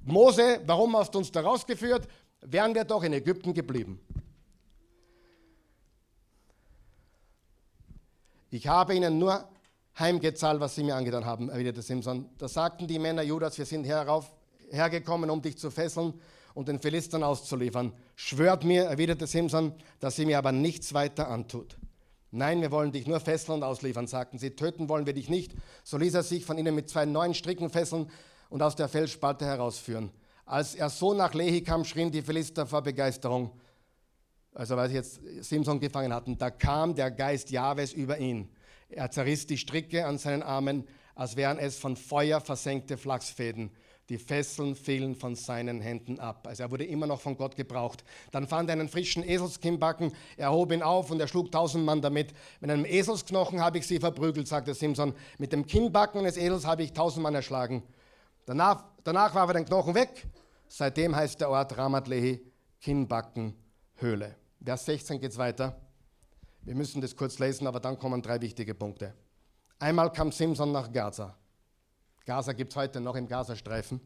Mose, 0.05 0.61
warum 0.66 0.97
hast 0.97 1.14
du 1.14 1.18
uns 1.18 1.30
da 1.30 1.41
rausgeführt? 1.41 2.09
Wären 2.41 2.74
wir 2.74 2.85
doch 2.85 3.03
in 3.05 3.12
Ägypten 3.12 3.55
geblieben. 3.55 4.01
Ich 8.51 8.66
habe 8.66 8.95
ihnen 8.95 9.18
nur 9.18 9.49
heimgezahlt, 9.99 10.61
was 10.61 10.74
sie 10.74 10.83
mir 10.83 10.97
angetan 10.97 11.24
haben, 11.24 11.49
erwiderte 11.49 11.83
Simson. 11.83 12.28
Da 12.39 12.49
sagten 12.49 12.87
die 12.87 12.99
Männer 12.99 13.22
Judas, 13.22 13.57
wir 13.57 13.64
sind 13.64 13.85
herauf, 13.85 14.33
hergekommen, 14.70 15.30
um 15.30 15.41
dich 15.41 15.57
zu 15.57 15.70
fesseln 15.70 16.14
und 16.55 16.68
den 16.68 16.78
Philistern 16.78 17.22
auszuliefern. 17.22 17.93
Schwört 18.14 18.64
mir, 18.64 18.85
erwiderte 18.85 19.26
Simson, 19.26 19.72
dass 20.01 20.16
sie 20.16 20.26
mir 20.26 20.39
aber 20.39 20.53
nichts 20.53 20.93
weiter 20.93 21.28
antut. 21.28 21.78
Nein, 22.35 22.62
wir 22.62 22.70
wollen 22.70 22.93
dich 22.93 23.07
nur 23.07 23.20
fesseln 23.20 23.57
und 23.57 23.62
ausliefern, 23.62 24.07
sagten 24.07 24.39
sie. 24.39 24.57
Töten 24.57 24.89
wollen 24.89 25.05
wir 25.05 25.12
dich 25.12 25.28
nicht. 25.28 25.53
So 25.85 25.99
ließ 25.99 26.14
er 26.14 26.22
sich 26.22 26.47
von 26.47 26.57
ihnen 26.57 26.74
mit 26.74 26.89
zwei 26.89 27.05
neuen 27.05 27.35
Stricken 27.35 27.68
fesseln 27.68 28.11
und 28.49 28.62
aus 28.62 28.74
der 28.74 28.89
Felsspalte 28.89 29.45
herausführen. 29.45 30.11
Als 30.47 30.74
er 30.74 30.89
so 30.89 31.12
nach 31.12 31.35
Lehi 31.35 31.62
kam, 31.62 31.85
schrien 31.85 32.11
die 32.11 32.22
Philister 32.22 32.66
vor 32.66 32.83
Begeisterung. 32.83 33.51
Also, 34.55 34.76
weil 34.78 34.89
sie 34.89 34.95
jetzt 34.95 35.20
Simson 35.41 35.78
gefangen 35.78 36.14
hatten, 36.14 36.39
da 36.39 36.51
kam 36.51 36.95
der 36.95 37.11
Geist 37.11 37.51
Jahwes 37.51 37.93
über 37.93 38.18
ihn. 38.18 38.49
Er 38.89 39.11
zerriss 39.11 39.47
die 39.47 39.59
Stricke 39.59 40.07
an 40.07 40.16
seinen 40.16 40.43
Armen, 40.43 40.89
als 41.14 41.37
wären 41.37 41.59
es 41.59 41.78
von 41.78 41.97
Feuer 41.97 42.41
versenkte 42.41 42.97
Flachsfäden. 42.97 43.70
Die 44.09 44.19
Fesseln 44.19 44.75
fielen 44.75 45.15
von 45.15 45.37
seinen 45.37 45.81
Händen 45.81 46.19
ab. 46.19 46.47
Also 46.47 46.65
er 46.65 46.71
wurde 46.71 46.85
immer 46.85 47.07
noch 47.07 47.21
von 47.21 47.37
Gott 47.37 47.57
gebraucht. 47.57 48.05
Dann 48.31 48.47
fand 48.47 48.69
er 48.69 48.75
einen 48.75 48.89
frischen 48.89 49.23
Eselskinnbacken, 49.23 50.13
er 50.37 50.53
hob 50.53 50.73
ihn 50.73 50.83
auf 50.83 51.11
und 51.11 51.21
er 51.21 51.29
schlug 51.29 51.53
tausend 51.53 51.85
Mann 51.85 52.03
damit. 52.03 52.33
Mit 52.61 52.71
einem 52.71 52.85
Eselsknochen 52.85 53.61
habe 53.61 53.79
ich 53.79 53.87
sie 53.87 54.01
verprügelt, 54.01 54.49
sagte 54.49 54.75
Simson. 54.75 55.15
Mit 55.39 55.53
dem 55.53 55.67
Kinnbacken 55.67 56.21
eines 56.21 56.37
Esels 56.37 56.67
habe 56.67 56.83
ich 56.83 56.93
tausend 56.93 57.23
Mann 57.23 57.35
erschlagen. 57.35 57.83
Danach, 58.45 58.85
danach 59.05 59.35
warf 59.35 59.51
er 59.51 59.55
den 59.55 59.65
Knochen 59.65 59.95
weg. 59.95 60.27
Seitdem 60.69 61.15
heißt 61.15 61.41
der 61.41 61.51
Ort 61.51 61.77
Ramat 61.77 62.09
Lehi 62.09 62.41
Kinnbacken 62.81 63.55
Höhle. 63.97 64.35
Vers 64.65 64.85
16 64.87 65.21
geht 65.21 65.33
es 65.33 65.39
weiter. 65.39 65.77
Wir 66.63 66.75
müssen 66.75 67.01
das 67.01 67.17
kurz 67.17 67.39
lesen, 67.39 67.67
aber 67.67 67.81
dann 67.81 67.99
kommen 67.99 68.23
drei 68.23 68.41
wichtige 68.41 68.75
Punkte. 68.75 69.15
Einmal 69.79 70.13
kam 70.13 70.31
Simson 70.31 70.73
nach 70.73 70.93
Gaza. 70.93 71.37
Gaza 72.25 72.53
gibt 72.53 72.73
es 72.73 72.77
heute 72.77 73.01
noch 73.01 73.16
im 73.16 73.27
Gazastreifen. 73.27 74.01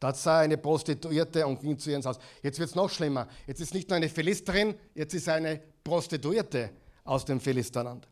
Dort 0.00 0.16
sah 0.16 0.40
eine 0.40 0.56
Prostituierte 0.56 1.46
und 1.46 1.60
ging 1.60 1.78
zu 1.78 1.90
ihr 1.90 1.96
ins 1.96 2.06
Haus. 2.06 2.18
Jetzt 2.42 2.58
wird 2.58 2.70
es 2.70 2.74
noch 2.76 2.88
schlimmer. 2.88 3.26
Jetzt 3.46 3.60
ist 3.60 3.74
nicht 3.74 3.88
nur 3.88 3.96
eine 3.96 4.08
Philisterin, 4.08 4.74
jetzt 4.94 5.14
ist 5.14 5.28
eine 5.28 5.60
Prostituierte 5.82 6.70
aus 7.04 7.24
dem 7.24 7.40
Philisterland. 7.40 8.06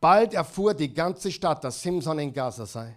Bald 0.00 0.34
erfuhr 0.34 0.74
die 0.74 0.92
ganze 0.92 1.32
Stadt, 1.32 1.64
dass 1.64 1.80
Simson 1.80 2.18
in 2.18 2.32
Gaza 2.32 2.66
sei. 2.66 2.96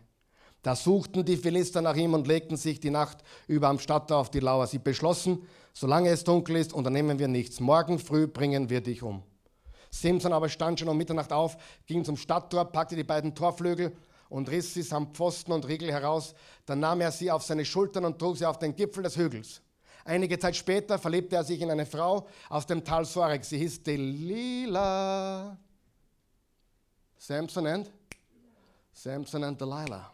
Da 0.61 0.75
suchten 0.75 1.23
die 1.23 1.37
Philister 1.37 1.81
nach 1.81 1.95
ihm 1.95 2.13
und 2.13 2.27
legten 2.27 2.57
sich 2.57 2.79
die 2.79 2.89
Nacht 2.89 3.19
über 3.47 3.69
am 3.69 3.79
Stadttor 3.79 4.17
auf 4.17 4.29
die 4.29 4.41
Lauer. 4.41 4.67
Sie 4.67 4.79
beschlossen, 4.79 5.47
solange 5.71 6.09
es 6.09 6.23
dunkel 6.25 6.57
ist, 6.57 6.73
unternehmen 6.73 7.19
wir 7.19 7.29
nichts. 7.29 7.61
Morgen 7.61 7.99
früh 7.99 8.27
bringen 8.27 8.69
wir 8.69 8.81
dich 8.81 9.03
um. 9.03 9.23
Simson 9.89 10.33
aber 10.33 10.49
stand 10.49 10.79
schon 10.79 10.89
um 10.89 10.97
Mitternacht 10.97 11.31
auf, 11.31 11.55
ging 11.85 12.03
zum 12.03 12.17
Stadttor, 12.17 12.65
packte 12.65 12.95
die 12.97 13.05
beiden 13.05 13.33
Torflügel 13.33 13.95
und 14.29 14.49
riss 14.49 14.73
sie 14.73 14.81
samt 14.81 15.15
Pfosten 15.15 15.51
und 15.51 15.67
Riegel 15.67 15.91
heraus. 15.91 16.33
Dann 16.65 16.79
nahm 16.79 17.01
er 17.01 17.11
sie 17.11 17.31
auf 17.31 17.43
seine 17.43 17.65
Schultern 17.65 18.05
und 18.05 18.19
trug 18.19 18.37
sie 18.37 18.45
auf 18.45 18.59
den 18.59 18.75
Gipfel 18.75 19.03
des 19.03 19.17
Hügels. 19.17 19.61
Einige 20.05 20.39
Zeit 20.39 20.55
später 20.55 20.97
verliebte 20.97 21.35
er 21.35 21.43
sich 21.43 21.59
in 21.59 21.69
eine 21.69 21.85
Frau 21.85 22.27
aus 22.49 22.65
dem 22.65 22.83
Tal 22.83 23.05
Sorek. 23.05 23.43
Sie 23.43 23.57
hieß 23.57 23.83
Delilah. 23.83 25.57
Samson 27.17 27.67
and? 27.67 27.91
Samson 28.93 29.43
and 29.43 29.59
Delilah. 29.59 30.13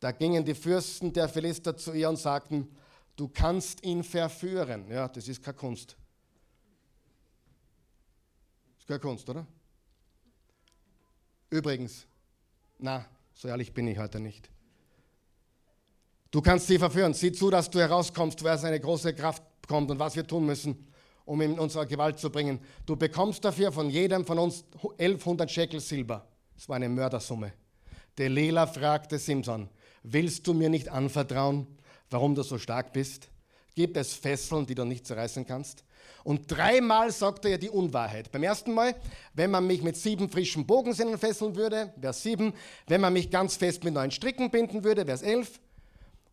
Da 0.00 0.12
gingen 0.12 0.44
die 0.44 0.54
Fürsten 0.54 1.12
der 1.12 1.28
Philister 1.28 1.76
zu 1.76 1.92
ihr 1.92 2.08
und 2.08 2.16
sagten, 2.16 2.74
du 3.16 3.28
kannst 3.28 3.84
ihn 3.84 4.02
verführen. 4.02 4.90
Ja, 4.90 5.08
das 5.08 5.28
ist 5.28 5.42
keine 5.42 5.56
Kunst. 5.56 5.96
Das 8.74 8.80
ist 8.80 8.86
keine 8.88 9.00
Kunst, 9.00 9.28
oder? 9.28 9.46
Übrigens, 11.50 12.06
na, 12.78 13.04
so 13.34 13.48
ehrlich 13.48 13.72
bin 13.72 13.88
ich 13.88 13.98
heute 13.98 14.20
nicht. 14.20 14.50
Du 16.30 16.42
kannst 16.42 16.66
sie 16.66 16.78
verführen. 16.78 17.14
Sieh 17.14 17.32
zu, 17.32 17.50
dass 17.50 17.70
du 17.70 17.78
herauskommst, 17.78 18.42
wer 18.44 18.58
seine 18.58 18.78
große 18.78 19.14
Kraft 19.14 19.42
kommt 19.66 19.90
und 19.90 19.98
was 19.98 20.16
wir 20.16 20.26
tun 20.26 20.44
müssen, 20.44 20.86
um 21.24 21.40
ihn 21.40 21.52
in 21.52 21.58
unsere 21.58 21.86
Gewalt 21.86 22.18
zu 22.18 22.30
bringen. 22.30 22.60
Du 22.84 22.96
bekommst 22.96 23.44
dafür 23.44 23.72
von 23.72 23.88
jedem 23.88 24.24
von 24.26 24.38
uns 24.38 24.64
1100 24.98 25.50
Shekel 25.50 25.80
Silber. 25.80 26.26
Das 26.54 26.68
war 26.68 26.76
eine 26.76 26.88
Mördersumme. 26.88 27.52
Delilah 28.18 28.66
fragte 28.66 29.18
Simson, 29.18 29.68
willst 30.02 30.46
du 30.46 30.54
mir 30.54 30.68
nicht 30.68 30.88
anvertrauen, 30.88 31.66
warum 32.10 32.34
du 32.34 32.42
so 32.42 32.58
stark 32.58 32.92
bist? 32.92 33.28
Gibt 33.74 33.96
es 33.96 34.14
Fesseln, 34.14 34.66
die 34.66 34.74
du 34.74 34.84
nicht 34.84 35.06
zerreißen 35.06 35.46
kannst? 35.46 35.84
Und 36.26 36.50
dreimal 36.50 37.12
sagte 37.12 37.50
er 37.50 37.56
die 37.56 37.70
Unwahrheit. 37.70 38.32
Beim 38.32 38.42
ersten 38.42 38.74
Mal, 38.74 38.96
wenn 39.34 39.48
man 39.48 39.64
mich 39.64 39.84
mit 39.84 39.96
sieben 39.96 40.28
frischen 40.28 40.66
Bogensinnen 40.66 41.18
fesseln 41.18 41.54
würde, 41.54 41.92
wäre 41.94 42.10
es 42.10 42.20
sieben. 42.20 42.52
Wenn 42.88 43.00
man 43.00 43.12
mich 43.12 43.30
ganz 43.30 43.54
fest 43.54 43.84
mit 43.84 43.94
neun 43.94 44.10
Stricken 44.10 44.50
binden 44.50 44.82
würde, 44.82 45.06
wäre 45.06 45.14
es 45.14 45.22
elf. 45.22 45.60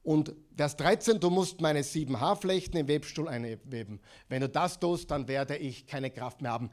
Und 0.01 0.33
Vers 0.57 0.77
13, 0.77 1.19
du 1.19 1.29
musst 1.29 1.61
meine 1.61 1.83
sieben 1.83 2.19
Haarflechten 2.19 2.79
im 2.79 2.87
Webstuhl 2.87 3.27
einweben. 3.27 3.99
Wenn 4.29 4.41
du 4.41 4.49
das 4.49 4.79
tust, 4.79 5.11
dann 5.11 5.27
werde 5.27 5.57
ich 5.57 5.85
keine 5.85 6.09
Kraft 6.09 6.41
mehr 6.41 6.53
haben. 6.53 6.71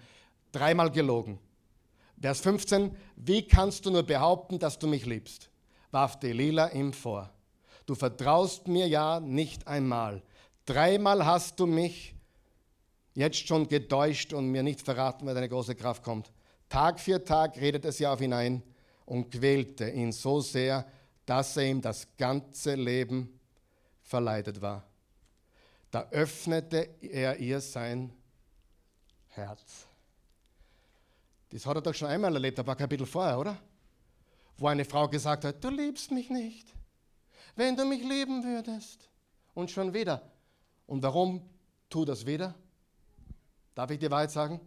Dreimal 0.50 0.90
gelogen. 0.90 1.38
Vers 2.18 2.40
15, 2.40 2.96
wie 3.16 3.46
kannst 3.46 3.84
du 3.84 3.90
nur 3.90 4.02
behaupten, 4.02 4.58
dass 4.58 4.78
du 4.78 4.86
mich 4.86 5.04
liebst? 5.04 5.50
warf 5.90 6.18
Delilah 6.20 6.70
ihm 6.72 6.94
vor. 6.94 7.30
Du 7.84 7.94
vertraust 7.94 8.66
mir 8.66 8.88
ja 8.88 9.20
nicht 9.20 9.68
einmal. 9.68 10.22
Dreimal 10.64 11.26
hast 11.26 11.60
du 11.60 11.66
mich 11.66 12.14
jetzt 13.20 13.46
schon 13.46 13.68
getäuscht 13.68 14.32
und 14.32 14.48
mir 14.48 14.62
nicht 14.62 14.80
verraten, 14.80 15.26
wer 15.26 15.34
deine 15.34 15.48
große 15.48 15.74
Kraft 15.74 16.02
kommt. 16.02 16.32
Tag 16.68 16.98
für 16.98 17.22
Tag 17.22 17.56
redete 17.56 17.92
sie 17.92 18.06
auf 18.06 18.20
ihn 18.20 18.32
ein 18.32 18.62
und 19.04 19.30
quälte 19.30 19.90
ihn 19.90 20.10
so 20.10 20.40
sehr, 20.40 20.86
dass 21.26 21.56
er 21.56 21.64
ihm 21.64 21.80
das 21.82 22.08
ganze 22.16 22.74
Leben 22.74 23.38
verleidet 24.02 24.60
war. 24.62 24.84
Da 25.90 26.08
öffnete 26.10 26.88
er 27.00 27.36
ihr 27.38 27.60
sein 27.60 28.12
Herz. 29.28 29.86
Das 31.50 31.66
hat 31.66 31.76
er 31.76 31.82
doch 31.82 31.94
schon 31.94 32.08
einmal 32.08 32.32
erlebt, 32.32 32.58
ein 32.58 32.64
paar 32.64 32.76
Kapitel 32.76 33.06
vorher, 33.06 33.38
oder? 33.38 33.58
Wo 34.56 34.68
eine 34.68 34.84
Frau 34.84 35.08
gesagt 35.08 35.44
hat, 35.44 35.62
du 35.62 35.68
liebst 35.68 36.10
mich 36.10 36.30
nicht. 36.30 36.72
Wenn 37.56 37.76
du 37.76 37.84
mich 37.84 38.02
lieben 38.02 38.44
würdest. 38.44 39.08
Und 39.52 39.70
schon 39.70 39.92
wieder. 39.92 40.22
Und 40.86 41.02
warum 41.02 41.42
tu 41.88 42.04
das 42.04 42.24
wieder? 42.24 42.54
Darf 43.74 43.90
ich 43.90 43.98
die 43.98 44.10
Wahrheit 44.10 44.30
sagen? 44.30 44.60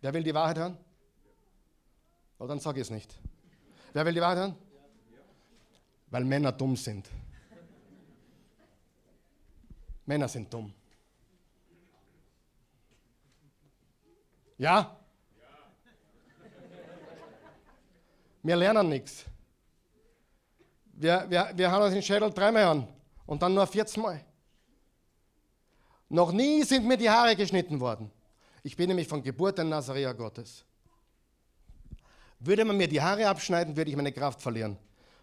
Wer 0.00 0.12
will 0.12 0.22
die 0.22 0.34
Wahrheit 0.34 0.58
hören? 0.58 0.76
Oh, 2.38 2.46
dann 2.46 2.60
sag 2.60 2.76
ich 2.76 2.82
es 2.82 2.90
nicht. 2.90 3.18
Wer 3.92 4.04
will 4.04 4.14
die 4.14 4.20
Wahrheit 4.20 4.38
hören? 4.38 4.56
weil 6.12 6.24
Männer 6.24 6.52
dumm 6.52 6.76
sind. 6.76 7.08
Männer 10.04 10.28
sind 10.28 10.52
dumm. 10.52 10.72
Ja? 14.58 14.94
Wir 18.42 18.56
lernen 18.56 18.90
nichts. 18.90 19.24
Wir, 20.92 21.24
wir, 21.30 21.50
wir 21.54 21.70
haben 21.70 21.84
uns 21.84 21.94
den 21.94 22.02
Schädel 22.02 22.30
dreimal 22.30 22.64
an 22.64 22.88
und 23.24 23.40
dann 23.40 23.54
nur 23.54 23.66
14 23.66 24.02
Mal. 24.02 24.22
Noch 26.12 26.30
nie 26.30 26.62
sind 26.62 26.86
mir 26.86 26.98
die 26.98 27.08
Haare 27.08 27.34
geschnitten 27.34 27.80
worden. 27.80 28.10
Ich 28.62 28.76
bin 28.76 28.88
nämlich 28.88 29.08
von 29.08 29.22
Geburt 29.22 29.58
ein 29.58 29.70
Nazareer 29.70 30.12
Gottes. 30.12 30.62
Würde 32.38 32.66
man 32.66 32.76
mir 32.76 32.86
die 32.86 33.00
Haare 33.00 33.26
abschneiden, 33.26 33.78
würde 33.78 33.90
ich 33.90 33.96
meine 33.96 34.12
Kraft 34.12 34.42
verlieren 34.42 34.76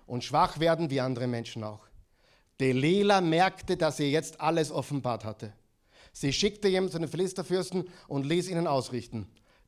und 0.08 0.24
schwach 0.24 0.60
werden 0.60 0.90
wie 0.90 1.00
andere 1.00 1.28
Menschen 1.28 1.64
auch. 1.64 1.86
Delilah 2.60 3.22
merkte, 3.22 3.78
dass 3.78 4.00
er 4.00 4.10
jetzt 4.10 4.42
alles 4.42 4.72
offenbart 4.72 5.26
hatte. 5.26 5.54
Sie 6.12 6.34
schickte 6.34 6.68
jemanden 6.68 6.94
zu 6.94 7.00
den 7.00 7.08
Philisterfürsten 7.08 7.88
und 8.08 8.26
ließ 8.26 8.50
ihnen 8.50 8.66
ausrichten. 8.66 9.28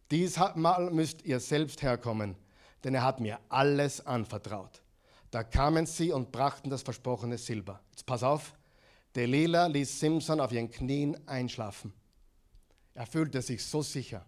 Diesmal 0.09 0.89
müsst 0.89 1.21
ihr 1.21 1.39
selbst 1.39 1.83
herkommen, 1.83 2.35
denn 2.83 2.95
er 2.95 3.03
hat 3.03 3.19
mir 3.19 3.37
alles 3.47 4.03
anvertraut. 4.03 4.81
Da 5.29 5.43
kamen 5.43 5.85
sie 5.85 6.11
und 6.11 6.31
brachten 6.31 6.71
das 6.71 6.81
versprochene 6.81 7.37
Silber. 7.37 7.79
Jetzt 7.91 8.07
pass 8.07 8.23
auf, 8.23 8.55
Delilah 9.15 9.67
ließ 9.67 9.99
Simson 9.99 10.39
auf 10.39 10.51
ihren 10.51 10.69
Knien 10.69 11.17
einschlafen. 11.27 11.93
Er 12.93 13.05
fühlte 13.05 13.41
sich 13.41 13.63
so 13.63 13.81
sicher. 13.81 14.25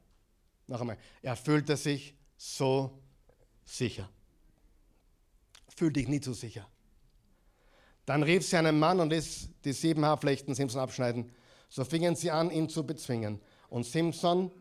Noch 0.67 0.81
einmal, 0.81 0.97
er 1.21 1.35
fühlte 1.35 1.77
sich 1.77 2.15
so 2.37 2.99
sicher 3.63 4.09
fühl 5.75 5.91
dich 5.91 6.07
nie 6.07 6.21
zu 6.21 6.33
sicher. 6.33 6.67
Dann 8.05 8.23
rief 8.23 8.45
sie 8.45 8.57
einen 8.57 8.79
Mann 8.79 8.99
und 8.99 9.09
ließ 9.09 9.49
die 9.63 9.73
sieben 9.73 10.05
Haarflechten 10.05 10.55
Simson 10.55 10.81
abschneiden. 10.81 11.31
So 11.69 11.83
fingen 11.85 12.15
sie 12.15 12.31
an, 12.31 12.51
ihn 12.51 12.69
zu 12.69 12.85
bezwingen. 12.85 13.39
Und 13.69 13.85
Simson 13.85 14.51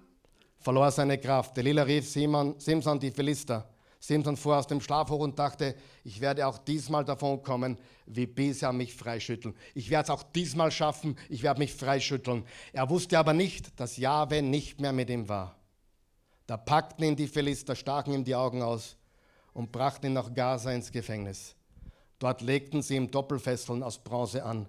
verlor 0.58 0.90
seine 0.90 1.18
Kraft. 1.18 1.56
Delilah 1.56 1.82
rief 1.82 2.08
Simon, 2.08 2.58
Simson 2.58 3.00
die 3.00 3.10
Philister. 3.10 3.68
Simson 4.02 4.36
fuhr 4.36 4.58
aus 4.58 4.66
dem 4.66 4.80
Schlaf 4.80 5.10
hoch 5.10 5.20
und 5.20 5.38
dachte, 5.38 5.76
ich 6.02 6.20
werde 6.20 6.44
auch 6.48 6.58
diesmal 6.58 7.04
davon 7.04 7.40
kommen, 7.40 7.78
wie 8.06 8.26
bisher 8.26 8.72
mich 8.72 8.96
freischütteln. 8.96 9.54
Ich 9.74 9.90
werde 9.90 10.02
es 10.02 10.10
auch 10.10 10.24
diesmal 10.24 10.72
schaffen, 10.72 11.16
ich 11.28 11.44
werde 11.44 11.60
mich 11.60 11.72
freischütteln. 11.72 12.44
Er 12.72 12.90
wusste 12.90 13.16
aber 13.16 13.32
nicht, 13.32 13.78
dass 13.78 13.98
Jahwe 13.98 14.42
nicht 14.42 14.80
mehr 14.80 14.92
mit 14.92 15.08
ihm 15.08 15.28
war. 15.28 15.54
Da 16.48 16.56
packten 16.56 17.04
ihn 17.04 17.14
die 17.14 17.28
Philister, 17.28 17.76
stachen 17.76 18.12
ihm 18.12 18.24
die 18.24 18.34
Augen 18.34 18.60
aus 18.60 18.96
und 19.52 19.70
brachten 19.70 20.06
ihn 20.06 20.14
nach 20.14 20.34
Gaza 20.34 20.72
ins 20.72 20.90
Gefängnis. 20.90 21.54
Dort 22.18 22.40
legten 22.40 22.82
sie 22.82 22.96
ihm 22.96 23.08
Doppelfesseln 23.08 23.84
aus 23.84 24.02
Bronze 24.02 24.44
an 24.44 24.68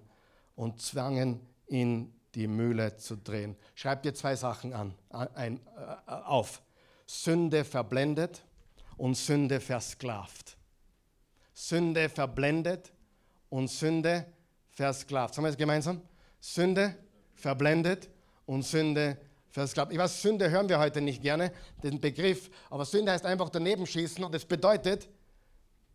und 0.54 0.80
zwangen 0.80 1.40
ihn, 1.66 2.14
die 2.36 2.46
Mühle 2.46 2.96
zu 2.98 3.16
drehen. 3.16 3.56
Schreib 3.74 4.04
dir 4.04 4.14
zwei 4.14 4.36
Sachen 4.36 4.72
an, 4.72 4.94
ein, 5.10 5.58
äh, 5.76 6.12
auf. 6.12 6.62
Sünde 7.04 7.64
verblendet 7.64 8.44
und 8.96 9.16
Sünde 9.16 9.60
versklavt. 9.60 10.56
Sünde 11.52 12.08
verblendet 12.08 12.92
und 13.48 13.68
Sünde 13.68 14.26
versklavt. 14.70 15.34
Sagen 15.34 15.46
wir 15.46 15.50
es 15.50 15.56
gemeinsam? 15.56 16.00
Sünde 16.40 16.96
verblendet 17.34 18.08
und 18.46 18.62
Sünde 18.62 19.16
versklavt. 19.48 19.92
Ich 19.92 19.98
weiß, 19.98 20.22
Sünde 20.22 20.50
hören 20.50 20.68
wir 20.68 20.78
heute 20.78 21.00
nicht 21.00 21.22
gerne, 21.22 21.52
den 21.82 22.00
Begriff, 22.00 22.50
aber 22.70 22.84
Sünde 22.84 23.12
heißt 23.12 23.24
einfach 23.24 23.48
daneben 23.48 23.86
schießen 23.86 24.22
und 24.24 24.34
es 24.34 24.44
bedeutet, 24.44 25.08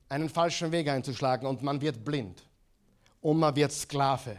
einen 0.08 0.30
falschen 0.30 0.72
Weg 0.72 0.88
einzuschlagen 0.88 1.48
und 1.48 1.62
man 1.62 1.82
wird 1.82 2.04
blind 2.04 2.44
und 3.22 3.38
man 3.38 3.56
wird 3.56 3.72
Sklave. 3.72 4.38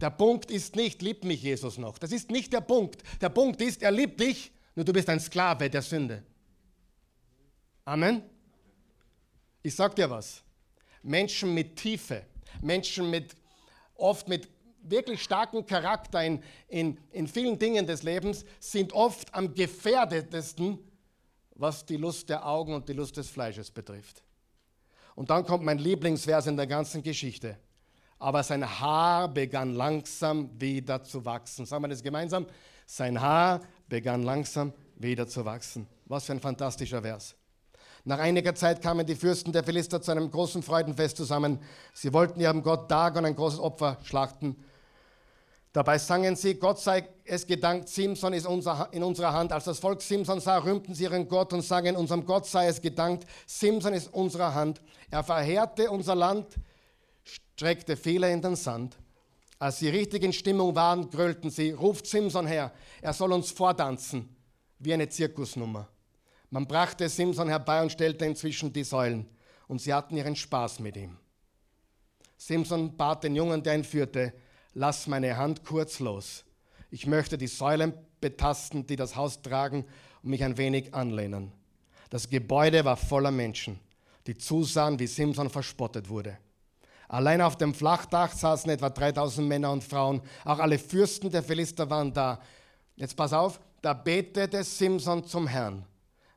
Der 0.00 0.10
Punkt 0.10 0.50
ist 0.50 0.76
nicht, 0.76 1.02
liebt 1.02 1.24
mich 1.24 1.42
Jesus 1.42 1.78
noch. 1.78 1.98
Das 1.98 2.12
ist 2.12 2.30
nicht 2.30 2.52
der 2.52 2.60
Punkt. 2.60 3.02
Der 3.20 3.28
Punkt 3.28 3.60
ist, 3.60 3.82
er 3.82 3.90
liebt 3.90 4.20
dich, 4.20 4.50
nur 4.74 4.84
du 4.84 4.92
bist 4.92 5.08
ein 5.08 5.20
Sklave 5.20 5.68
der 5.68 5.82
Sünde. 5.82 6.22
Amen. 7.84 8.22
Ich 9.62 9.74
sag 9.74 9.94
dir 9.94 10.08
was. 10.08 10.42
Menschen 11.02 11.54
mit 11.54 11.76
Tiefe, 11.76 12.24
Menschen 12.60 13.10
mit 13.10 13.34
oft 13.94 14.28
mit 14.28 14.48
wirklich 14.82 15.22
starken 15.22 15.66
Charakter 15.66 16.24
in, 16.24 16.42
in, 16.68 16.98
in 17.12 17.28
vielen 17.28 17.58
Dingen 17.58 17.86
des 17.86 18.02
Lebens 18.02 18.44
sind 18.58 18.92
oft 18.92 19.34
am 19.34 19.54
gefährdetesten, 19.54 20.78
was 21.54 21.84
die 21.84 21.96
Lust 21.96 22.28
der 22.28 22.46
Augen 22.46 22.74
und 22.74 22.88
die 22.88 22.94
Lust 22.94 23.16
des 23.16 23.28
Fleisches 23.28 23.70
betrifft. 23.70 24.22
Und 25.14 25.28
dann 25.28 25.44
kommt 25.44 25.64
mein 25.64 25.78
Lieblingsvers 25.78 26.46
in 26.46 26.56
der 26.56 26.66
ganzen 26.66 27.02
Geschichte. 27.02 27.58
Aber 28.18 28.42
sein 28.42 28.64
Haar 28.80 29.28
begann 29.28 29.74
langsam 29.74 30.50
wieder 30.58 31.02
zu 31.02 31.24
wachsen. 31.24 31.66
Sagen 31.66 31.84
wir 31.84 31.88
das 31.88 32.02
gemeinsam? 32.02 32.46
Sein 32.86 33.20
Haar 33.20 33.60
begann 33.88 34.22
langsam 34.22 34.72
wieder 34.96 35.26
zu 35.26 35.44
wachsen. 35.44 35.86
Was 36.06 36.26
für 36.26 36.32
ein 36.32 36.40
fantastischer 36.40 37.02
Vers. 37.02 37.34
Nach 38.04 38.18
einiger 38.18 38.54
Zeit 38.54 38.80
kamen 38.80 39.06
die 39.06 39.14
Fürsten 39.14 39.52
der 39.52 39.62
Philister 39.62 40.00
zu 40.00 40.10
einem 40.10 40.30
großen 40.30 40.62
Freudenfest 40.62 41.16
zusammen. 41.16 41.60
Sie 41.92 42.12
wollten 42.12 42.40
ihrem 42.40 42.62
Gott 42.62 42.90
Dagon 42.90 43.24
ein 43.24 43.36
großes 43.36 43.60
Opfer 43.60 43.98
schlachten. 44.02 44.56
Dabei 45.72 45.98
sangen 45.98 46.34
sie, 46.34 46.54
Gott 46.54 46.80
sei 46.80 47.08
es 47.24 47.46
gedankt, 47.46 47.88
Simson 47.88 48.32
ist 48.32 48.46
in 48.46 49.02
unserer 49.04 49.32
Hand. 49.32 49.52
Als 49.52 49.64
das 49.64 49.78
Volk 49.78 50.02
Simson 50.02 50.40
sah, 50.40 50.58
rühmten 50.58 50.94
sie 50.94 51.04
ihren 51.04 51.28
Gott 51.28 51.52
und 51.52 51.62
sangen, 51.62 51.94
unserem 51.94 52.26
Gott 52.26 52.46
sei 52.46 52.66
es 52.66 52.80
gedankt, 52.80 53.24
Simson 53.46 53.92
ist 53.92 54.12
unserer 54.12 54.52
Hand. 54.52 54.80
Er 55.10 55.22
verheerte 55.22 55.88
unser 55.90 56.16
Land, 56.16 56.56
streckte 57.22 57.96
viele 57.96 58.32
in 58.32 58.42
den 58.42 58.56
Sand. 58.56 58.96
Als 59.60 59.78
sie 59.78 59.90
richtig 59.90 60.24
in 60.24 60.32
Stimmung 60.32 60.74
waren, 60.74 61.08
grölten 61.08 61.50
sie, 61.50 61.70
ruft 61.70 62.06
Simson 62.06 62.46
her, 62.46 62.72
er 63.00 63.12
soll 63.12 63.30
uns 63.32 63.52
vortanzen, 63.52 64.34
wie 64.78 64.92
eine 64.92 65.08
Zirkusnummer. 65.08 65.86
Man 66.50 66.66
brachte 66.66 67.08
Simson 67.08 67.48
herbei 67.48 67.80
und 67.80 67.92
stellte 67.92 68.26
ihn 68.26 68.34
zwischen 68.34 68.72
die 68.72 68.84
Säulen, 68.84 69.26
und 69.68 69.80
sie 69.80 69.94
hatten 69.94 70.16
ihren 70.16 70.34
Spaß 70.34 70.80
mit 70.80 70.96
ihm. 70.96 71.16
Simson 72.36 72.96
bat 72.96 73.22
den 73.22 73.36
Jungen, 73.36 73.62
der 73.62 73.76
ihn 73.76 73.84
führte, 73.84 74.32
lass 74.74 75.06
meine 75.06 75.36
Hand 75.36 75.64
kurz 75.64 76.00
los. 76.00 76.44
Ich 76.90 77.06
möchte 77.06 77.38
die 77.38 77.46
Säulen 77.46 77.94
betasten, 78.20 78.86
die 78.86 78.96
das 78.96 79.14
Haus 79.14 79.42
tragen 79.42 79.84
und 80.22 80.30
mich 80.30 80.42
ein 80.42 80.56
wenig 80.56 80.92
anlehnen. 80.92 81.52
Das 82.10 82.28
Gebäude 82.28 82.84
war 82.84 82.96
voller 82.96 83.30
Menschen, 83.30 83.78
die 84.26 84.36
zusahen, 84.36 84.98
wie 84.98 85.06
Simson 85.06 85.50
verspottet 85.50 86.08
wurde. 86.08 86.36
Allein 87.06 87.40
auf 87.40 87.56
dem 87.56 87.74
Flachdach 87.74 88.32
saßen 88.32 88.70
etwa 88.70 88.90
3000 88.90 89.46
Männer 89.46 89.70
und 89.70 89.84
Frauen. 89.84 90.20
Auch 90.44 90.58
alle 90.58 90.78
Fürsten 90.78 91.30
der 91.30 91.42
Philister 91.42 91.90
waren 91.90 92.12
da. 92.12 92.40
Jetzt 92.96 93.16
pass 93.16 93.32
auf, 93.32 93.60
da 93.82 93.94
betete 93.94 94.62
Simson 94.64 95.24
zum 95.24 95.46
Herrn. 95.46 95.84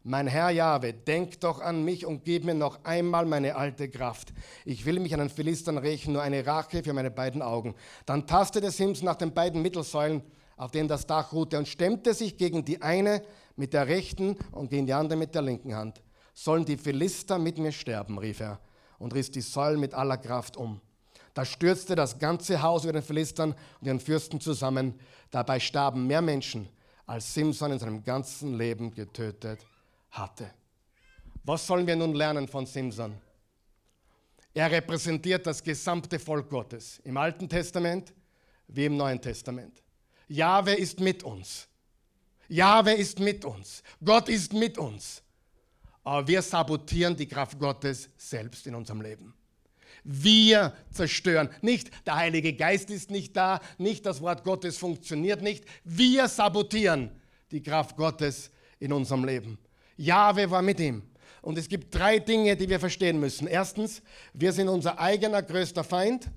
Mein 0.06 0.28
Herr 0.28 0.50
Jahwe, 0.50 0.92
denk 0.92 1.40
doch 1.40 1.62
an 1.62 1.86
mich 1.86 2.06
und 2.06 2.26
gib 2.26 2.44
mir 2.44 2.54
noch 2.54 2.84
einmal 2.84 3.26
meine 3.26 3.56
alte 3.56 3.88
Kraft. 3.88 4.34
Ich 4.66 4.86
will 4.86 5.00
mich 5.00 5.14
an 5.14 5.22
den 5.22 5.30
Philistern 5.30 5.78
rächen, 5.78 6.12
nur 6.12 6.22
eine 6.22 6.46
Rache 6.46 6.84
für 6.84 6.92
meine 6.92 7.10
beiden 7.10 7.42
Augen. 7.42 7.74
Dann 8.06 8.28
tastete 8.28 8.70
Simson 8.70 9.06
nach 9.06 9.16
den 9.16 9.34
beiden 9.34 9.62
Mittelsäulen, 9.62 10.22
auf 10.58 10.72
denen 10.72 10.90
das 10.90 11.08
Dach 11.08 11.32
ruhte, 11.32 11.58
und 11.58 11.70
stemmte 11.70 12.14
sich 12.14 12.36
gegen 12.36 12.66
die 12.66 12.82
eine 12.82 13.22
mit 13.56 13.72
der 13.72 13.88
rechten 13.88 14.36
und 14.52 14.70
gegen 14.72 14.88
die 14.88 14.94
andere 14.94 15.18
mit 15.18 15.36
der 15.36 15.42
linken 15.42 15.74
Hand. 15.74 16.04
Sollen 16.34 16.66
die 16.66 16.76
Philister 16.76 17.40
mit 17.40 17.58
mir 17.58 17.72
sterben, 17.72 18.18
rief 18.18 18.42
er 18.42 18.60
und 19.00 19.14
riss 19.14 19.32
die 19.32 19.40
Säulen 19.40 19.80
mit 19.80 19.94
aller 19.94 20.18
Kraft 20.18 20.58
um. 20.58 20.82
Da 21.34 21.46
stürzte 21.46 21.96
das 21.96 22.20
ganze 22.20 22.62
Haus 22.62 22.84
über 22.84 22.92
den 22.92 23.04
Philistern 23.04 23.56
und 23.80 23.88
ihren 23.88 24.02
Fürsten 24.02 24.42
zusammen. 24.42 24.96
Dabei 25.32 25.62
starben 25.62 26.08
mehr 26.08 26.22
Menschen, 26.22 26.68
als 27.06 27.34
Simson 27.34 27.72
in 27.72 27.80
seinem 27.80 28.04
ganzen 28.04 28.58
Leben 28.58 28.94
getötet 28.94 29.66
hatte. 30.14 30.50
Was 31.44 31.68
sollen 31.68 31.86
wir 31.86 31.96
nun 31.96 32.16
lernen 32.16 32.48
von 32.48 32.66
Simson? 32.66 33.16
Er 34.54 34.72
repräsentiert 34.72 35.46
das 35.46 35.62
gesamte 35.62 36.20
Volk 36.20 36.50
Gottes, 36.50 37.00
im 37.04 37.18
Alten 37.18 37.50
Testament 37.50 38.14
wie 38.68 38.86
im 38.86 38.96
Neuen 38.98 39.22
Testament. 39.22 39.82
Jahwe 40.28 40.74
ist 40.74 41.00
mit 41.00 41.24
uns. 41.24 41.68
Jahwe 42.48 42.94
ist 42.94 43.20
mit 43.20 43.46
uns. 43.46 43.84
Gott 44.04 44.30
ist 44.30 44.54
mit 44.54 44.78
uns. 44.78 45.22
Aber 46.04 46.28
wir 46.28 46.42
sabotieren 46.42 47.16
die 47.16 47.28
Kraft 47.28 47.58
Gottes 47.60 48.10
selbst 48.18 48.68
in 48.68 48.76
unserem 48.76 49.02
Leben. 49.02 49.34
Wir 50.04 50.74
zerstören. 50.92 51.50
Nicht 51.62 51.92
der 52.06 52.16
Heilige 52.16 52.54
Geist 52.54 52.90
ist 52.90 53.10
nicht 53.10 53.36
da, 53.36 53.62
nicht 53.78 54.06
das 54.06 54.22
Wort 54.22 54.44
Gottes 54.44 54.78
funktioniert 54.78 55.42
nicht. 55.42 55.66
Wir 55.84 56.28
sabotieren 56.28 57.10
die 57.52 57.64
Kraft 57.64 57.96
Gottes 57.96 58.52
in 58.80 58.92
unserem 58.92 59.24
Leben. 59.24 59.58
Jahwe 60.04 60.50
war 60.50 60.62
mit 60.62 60.80
ihm. 60.80 61.04
Und 61.42 61.58
es 61.58 61.68
gibt 61.68 61.94
drei 61.94 62.20
Dinge, 62.20 62.56
die 62.56 62.70
wir 62.70 62.80
verstehen 62.80 63.20
müssen. 63.20 63.48
Erstens, 63.48 64.02
wir 64.34 64.54
sind 64.54 64.70
unser 64.70 64.98
eigener 65.00 65.42
größter 65.42 65.84
Feind. 65.84 66.30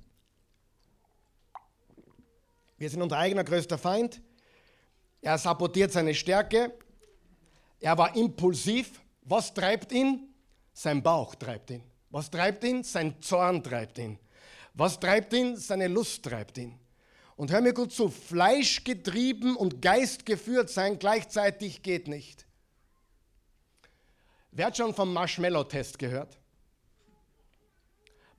Wir 2.77 2.91
sind 2.91 3.03
unser 3.03 3.19
eigener 3.19 3.45
größter 3.45 3.79
Feind. 3.79 4.21
Er 5.21 5.39
sabotiert 5.39 5.93
seine 5.93 6.15
Stärke. 6.15 6.73
Er 7.81 7.97
war 7.97 8.17
impulsiv. 8.17 9.01
Was 9.23 9.55
treibt 9.55 9.93
ihn? 9.93 10.35
Sein 10.73 11.03
Bauch 11.03 11.35
treibt 11.35 11.71
ihn. 11.71 11.83
Was 12.11 12.31
treibt 12.31 12.65
ihn? 12.65 12.83
Sein 12.83 13.21
Zorn 13.21 13.63
treibt 13.63 13.99
ihn. 13.99 14.19
Was 14.75 15.01
treibt 15.01 15.33
ihn? 15.33 15.57
Seine 15.57 15.89
Lust 15.89 16.25
treibt 16.25 16.59
ihn. 16.59 16.79
Und 17.37 17.53
hör 17.53 17.61
mir 17.61 17.75
gut 17.75 17.93
zu, 17.93 18.09
fleischgetrieben 18.09 19.57
und 19.57 19.83
geistgeführt 19.83 20.71
sein 20.71 20.99
gleichzeitig 20.99 21.83
geht 21.83 22.09
nicht. 22.09 22.46
Wer 24.57 24.69
hat 24.69 24.77
schon 24.79 24.95
vom 24.95 25.13
Marshmallow-Test 25.13 25.99
gehört? 25.99 26.39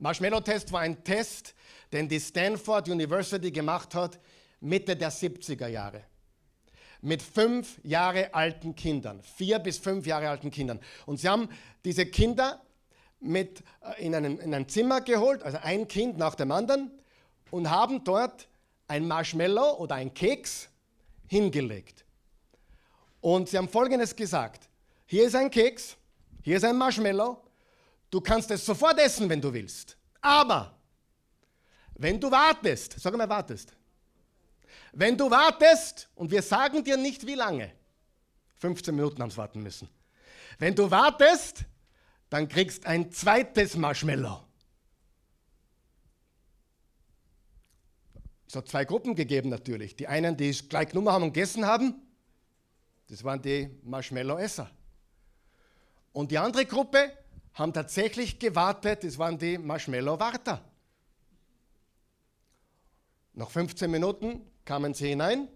Marshmallow-Test 0.00 0.72
war 0.72 0.80
ein 0.80 1.04
Test, 1.04 1.54
den 1.92 2.08
die 2.08 2.18
Stanford 2.18 2.88
University 2.88 3.52
gemacht 3.52 3.94
hat, 3.94 4.18
Mitte 4.58 4.96
der 4.96 5.12
70er 5.12 5.68
Jahre 5.68 6.02
mit 7.00 7.22
fünf 7.22 7.78
Jahre 7.84 8.34
alten 8.34 8.74
Kindern, 8.74 9.22
vier 9.22 9.60
bis 9.60 9.78
fünf 9.78 10.04
Jahre 10.06 10.28
alten 10.28 10.50
Kindern. 10.50 10.80
Und 11.06 11.20
sie 11.20 11.28
haben 11.28 11.48
diese 11.84 12.04
Kinder 12.06 12.60
mit 13.20 13.62
äh, 13.82 14.04
in, 14.04 14.16
einen, 14.16 14.40
in 14.40 14.52
ein 14.52 14.68
Zimmer 14.68 15.00
geholt, 15.00 15.44
also 15.44 15.58
ein 15.58 15.86
Kind 15.86 16.18
nach 16.18 16.34
dem 16.34 16.50
anderen, 16.50 16.90
und 17.52 17.70
haben 17.70 18.02
dort 18.02 18.48
ein 18.88 19.06
Marshmallow 19.06 19.78
oder 19.78 19.94
ein 19.94 20.12
Keks 20.12 20.68
hingelegt. 21.28 22.04
Und 23.20 23.48
sie 23.48 23.58
haben 23.58 23.68
Folgendes 23.68 24.16
gesagt, 24.16 24.68
hier 25.06 25.24
ist 25.24 25.36
ein 25.36 25.50
Keks, 25.50 25.97
hier 26.48 26.56
ist 26.56 26.64
ein 26.64 26.78
Marshmallow, 26.78 27.44
du 28.10 28.22
kannst 28.22 28.50
es 28.50 28.64
sofort 28.64 28.98
essen, 28.98 29.28
wenn 29.28 29.38
du 29.38 29.52
willst. 29.52 29.98
Aber 30.22 30.74
wenn 31.94 32.18
du 32.18 32.30
wartest, 32.30 32.98
sag 32.98 33.14
mal 33.14 33.28
wartest, 33.28 33.74
wenn 34.92 35.14
du 35.14 35.30
wartest, 35.30 36.08
und 36.14 36.30
wir 36.30 36.40
sagen 36.40 36.82
dir 36.82 36.96
nicht 36.96 37.26
wie 37.26 37.34
lange, 37.34 37.70
15 38.56 38.94
Minuten 38.94 39.20
haben 39.20 39.30
sie 39.30 39.36
warten 39.36 39.62
müssen. 39.62 39.90
Wenn 40.58 40.74
du 40.74 40.90
wartest, 40.90 41.66
dann 42.30 42.48
kriegst 42.48 42.86
ein 42.86 43.12
zweites 43.12 43.76
Marshmallow. 43.76 44.42
Es 48.46 48.56
hat 48.56 48.68
zwei 48.68 48.86
Gruppen 48.86 49.14
gegeben 49.14 49.50
natürlich. 49.50 49.96
Die 49.96 50.06
einen, 50.06 50.34
die 50.34 50.48
es 50.48 50.66
gleich 50.66 50.88
genommen 50.88 51.10
haben 51.10 51.24
und 51.24 51.34
gegessen 51.34 51.66
haben, 51.66 51.94
das 53.08 53.22
waren 53.22 53.42
die 53.42 53.68
Marshmallow-Esser. 53.82 54.70
Und 56.12 56.30
die 56.30 56.38
andere 56.38 56.66
Gruppe 56.66 57.12
haben 57.54 57.72
tatsächlich 57.72 58.38
gewartet, 58.38 59.04
das 59.04 59.18
waren 59.18 59.38
die 59.38 59.58
Marshmallow-Warter. 59.58 60.62
Nach 63.34 63.50
15 63.50 63.90
Minuten 63.90 64.42
kamen 64.64 64.94
sie 64.94 65.08
hinein 65.08 65.48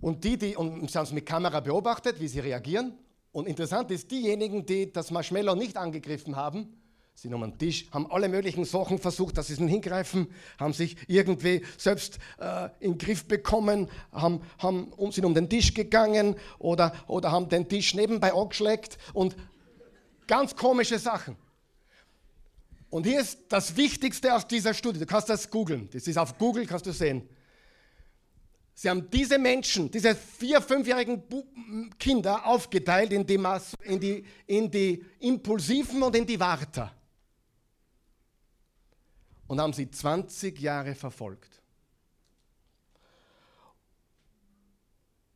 und 0.00 0.24
die, 0.24 0.38
die, 0.38 0.56
und 0.56 0.90
sie 0.90 0.98
haben 0.98 1.04
es 1.04 1.12
mit 1.12 1.26
Kamera 1.26 1.60
beobachtet, 1.60 2.20
wie 2.20 2.28
sie 2.28 2.40
reagieren. 2.40 2.98
Und 3.32 3.46
interessant 3.46 3.90
ist, 3.90 4.10
diejenigen, 4.10 4.64
die 4.64 4.92
das 4.92 5.10
Marshmallow 5.10 5.54
nicht 5.54 5.76
angegriffen 5.76 6.36
haben, 6.36 6.80
sind 7.16 7.32
um 7.32 7.40
den 7.40 7.58
Tisch, 7.58 7.86
haben 7.90 8.10
alle 8.10 8.28
möglichen 8.28 8.64
Sachen 8.66 8.98
versucht, 8.98 9.38
dass 9.38 9.46
sie 9.46 9.54
es 9.54 9.58
nicht 9.58 9.72
hingreifen, 9.72 10.28
haben 10.58 10.74
sich 10.74 10.96
irgendwie 11.08 11.64
selbst 11.78 12.18
äh, 12.38 12.66
in 12.78 12.92
den 12.92 12.98
Griff 12.98 13.24
bekommen, 13.24 13.88
haben, 14.12 14.42
haben, 14.58 14.92
sind 15.10 15.24
um 15.24 15.34
den 15.34 15.48
Tisch 15.48 15.72
gegangen 15.72 16.36
oder, 16.58 16.92
oder 17.06 17.32
haben 17.32 17.48
den 17.48 17.68
Tisch 17.68 17.94
nebenbei 17.94 18.34
angeschlägt 18.34 18.98
und 19.14 19.34
ganz 20.26 20.54
komische 20.54 20.98
Sachen. 20.98 21.36
Und 22.90 23.06
hier 23.06 23.20
ist 23.20 23.38
das 23.48 23.76
Wichtigste 23.76 24.34
aus 24.34 24.46
dieser 24.46 24.74
Studie. 24.74 25.00
Du 25.00 25.06
kannst 25.06 25.28
das 25.28 25.50
googeln. 25.50 25.88
Das 25.92 26.06
ist 26.06 26.18
auf 26.18 26.38
Google, 26.38 26.66
kannst 26.66 26.86
du 26.86 26.92
sehen. 26.92 27.28
Sie 28.74 28.90
haben 28.90 29.08
diese 29.10 29.38
Menschen, 29.38 29.90
diese 29.90 30.14
vier-, 30.14 30.60
fünfjährigen 30.60 31.22
Kinder 31.98 32.46
aufgeteilt 32.46 33.10
in 33.10 33.26
die, 33.26 33.40
in, 33.84 34.00
die, 34.00 34.24
in 34.46 34.70
die 34.70 35.04
Impulsiven 35.20 36.02
und 36.02 36.14
in 36.14 36.26
die 36.26 36.38
Warter. 36.38 36.95
Und 39.46 39.60
haben 39.60 39.72
sie 39.72 39.90
20 39.90 40.58
Jahre 40.58 40.94
verfolgt. 40.94 41.62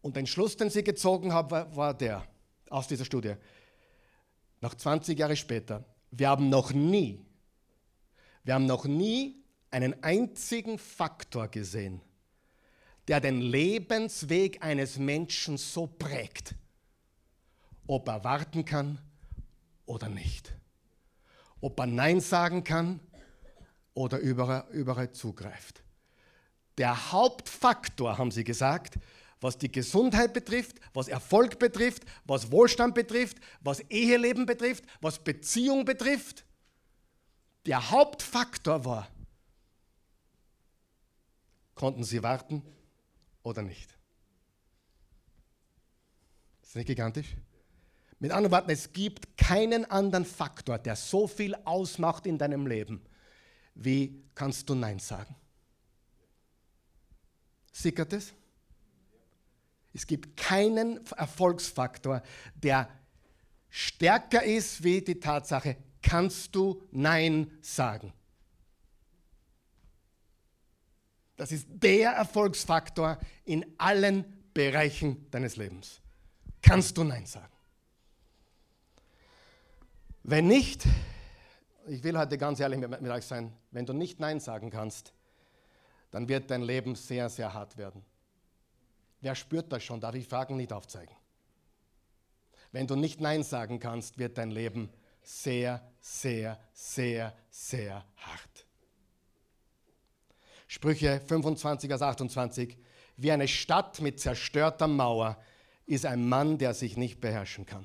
Und 0.02 0.16
den 0.16 0.26
Schluss, 0.26 0.56
den 0.56 0.70
sie 0.70 0.82
gezogen 0.82 1.32
haben, 1.32 1.50
war, 1.50 1.76
war 1.76 1.94
der 1.94 2.26
aus 2.70 2.88
dieser 2.88 3.04
Studie. 3.04 3.34
Nach 4.60 4.74
20 4.74 5.18
Jahren 5.18 5.36
später, 5.36 5.84
wir 6.10 6.28
haben 6.28 6.48
noch 6.48 6.72
nie, 6.72 7.24
wir 8.44 8.54
haben 8.54 8.66
noch 8.66 8.84
nie 8.86 9.36
einen 9.70 10.02
einzigen 10.02 10.78
Faktor 10.78 11.48
gesehen, 11.48 12.00
der 13.08 13.20
den 13.20 13.40
Lebensweg 13.40 14.62
eines 14.62 14.98
Menschen 14.98 15.56
so 15.56 15.86
prägt, 15.86 16.54
ob 17.86 18.08
er 18.08 18.24
warten 18.24 18.64
kann 18.64 18.98
oder 19.86 20.08
nicht, 20.08 20.52
ob 21.60 21.78
er 21.78 21.86
Nein 21.86 22.20
sagen 22.20 22.64
kann 22.64 23.00
oder 23.94 24.18
überall, 24.18 24.66
überall 24.70 25.12
zugreift. 25.12 25.82
Der 26.78 27.12
Hauptfaktor, 27.12 28.18
haben 28.18 28.30
sie 28.30 28.44
gesagt, 28.44 28.98
was 29.40 29.58
die 29.58 29.72
Gesundheit 29.72 30.32
betrifft, 30.32 30.80
was 30.92 31.08
Erfolg 31.08 31.58
betrifft, 31.58 32.04
was 32.24 32.50
Wohlstand 32.50 32.94
betrifft, 32.94 33.38
was 33.60 33.80
Eheleben 33.90 34.46
betrifft, 34.46 34.84
was 35.00 35.18
Beziehung 35.18 35.84
betrifft, 35.84 36.44
der 37.66 37.90
Hauptfaktor 37.90 38.84
war, 38.84 39.08
konnten 41.74 42.04
sie 42.04 42.22
warten 42.22 42.62
oder 43.42 43.62
nicht. 43.62 43.90
Ist 46.62 46.70
das 46.70 46.74
nicht 46.76 46.86
gigantisch? 46.86 47.36
Mit 48.18 48.32
anderen 48.32 48.52
Worten, 48.52 48.70
es 48.70 48.92
gibt 48.92 49.38
keinen 49.38 49.86
anderen 49.86 50.26
Faktor, 50.26 50.78
der 50.78 50.94
so 50.94 51.26
viel 51.26 51.54
ausmacht 51.64 52.26
in 52.26 52.36
deinem 52.36 52.66
Leben, 52.66 53.02
wie 53.80 54.22
kannst 54.34 54.68
du 54.68 54.74
Nein 54.74 54.98
sagen. 54.98 55.34
Sickert 57.72 58.12
es? 58.12 58.32
Es 59.92 60.06
gibt 60.06 60.36
keinen 60.36 61.04
Erfolgsfaktor, 61.16 62.22
der 62.54 62.88
stärker 63.68 64.42
ist 64.42 64.84
wie 64.84 65.00
die 65.00 65.18
Tatsache, 65.18 65.76
kannst 66.02 66.54
du 66.54 66.86
Nein 66.92 67.50
sagen. 67.60 68.12
Das 71.36 71.52
ist 71.52 71.66
der 71.70 72.12
Erfolgsfaktor 72.12 73.18
in 73.44 73.64
allen 73.78 74.24
Bereichen 74.52 75.30
deines 75.30 75.56
Lebens. 75.56 76.00
Kannst 76.60 76.98
du 76.98 77.04
Nein 77.04 77.24
sagen? 77.24 77.52
Wenn 80.22 80.48
nicht, 80.48 80.84
ich 81.90 82.04
will 82.04 82.16
heute 82.16 82.38
ganz 82.38 82.60
ehrlich 82.60 82.78
mit, 82.78 83.00
mit 83.00 83.10
euch 83.10 83.24
sein, 83.24 83.52
wenn 83.72 83.84
du 83.84 83.92
nicht 83.92 84.20
Nein 84.20 84.38
sagen 84.38 84.70
kannst, 84.70 85.12
dann 86.12 86.28
wird 86.28 86.50
dein 86.50 86.62
Leben 86.62 86.94
sehr, 86.94 87.28
sehr 87.28 87.52
hart 87.52 87.76
werden. 87.76 88.04
Wer 89.20 89.34
spürt 89.34 89.72
das 89.72 89.82
schon? 89.82 90.00
Darf 90.00 90.14
ich 90.14 90.26
Fragen 90.26 90.56
nicht 90.56 90.72
aufzeigen? 90.72 91.14
Wenn 92.72 92.86
du 92.86 92.94
nicht 92.94 93.20
Nein 93.20 93.42
sagen 93.42 93.80
kannst, 93.80 94.18
wird 94.18 94.38
dein 94.38 94.50
Leben 94.50 94.88
sehr, 95.22 95.82
sehr, 96.00 96.58
sehr, 96.72 97.34
sehr 97.50 98.04
hart. 98.16 98.66
Sprüche 100.68 101.20
25 101.26 101.92
aus 101.92 102.02
28. 102.02 102.78
Wie 103.16 103.32
eine 103.32 103.48
Stadt 103.48 104.00
mit 104.00 104.20
zerstörter 104.20 104.86
Mauer 104.86 105.36
ist 105.86 106.06
ein 106.06 106.28
Mann, 106.28 106.56
der 106.58 106.72
sich 106.72 106.96
nicht 106.96 107.20
beherrschen 107.20 107.66
kann. 107.66 107.84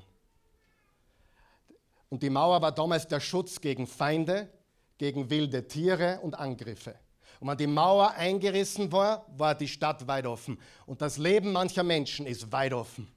Und 2.08 2.22
die 2.22 2.30
Mauer 2.30 2.62
war 2.62 2.72
damals 2.72 3.06
der 3.08 3.20
Schutz 3.20 3.60
gegen 3.60 3.86
Feinde, 3.86 4.50
gegen 4.98 5.28
wilde 5.28 5.66
Tiere 5.66 6.20
und 6.22 6.34
Angriffe. 6.34 6.98
Und 7.40 7.48
wenn 7.48 7.58
die 7.58 7.66
Mauer 7.66 8.12
eingerissen 8.12 8.90
war, 8.92 9.26
war 9.36 9.54
die 9.54 9.68
Stadt 9.68 10.06
weit 10.06 10.26
offen. 10.26 10.58
Und 10.86 11.02
das 11.02 11.18
Leben 11.18 11.52
mancher 11.52 11.82
Menschen 11.82 12.26
ist 12.26 12.50
weit 12.52 12.72
offen. 12.72 13.08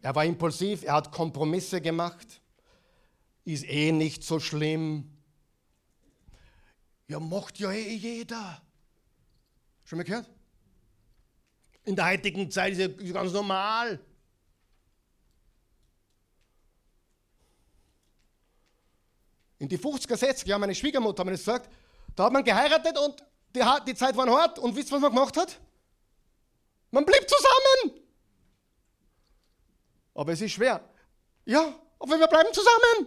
Er 0.00 0.14
war 0.14 0.24
impulsiv, 0.24 0.84
er 0.84 0.94
hat 0.94 1.10
Kompromisse 1.10 1.80
gemacht. 1.80 2.40
Ist 3.44 3.68
eh 3.68 3.90
nicht 3.90 4.22
so 4.22 4.38
schlimm. 4.38 5.10
Ja, 7.08 7.18
macht 7.18 7.58
ja 7.58 7.72
eh 7.72 7.94
jeder. 7.94 8.62
Schon 9.84 9.96
mal 9.96 10.04
gehört? 10.04 10.30
In 11.84 11.96
der 11.96 12.06
heutigen 12.06 12.50
Zeit 12.50 12.74
ist 12.74 13.00
es 13.00 13.12
ganz 13.12 13.32
normal. 13.32 13.98
In 19.58 19.68
die 19.68 19.78
50er, 19.78 20.14
60er 20.14 20.46
Jahren, 20.46 20.60
meine 20.60 20.74
Schwiegermutter 20.74 21.20
hat 21.20 21.26
mir 21.26 21.32
das 21.32 21.40
gesagt, 21.40 21.70
da 22.14 22.24
hat 22.24 22.32
man 22.32 22.44
geheiratet 22.44 22.96
und 22.98 23.24
die, 23.54 23.62
die 23.86 23.94
Zeit 23.94 24.16
war 24.16 24.28
hart 24.28 24.58
und 24.58 24.76
wisst 24.76 24.90
ihr, 24.90 24.96
was 24.96 25.00
man 25.00 25.10
gemacht 25.10 25.36
hat? 25.36 25.60
Man 26.90 27.04
blieb 27.04 27.26
zusammen. 27.28 28.04
Aber 30.14 30.32
es 30.32 30.40
ist 30.40 30.52
schwer. 30.52 30.82
Ja, 31.44 31.74
aber 31.98 32.18
wir 32.18 32.26
bleiben 32.26 32.52
zusammen. 32.52 33.06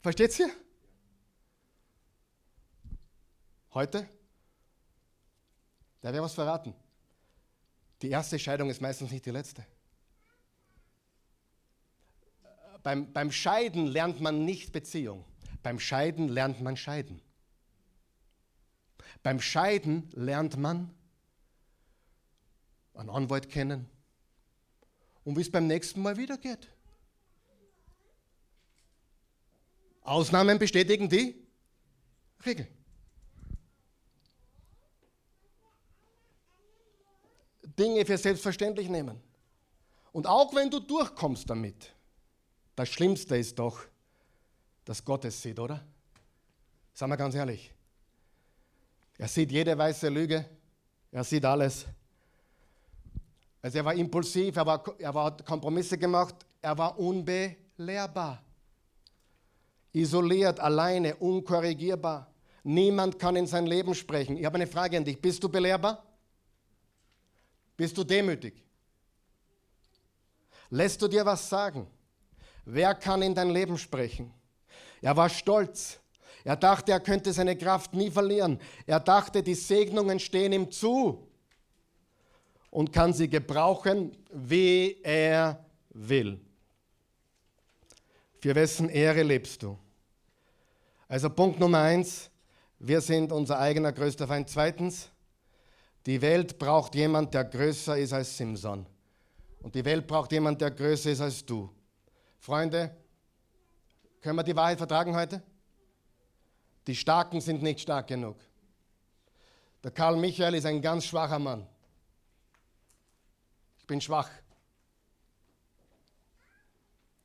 Versteht 0.00 0.38
ihr? 0.38 0.50
Heute? 3.74 4.08
Da 6.00 6.12
wäre 6.12 6.22
was 6.22 6.34
verraten. 6.34 6.74
Die 8.02 8.10
erste 8.10 8.38
Scheidung 8.38 8.70
ist 8.70 8.80
meistens 8.80 9.10
nicht 9.10 9.26
die 9.26 9.30
letzte. 9.30 9.66
Beim, 12.82 13.12
beim 13.12 13.30
Scheiden 13.30 13.86
lernt 13.86 14.20
man 14.20 14.44
nicht 14.44 14.72
Beziehung. 14.72 15.24
Beim 15.62 15.80
Scheiden 15.80 16.28
lernt 16.28 16.60
man 16.60 16.76
Scheiden. 16.76 17.20
Beim 19.22 19.40
Scheiden 19.40 20.08
lernt 20.14 20.56
man 20.56 20.94
einen 22.94 23.10
Anwalt 23.10 23.48
kennen 23.48 23.88
und 25.24 25.36
wie 25.36 25.40
es 25.40 25.50
beim 25.50 25.66
nächsten 25.66 26.02
Mal 26.02 26.16
wieder 26.16 26.38
geht. 26.38 26.68
Ausnahmen 30.02 30.58
bestätigen 30.58 31.08
die 31.08 31.46
Regel. 32.44 32.66
Dinge 37.62 38.04
für 38.06 38.18
selbstverständlich 38.18 38.88
nehmen. 38.88 39.20
Und 40.12 40.26
auch 40.26 40.54
wenn 40.54 40.70
du 40.70 40.80
durchkommst 40.80 41.48
damit, 41.48 41.94
das 42.78 42.90
Schlimmste 42.90 43.36
ist 43.36 43.58
doch, 43.58 43.80
dass 44.84 45.04
Gott 45.04 45.24
es 45.24 45.42
sieht, 45.42 45.58
oder? 45.58 45.84
Sagen 46.94 47.10
wir 47.10 47.16
ganz 47.16 47.34
ehrlich. 47.34 47.74
Er 49.18 49.26
sieht 49.26 49.50
jede 49.50 49.76
weiße 49.76 50.08
Lüge, 50.08 50.48
er 51.10 51.24
sieht 51.24 51.44
alles. 51.44 51.86
Also 53.60 53.78
er 53.78 53.84
war 53.84 53.94
impulsiv, 53.94 54.54
er, 54.54 54.64
war, 54.64 54.84
er 54.96 55.12
war, 55.12 55.24
hat 55.24 55.44
Kompromisse 55.44 55.98
gemacht, 55.98 56.36
er 56.62 56.78
war 56.78 56.96
unbelehrbar. 56.96 58.44
Isoliert, 59.92 60.60
alleine, 60.60 61.16
unkorrigierbar. 61.16 62.32
Niemand 62.62 63.18
kann 63.18 63.34
in 63.34 63.48
sein 63.48 63.66
Leben 63.66 63.92
sprechen. 63.92 64.36
Ich 64.36 64.44
habe 64.44 64.54
eine 64.54 64.68
Frage 64.68 64.96
an 64.96 65.04
dich. 65.04 65.20
Bist 65.20 65.42
du 65.42 65.48
belehrbar? 65.48 66.06
Bist 67.76 67.98
du 67.98 68.04
demütig? 68.04 68.64
Lässt 70.70 71.02
du 71.02 71.08
dir 71.08 71.26
was 71.26 71.48
sagen? 71.48 71.88
Wer 72.70 72.94
kann 72.94 73.22
in 73.22 73.34
dein 73.34 73.48
Leben 73.48 73.78
sprechen? 73.78 74.30
Er 75.00 75.16
war 75.16 75.30
stolz. 75.30 75.98
Er 76.44 76.54
dachte, 76.54 76.92
er 76.92 77.00
könnte 77.00 77.32
seine 77.32 77.56
Kraft 77.56 77.94
nie 77.94 78.10
verlieren. 78.10 78.60
Er 78.86 79.00
dachte, 79.00 79.42
die 79.42 79.54
Segnungen 79.54 80.20
stehen 80.20 80.52
ihm 80.52 80.70
zu 80.70 81.26
und 82.70 82.92
kann 82.92 83.14
sie 83.14 83.26
gebrauchen, 83.26 84.14
wie 84.30 84.98
er 85.02 85.64
will. 85.88 86.38
Für 88.38 88.54
wessen 88.54 88.90
Ehre 88.90 89.22
lebst 89.22 89.62
du? 89.62 89.78
Also 91.08 91.30
Punkt 91.30 91.58
Nummer 91.58 91.78
eins, 91.78 92.28
wir 92.78 93.00
sind 93.00 93.32
unser 93.32 93.58
eigener 93.58 93.92
größter 93.92 94.26
Feind. 94.26 94.50
Zweitens, 94.50 95.08
die 96.04 96.20
Welt 96.20 96.58
braucht 96.58 96.94
jemand, 96.94 97.32
der 97.32 97.44
größer 97.44 97.96
ist 97.96 98.12
als 98.12 98.36
Simson. 98.36 98.84
Und 99.62 99.74
die 99.74 99.86
Welt 99.86 100.06
braucht 100.06 100.32
jemand, 100.32 100.60
der 100.60 100.70
größer 100.70 101.10
ist 101.10 101.22
als 101.22 101.46
du. 101.46 101.70
Freunde, 102.38 102.96
können 104.20 104.36
wir 104.36 104.42
die 104.44 104.56
Wahrheit 104.56 104.78
vertragen 104.78 105.14
heute? 105.16 105.42
Die 106.86 106.96
Starken 106.96 107.40
sind 107.40 107.62
nicht 107.62 107.80
stark 107.80 108.06
genug. 108.06 108.36
Der 109.84 109.90
Karl 109.90 110.16
Michael 110.16 110.54
ist 110.54 110.64
ein 110.64 110.82
ganz 110.82 111.04
schwacher 111.04 111.38
Mann. 111.38 111.66
Ich 113.78 113.86
bin 113.86 114.00
schwach. 114.00 114.30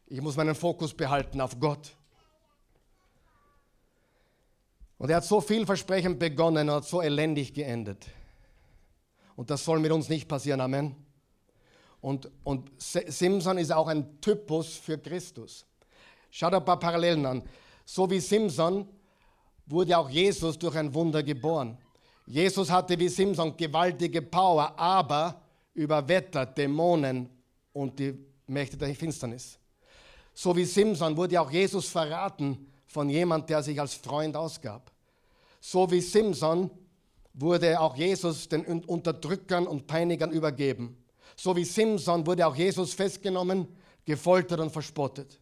Ich 0.06 0.22
muss 0.22 0.36
meinen 0.36 0.56
Fokus 0.56 0.94
behalten 0.94 1.42
auf 1.42 1.60
Gott. 1.60 1.96
Und 4.98 5.10
er 5.10 5.18
hat 5.18 5.26
so 5.26 5.42
vielversprechend 5.42 6.20
begonnen 6.20 6.70
und 6.70 6.76
hat 6.76 6.86
so 6.86 7.02
elendig 7.02 7.54
geendet. 7.54 8.06
Und 9.36 9.50
das 9.50 9.66
soll 9.66 9.80
mit 9.80 9.92
uns 9.92 10.10
nicht 10.10 10.28
passieren. 10.28 10.62
Amen. 10.62 11.03
Und, 12.04 12.30
und 12.44 12.70
Simson 12.78 13.58
ist 13.58 13.72
auch 13.72 13.88
ein 13.88 14.20
Typus 14.20 14.76
für 14.76 14.98
Christus. 14.98 15.66
Schaut 16.30 16.54
ein 16.54 16.66
paar 16.66 16.78
Parallelen 16.78 17.26
an. 17.26 17.42
So 17.86 18.10
wie 18.10 18.20
Simson 18.20 18.86
wurde 19.66 19.98
auch 19.98 20.10
Jesus 20.10 20.60
durch 20.60 20.76
ein 20.76 20.94
Wunder 20.94 21.24
geboren. 21.24 21.78
Jesus 22.26 22.70
hatte 22.70 23.00
wie 23.00 23.08
Simson 23.08 23.56
gewaltige 23.56 24.22
Power, 24.22 24.78
aber 24.78 25.42
über 25.74 26.06
Wetter, 26.06 26.46
Dämonen 26.46 27.30
und 27.72 27.98
die 27.98 28.14
Mächte 28.48 28.76
der 28.76 28.94
Finsternis. 28.94 29.58
So 30.34 30.54
wie 30.58 30.66
Simson 30.66 31.16
wurde 31.16 31.40
auch 31.40 31.52
Jesus 31.52 31.88
verraten 31.88 32.68
von 32.86 33.10
jemand, 33.10 33.50
der 33.50 33.64
sich 33.64 33.80
als 33.80 33.94
Freund 33.94 34.36
ausgab. 34.36 34.92
So 35.62 35.90
wie 35.90 36.02
Simson 36.02 36.70
wurde 37.34 37.80
auch 37.80 37.96
Jesus 37.96 38.50
den 38.50 38.66
Unterdrückern 38.66 39.66
und 39.66 39.88
Peinigern 39.88 40.32
übergeben. 40.32 40.98
So 41.36 41.56
wie 41.56 41.66
Simson 41.66 42.26
wurde 42.26 42.46
auch 42.48 42.56
Jesus 42.56 42.94
festgenommen, 42.94 43.68
gefoltert 44.06 44.60
und 44.60 44.72
verspottet. 44.72 45.40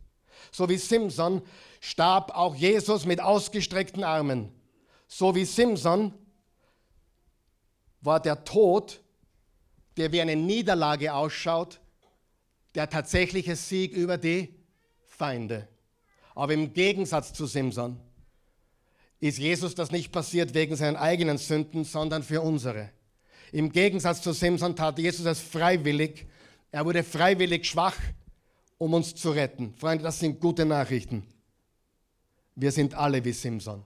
So 0.52 0.68
wie 0.70 0.78
Simson 0.78 1.42
starb 1.80 2.32
auch 2.36 2.56
Jesus 2.56 3.06
mit 3.06 3.22
ausgestreckten 3.22 4.04
Armen. 4.04 4.52
So 5.08 5.36
wie 5.36 5.46
Simson 5.46 6.14
war 8.02 8.20
der 8.20 8.44
Tod, 8.44 9.02
der 9.98 10.12
wie 10.12 10.22
eine 10.22 10.36
Niederlage 10.36 11.14
ausschaut, 11.14 11.80
der 12.76 12.90
tatsächliche 12.90 13.56
Sieg 13.56 13.94
über 13.94 14.18
die 14.18 14.56
Feinde. 15.06 15.68
Aber 16.34 16.54
im 16.54 16.74
Gegensatz 16.74 17.34
zu 17.34 17.46
Simson 17.46 18.00
ist 19.20 19.38
Jesus 19.38 19.76
das 19.76 19.92
nicht 19.92 20.12
passiert 20.12 20.54
wegen 20.54 20.76
seinen 20.76 20.96
eigenen 20.96 21.38
Sünden, 21.38 21.84
sondern 21.84 22.24
für 22.24 22.42
unsere. 22.42 22.90
Im 23.52 23.72
Gegensatz 23.72 24.22
zu 24.22 24.32
Simson 24.32 24.76
tat 24.76 24.98
Jesus 24.98 25.26
es 25.26 25.42
freiwillig. 25.42 26.26
Er 26.72 26.86
wurde 26.86 27.04
freiwillig 27.04 27.66
schwach, 27.66 27.98
um 28.78 28.94
uns 28.94 29.14
zu 29.14 29.32
retten. 29.32 29.74
Freunde, 29.76 30.04
das 30.04 30.20
sind 30.20 30.40
gute 30.40 30.66
Nachrichten. 30.66 31.28
Wir 32.56 32.72
sind 32.72 32.94
alle 32.94 33.24
wie 33.26 33.34
Simson. 33.34 33.84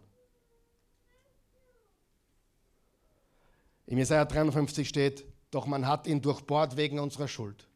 Im 3.87 3.97
Jesaja 3.97 4.25
53 4.25 4.87
steht, 4.87 5.25
doch 5.51 5.65
man 5.65 5.87
hat 5.87 6.07
ihn 6.07 6.21
durchbohrt 6.21 6.75
wegen 6.75 6.99
unserer 6.99 7.27
Schuld, 7.27 7.67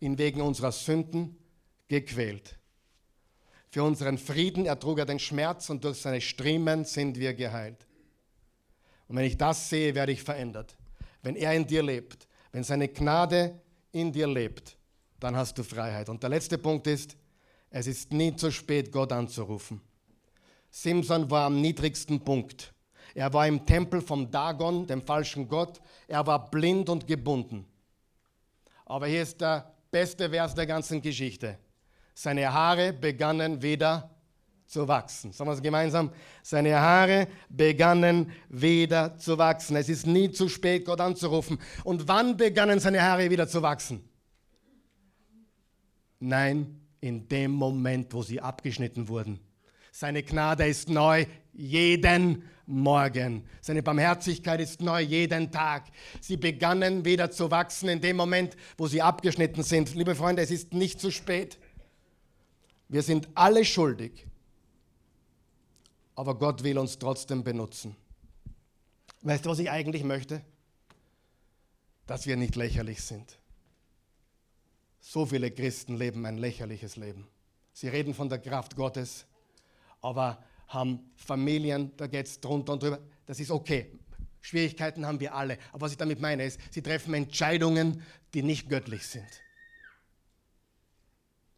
ihn 0.00 0.18
wegen 0.18 0.40
unserer 0.40 0.72
Sünden 0.72 1.36
gequält. 1.88 2.58
Für 3.70 3.82
unseren 3.84 4.18
Frieden 4.18 4.66
ertrug 4.66 4.98
er 4.98 5.06
den 5.06 5.18
Schmerz 5.18 5.70
und 5.70 5.84
durch 5.84 5.98
seine 5.98 6.20
Striemen 6.20 6.84
sind 6.84 7.18
wir 7.18 7.32
geheilt. 7.32 7.86
Und 9.08 9.16
wenn 9.16 9.24
ich 9.24 9.38
das 9.38 9.70
sehe, 9.70 9.94
werde 9.94 10.12
ich 10.12 10.22
verändert. 10.22 10.76
Wenn 11.22 11.36
er 11.36 11.54
in 11.54 11.66
dir 11.66 11.82
lebt, 11.82 12.26
wenn 12.50 12.64
seine 12.64 12.88
Gnade 12.88 13.60
in 13.92 14.12
dir 14.12 14.26
lebt, 14.26 14.76
dann 15.20 15.36
hast 15.36 15.56
du 15.56 15.62
Freiheit. 15.62 16.08
Und 16.08 16.22
der 16.22 16.30
letzte 16.30 16.58
Punkt 16.58 16.86
ist, 16.86 17.16
es 17.70 17.86
ist 17.86 18.12
nie 18.12 18.34
zu 18.36 18.50
spät, 18.50 18.92
Gott 18.92 19.12
anzurufen. 19.12 19.80
Simson 20.70 21.30
war 21.30 21.46
am 21.46 21.60
niedrigsten 21.60 22.20
Punkt. 22.20 22.74
Er 23.14 23.32
war 23.32 23.46
im 23.46 23.64
Tempel 23.64 24.00
vom 24.00 24.30
Dagon, 24.30 24.86
dem 24.86 25.02
falschen 25.02 25.48
Gott. 25.48 25.80
Er 26.08 26.26
war 26.26 26.50
blind 26.50 26.88
und 26.88 27.06
gebunden. 27.06 27.66
Aber 28.86 29.06
hier 29.06 29.22
ist 29.22 29.40
der 29.40 29.72
beste 29.90 30.30
Vers 30.30 30.54
der 30.54 30.66
ganzen 30.66 31.00
Geschichte. 31.00 31.58
Seine 32.14 32.52
Haare 32.52 32.92
begannen 32.92 33.62
wieder 33.62 34.11
zu 34.72 34.88
wachsen. 34.88 35.32
Sagen 35.32 35.50
wir 35.50 35.54
es 35.54 35.62
gemeinsam. 35.62 36.10
Seine 36.42 36.80
Haare 36.80 37.28
begannen 37.50 38.32
wieder 38.48 39.18
zu 39.18 39.36
wachsen. 39.36 39.76
Es 39.76 39.90
ist 39.90 40.06
nie 40.06 40.30
zu 40.32 40.48
spät, 40.48 40.86
Gott 40.86 41.00
anzurufen. 41.00 41.58
Und 41.84 42.08
wann 42.08 42.38
begannen 42.38 42.80
seine 42.80 43.02
Haare 43.02 43.28
wieder 43.28 43.46
zu 43.46 43.60
wachsen? 43.60 44.02
Nein, 46.20 46.80
in 47.02 47.28
dem 47.28 47.50
Moment, 47.50 48.14
wo 48.14 48.22
sie 48.22 48.40
abgeschnitten 48.40 49.08
wurden. 49.08 49.40
Seine 49.90 50.22
Gnade 50.22 50.66
ist 50.66 50.88
neu 50.88 51.26
jeden 51.52 52.44
Morgen. 52.64 53.44
Seine 53.60 53.82
Barmherzigkeit 53.82 54.60
ist 54.60 54.80
neu 54.80 55.02
jeden 55.02 55.50
Tag. 55.50 55.84
Sie 56.22 56.38
begannen 56.38 57.04
wieder 57.04 57.30
zu 57.30 57.50
wachsen 57.50 57.90
in 57.90 58.00
dem 58.00 58.16
Moment, 58.16 58.56
wo 58.78 58.86
sie 58.86 59.02
abgeschnitten 59.02 59.62
sind. 59.62 59.94
Liebe 59.94 60.14
Freunde, 60.14 60.40
es 60.40 60.50
ist 60.50 60.72
nicht 60.72 60.98
zu 60.98 61.10
spät. 61.10 61.58
Wir 62.88 63.02
sind 63.02 63.28
alle 63.34 63.66
schuldig, 63.66 64.26
aber 66.14 66.38
Gott 66.38 66.62
will 66.62 66.78
uns 66.78 66.98
trotzdem 66.98 67.42
benutzen. 67.42 67.96
Weißt 69.22 69.44
du, 69.44 69.50
was 69.50 69.58
ich 69.58 69.70
eigentlich 69.70 70.04
möchte? 70.04 70.42
Dass 72.06 72.26
wir 72.26 72.36
nicht 72.36 72.56
lächerlich 72.56 73.02
sind. 73.02 73.38
So 75.00 75.26
viele 75.26 75.50
Christen 75.50 75.96
leben 75.96 76.24
ein 76.26 76.38
lächerliches 76.38 76.96
Leben. 76.96 77.26
Sie 77.72 77.88
reden 77.88 78.14
von 78.14 78.28
der 78.28 78.38
Kraft 78.38 78.76
Gottes, 78.76 79.26
aber 80.00 80.42
haben 80.68 81.10
Familien, 81.16 81.92
da 81.96 82.06
geht 82.06 82.26
es 82.26 82.40
drunter 82.40 82.72
und 82.74 82.82
drüber. 82.82 82.98
Das 83.26 83.40
ist 83.40 83.50
okay. 83.50 83.98
Schwierigkeiten 84.40 85.06
haben 85.06 85.20
wir 85.20 85.34
alle. 85.34 85.58
Aber 85.72 85.82
was 85.82 85.92
ich 85.92 85.98
damit 85.98 86.20
meine 86.20 86.44
ist, 86.44 86.60
sie 86.70 86.82
treffen 86.82 87.14
Entscheidungen, 87.14 88.02
die 88.34 88.42
nicht 88.42 88.68
göttlich 88.68 89.06
sind. 89.06 89.26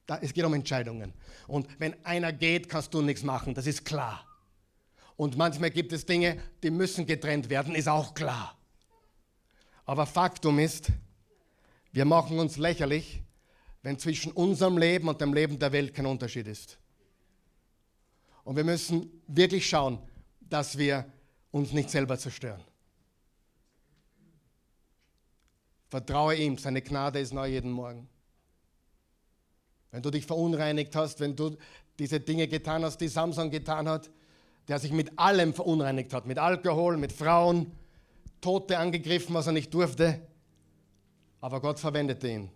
Da, 0.07 0.19
es 0.19 0.35
geht 0.35 0.45
um 0.45 0.53
Entscheidungen. 0.53 1.15
Und 1.47 1.69
wenn 1.79 2.05
einer 2.05 2.33
geht, 2.33 2.69
kannst 2.69 2.93
du 2.93 3.01
nichts 3.01 3.23
machen, 3.23 3.55
das 3.55 3.67
ist 3.67 3.85
klar. 3.85 4.27
Und 5.17 5.37
manchmal 5.37 5.71
gibt 5.71 5.93
es 5.93 6.05
Dinge, 6.07 6.41
die 6.63 6.71
müssen 6.71 7.07
getrennt 7.07 7.49
werden, 7.49 7.75
ist 7.75 7.89
auch 7.89 8.15
klar. 8.15 8.59
Aber 9.85 10.07
Faktum 10.07 10.59
ist, 10.59 10.89
wir 11.93 12.05
machen 12.05 12.39
uns 12.39 12.57
lächerlich, 12.57 13.23
wenn 13.83 13.99
zwischen 13.99 14.33
unserem 14.33 14.79
Leben 14.79 15.09
und 15.09 15.21
dem 15.21 15.35
Leben 15.35 15.59
der 15.59 15.71
Welt 15.73 15.95
kein 15.95 16.07
Unterschied 16.07 16.47
ist. 16.47 16.79
Und 18.43 18.57
wir 18.57 18.65
müssen 18.65 19.23
wirklich 19.27 19.69
schauen, 19.69 19.99
dass 20.41 20.77
wir 20.77 21.05
uns 21.51 21.73
nicht 21.73 21.91
selber 21.91 22.19
zerstören. 22.19 22.63
Vertraue 25.89 26.35
ihm, 26.35 26.59
seine 26.59 26.83
Gnade 26.83 27.21
ist 27.21 27.33
neu 27.33 27.47
jeden 27.47 27.71
Morgen. 27.71 28.09
Wenn 29.93 30.03
du 30.03 30.11
dich 30.11 30.27
verunreinigt 30.27 30.97
hast, 30.97 31.21
wenn 31.21 31.37
du 31.37 31.57
diese 31.99 32.19
Dinge 32.19 32.49
getan 32.49 32.83
hast, 32.83 32.99
die 32.99 33.07
Samson 33.07 33.51
getan 33.51 33.89
hat, 33.89 34.11
der 34.69 34.79
sich 34.79 34.93
mit 34.93 35.19
allem 35.19 35.55
verunreinigt 35.55 36.13
hat, 36.13 36.27
mit 36.27 36.39
Alkohol, 36.39 36.97
mit 36.97 37.13
Frauen, 37.13 37.73
Tote 38.41 38.79
angegriffen, 38.79 39.35
was 39.35 39.47
er 39.47 39.53
nicht 39.53 39.73
durfte, 39.73 40.21
aber 41.41 41.61
Gott 41.61 41.79
verwendete 41.79 42.29
ihn 42.29 42.51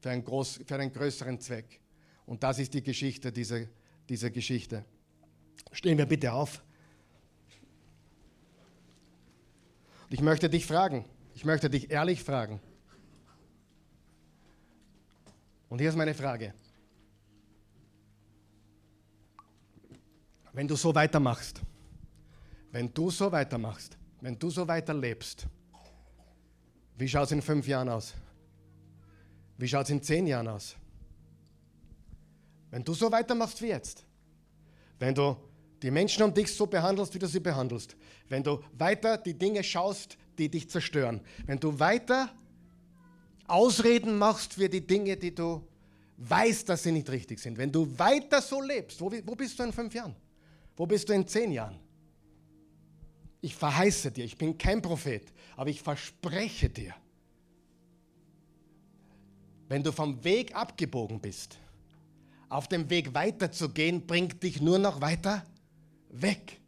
für 0.00 0.10
einen, 0.10 0.24
groß, 0.24 0.60
für 0.66 0.74
einen 0.76 0.92
größeren 0.92 1.40
Zweck. 1.40 1.80
Und 2.26 2.42
das 2.42 2.58
ist 2.58 2.74
die 2.74 2.82
Geschichte 2.82 3.32
dieser, 3.32 3.60
dieser 4.08 4.30
Geschichte. 4.30 4.84
Stehen 5.72 5.98
wir 5.98 6.06
bitte 6.06 6.32
auf. 6.32 6.62
Und 10.04 10.14
ich 10.14 10.20
möchte 10.20 10.48
dich 10.48 10.66
fragen, 10.66 11.04
ich 11.34 11.44
möchte 11.44 11.68
dich 11.68 11.90
ehrlich 11.90 12.22
fragen. 12.22 12.60
Und 15.68 15.80
hier 15.80 15.90
ist 15.90 15.96
meine 15.96 16.14
Frage. 16.14 16.54
Wenn 20.58 20.66
du 20.66 20.74
so 20.74 20.92
weitermachst, 20.92 21.60
wenn 22.72 22.92
du 22.92 23.12
so 23.12 23.30
weitermachst, 23.30 23.96
wenn 24.20 24.36
du 24.36 24.50
so 24.50 24.66
weiterlebst, 24.66 25.46
wie 26.96 27.08
schaut 27.08 27.26
es 27.26 27.30
in 27.30 27.42
fünf 27.42 27.68
Jahren 27.68 27.88
aus? 27.88 28.12
Wie 29.56 29.68
schaut 29.68 29.84
es 29.84 29.90
in 29.90 30.02
zehn 30.02 30.26
Jahren 30.26 30.48
aus? 30.48 30.74
Wenn 32.72 32.82
du 32.82 32.92
so 32.92 33.12
weitermachst 33.12 33.62
wie 33.62 33.68
jetzt, 33.68 34.04
wenn 34.98 35.14
du 35.14 35.36
die 35.80 35.92
Menschen 35.92 36.24
um 36.24 36.34
dich 36.34 36.52
so 36.52 36.66
behandelst, 36.66 37.14
wie 37.14 37.20
du 37.20 37.28
sie 37.28 37.38
behandelst, 37.38 37.94
wenn 38.28 38.42
du 38.42 38.60
weiter 38.72 39.16
die 39.16 39.34
Dinge 39.34 39.62
schaust, 39.62 40.18
die 40.38 40.48
dich 40.48 40.68
zerstören, 40.68 41.20
wenn 41.46 41.60
du 41.60 41.78
weiter 41.78 42.30
Ausreden 43.46 44.18
machst 44.18 44.54
für 44.54 44.68
die 44.68 44.84
Dinge, 44.84 45.16
die 45.16 45.32
du 45.32 45.64
weißt, 46.16 46.68
dass 46.68 46.82
sie 46.82 46.90
nicht 46.90 47.08
richtig 47.10 47.38
sind, 47.38 47.58
wenn 47.58 47.70
du 47.70 47.96
weiter 47.96 48.42
so 48.42 48.60
lebst, 48.60 49.00
wo, 49.00 49.12
wo 49.24 49.36
bist 49.36 49.56
du 49.56 49.62
in 49.62 49.72
fünf 49.72 49.94
Jahren? 49.94 50.16
Wo 50.78 50.86
bist 50.86 51.08
du 51.08 51.12
in 51.12 51.26
zehn 51.26 51.50
Jahren? 51.50 51.76
Ich 53.40 53.54
verheiße 53.54 54.12
dir, 54.12 54.24
ich 54.24 54.38
bin 54.38 54.56
kein 54.56 54.80
Prophet, 54.80 55.24
aber 55.56 55.70
ich 55.70 55.82
verspreche 55.82 56.70
dir, 56.70 56.94
wenn 59.68 59.82
du 59.82 59.90
vom 59.90 60.22
Weg 60.22 60.54
abgebogen 60.54 61.20
bist, 61.20 61.58
auf 62.48 62.68
dem 62.68 62.88
Weg 62.90 63.12
weiterzugehen, 63.12 64.06
bringt 64.06 64.40
dich 64.42 64.60
nur 64.60 64.78
noch 64.78 65.00
weiter 65.00 65.44
weg. 66.10 66.60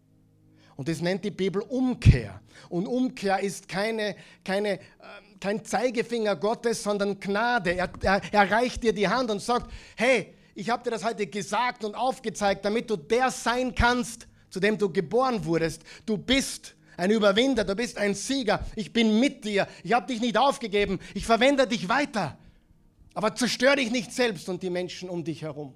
Und 0.75 0.89
das 0.89 1.01
nennt 1.01 1.25
die 1.25 1.31
Bibel 1.31 1.63
Umkehr. 1.63 2.41
Und 2.69 2.87
Umkehr 2.87 3.39
ist 3.39 3.69
keine, 3.69 4.17
keine, 4.45 4.81
äh, 4.81 4.81
kein 5.39 5.65
Zeigefinger 5.65 6.35
Gottes, 6.35 6.83
sondern 6.83 7.21
Gnade. 7.21 7.77
Er, 7.77 7.91
er, 8.03 8.21
er 8.33 8.51
reicht 8.51 8.83
dir 8.83 8.93
die 8.93 9.07
Hand 9.07 9.31
und 9.31 9.41
sagt, 9.41 9.71
hey, 9.97 10.35
ich 10.55 10.71
habe 10.71 10.83
dir 10.83 10.91
das 10.91 11.05
heute 11.05 11.27
gesagt 11.27 11.85
und 11.85 11.95
aufgezeigt, 11.95 12.65
damit 12.65 12.91
du 12.91 12.97
der 12.97 13.31
sein 13.31 13.75
kannst, 13.75 14.27
zu 14.51 14.61
dem 14.61 14.77
du 14.77 14.91
geboren 14.93 15.45
wurdest. 15.45 15.83
Du 16.07 16.19
bist 16.19 16.75
ein 16.97 17.11
Überwinder, 17.11 17.65
du 17.65 17.75
bist 17.75 17.97
ein 17.97 18.15
Sieger. 18.15 18.65
Ich 18.77 18.93
bin 18.93 19.21
mit 19.21 19.45
dir. 19.45 19.67
Ich 19.83 19.93
habe 19.93 20.07
dich 20.07 20.21
nicht 20.21 20.37
aufgegeben. 20.37 20.99
Ich 21.15 21.25
verwende 21.25 21.67
dich 21.67 21.89
weiter. 21.89 22.37
Aber 23.15 23.35
zerstör 23.35 23.77
dich 23.77 23.91
nicht 23.91 24.13
selbst 24.13 24.49
und 24.49 24.63
die 24.63 24.71
Menschen 24.71 25.09
um 25.09 25.25
dich 25.25 25.43
herum. 25.43 25.75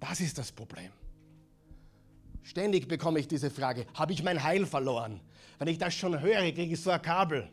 Das 0.00 0.20
ist 0.20 0.38
das 0.38 0.52
Problem. 0.52 0.90
Ständig 2.42 2.88
bekomme 2.88 3.18
ich 3.20 3.28
diese 3.28 3.50
Frage, 3.50 3.86
habe 3.94 4.12
ich 4.12 4.22
mein 4.22 4.42
Heil 4.42 4.66
verloren? 4.66 5.20
Wenn 5.58 5.68
ich 5.68 5.78
das 5.78 5.94
schon 5.94 6.20
höre, 6.20 6.42
kriege 6.52 6.74
ich 6.74 6.80
so 6.80 6.90
ein 6.90 7.00
Kabel. 7.00 7.48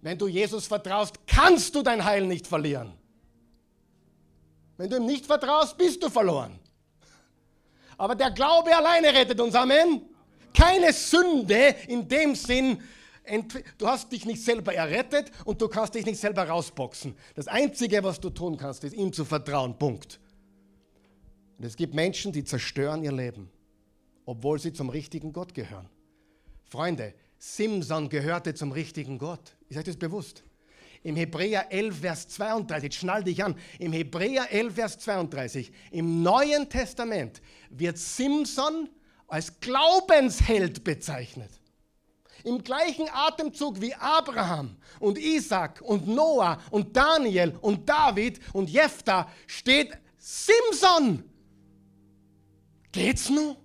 Wenn 0.00 0.16
du 0.16 0.28
Jesus 0.28 0.66
vertraust, 0.66 1.26
kannst 1.26 1.74
du 1.74 1.82
dein 1.82 2.04
Heil 2.04 2.26
nicht 2.26 2.46
verlieren. 2.46 2.92
Wenn 4.78 4.88
du 4.88 4.96
ihm 4.96 5.06
nicht 5.06 5.26
vertraust, 5.26 5.76
bist 5.76 6.02
du 6.02 6.08
verloren. 6.08 6.58
Aber 7.98 8.14
der 8.14 8.30
Glaube 8.30 8.74
alleine 8.74 9.12
rettet 9.12 9.38
uns. 9.40 9.54
Amen. 9.54 10.02
Keine 10.54 10.92
Sünde 10.92 11.74
in 11.88 12.08
dem 12.08 12.34
Sinn, 12.34 12.80
du 13.76 13.86
hast 13.86 14.10
dich 14.10 14.24
nicht 14.24 14.42
selber 14.42 14.72
errettet 14.72 15.30
und 15.44 15.60
du 15.60 15.68
kannst 15.68 15.94
dich 15.94 16.06
nicht 16.06 16.18
selber 16.18 16.48
rausboxen. 16.48 17.14
Das 17.34 17.48
Einzige, 17.48 18.02
was 18.02 18.20
du 18.20 18.30
tun 18.30 18.56
kannst, 18.56 18.84
ist 18.84 18.94
ihm 18.94 19.12
zu 19.12 19.24
vertrauen. 19.24 19.76
Punkt. 19.78 20.18
Und 21.58 21.64
es 21.64 21.76
gibt 21.76 21.92
Menschen, 21.92 22.32
die 22.32 22.44
zerstören 22.44 23.02
ihr 23.02 23.12
Leben, 23.12 23.50
obwohl 24.24 24.60
sie 24.60 24.72
zum 24.72 24.90
richtigen 24.90 25.32
Gott 25.32 25.54
gehören. 25.54 25.88
Freunde, 26.64 27.14
Simson 27.38 28.08
gehörte 28.08 28.54
zum 28.54 28.70
richtigen 28.70 29.18
Gott. 29.18 29.56
Ist 29.68 29.76
euch 29.76 29.84
das 29.84 29.96
bewusst? 29.96 30.44
Im 31.02 31.16
Hebräer 31.16 31.70
11, 31.70 32.00
Vers 32.00 32.28
32, 32.28 32.94
schnall 32.94 33.24
dich 33.24 33.44
an, 33.44 33.56
im 33.78 33.92
Hebräer 33.92 34.50
11, 34.50 34.74
Vers 34.74 34.98
32, 34.98 35.72
im 35.92 36.22
Neuen 36.22 36.68
Testament 36.68 37.40
wird 37.70 37.98
Simson 37.98 38.88
als 39.28 39.60
Glaubensheld 39.60 40.82
bezeichnet. 40.84 41.50
Im 42.44 42.62
gleichen 42.62 43.08
Atemzug 43.12 43.80
wie 43.80 43.94
Abraham 43.94 44.76
und 45.00 45.18
Isaac 45.18 45.80
und 45.82 46.06
Noah 46.06 46.60
und 46.70 46.96
Daniel 46.96 47.56
und 47.60 47.88
David 47.88 48.40
und 48.52 48.70
Jephthah 48.70 49.30
steht 49.46 49.98
Simson. 50.16 51.24
Geht's 52.92 53.28
noch? 53.28 53.56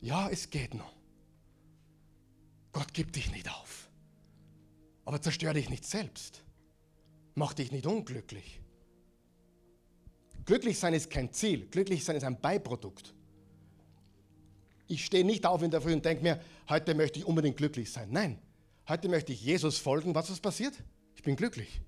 Ja, 0.00 0.28
es 0.28 0.48
geht 0.50 0.74
noch. 0.74 0.92
Gott 2.72 2.92
gibt 2.94 3.16
dich 3.16 3.30
nicht 3.30 3.50
auf. 3.50 3.79
Aber 5.10 5.20
zerstör 5.20 5.52
dich 5.52 5.68
nicht 5.68 5.84
selbst. 5.84 6.44
Mach 7.34 7.52
dich 7.52 7.72
nicht 7.72 7.84
unglücklich. 7.84 8.60
Glücklich 10.44 10.78
sein 10.78 10.94
ist 10.94 11.10
kein 11.10 11.32
Ziel, 11.32 11.66
glücklich 11.66 12.04
sein 12.04 12.14
ist 12.14 12.22
ein 12.22 12.40
Beiprodukt. 12.40 13.12
Ich 14.86 15.04
stehe 15.04 15.24
nicht 15.24 15.46
auf 15.46 15.64
in 15.64 15.72
der 15.72 15.80
Früh 15.80 15.94
und 15.94 16.04
denke 16.04 16.22
mir, 16.22 16.40
heute 16.68 16.94
möchte 16.94 17.18
ich 17.18 17.24
unbedingt 17.24 17.56
glücklich 17.56 17.90
sein. 17.90 18.10
Nein, 18.12 18.38
heute 18.88 19.08
möchte 19.08 19.32
ich 19.32 19.42
Jesus 19.42 19.78
folgen. 19.78 20.14
Was 20.14 20.30
ist 20.30 20.42
passiert? 20.42 20.80
Ich 21.16 21.24
bin 21.24 21.34
glücklich. 21.34 21.80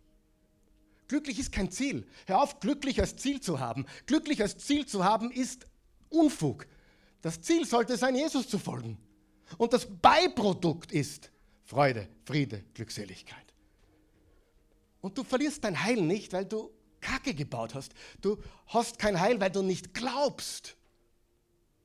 Glücklich 1.06 1.38
ist 1.38 1.52
kein 1.52 1.70
Ziel. 1.70 2.04
Hör 2.26 2.42
auf, 2.42 2.58
glücklich 2.58 2.98
als 2.98 3.14
Ziel 3.14 3.40
zu 3.40 3.60
haben. 3.60 3.86
Glücklich 4.06 4.42
als 4.42 4.58
Ziel 4.58 4.84
zu 4.84 5.04
haben 5.04 5.30
ist 5.30 5.68
Unfug. 6.08 6.66
Das 7.20 7.40
Ziel 7.40 7.66
sollte 7.66 7.96
sein, 7.96 8.16
Jesus 8.16 8.48
zu 8.48 8.58
folgen. 8.58 8.98
Und 9.58 9.72
das 9.72 9.86
Beiprodukt 9.86 10.90
ist 10.90 11.31
Freude, 11.72 12.06
Friede, 12.26 12.64
Glückseligkeit. 12.74 13.54
Und 15.00 15.16
du 15.16 15.24
verlierst 15.24 15.64
dein 15.64 15.82
Heil 15.82 16.02
nicht, 16.02 16.30
weil 16.34 16.44
du 16.44 16.70
Kacke 17.00 17.32
gebaut 17.32 17.74
hast. 17.74 17.94
Du 18.20 18.36
hast 18.66 18.98
kein 18.98 19.18
Heil, 19.18 19.40
weil 19.40 19.50
du 19.50 19.62
nicht 19.62 19.94
glaubst. 19.94 20.76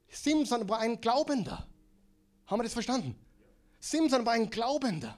Simson 0.09 0.67
war 0.67 0.79
ein 0.79 0.99
Glaubender. 0.99 1.65
Haben 2.47 2.59
wir 2.59 2.63
das 2.63 2.73
verstanden? 2.73 3.15
Simson 3.79 4.25
war 4.25 4.33
ein 4.33 4.49
Glaubender. 4.49 5.17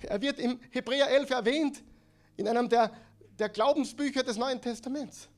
Er 0.00 0.22
wird 0.22 0.38
im 0.38 0.58
Hebräer 0.70 1.10
11 1.10 1.28
erwähnt, 1.28 1.82
in 2.38 2.48
einem 2.48 2.70
der, 2.70 2.90
der 3.38 3.50
Glaubensbücher 3.50 4.22
des 4.22 4.38
Neuen 4.38 4.62
Testaments. 4.62 5.28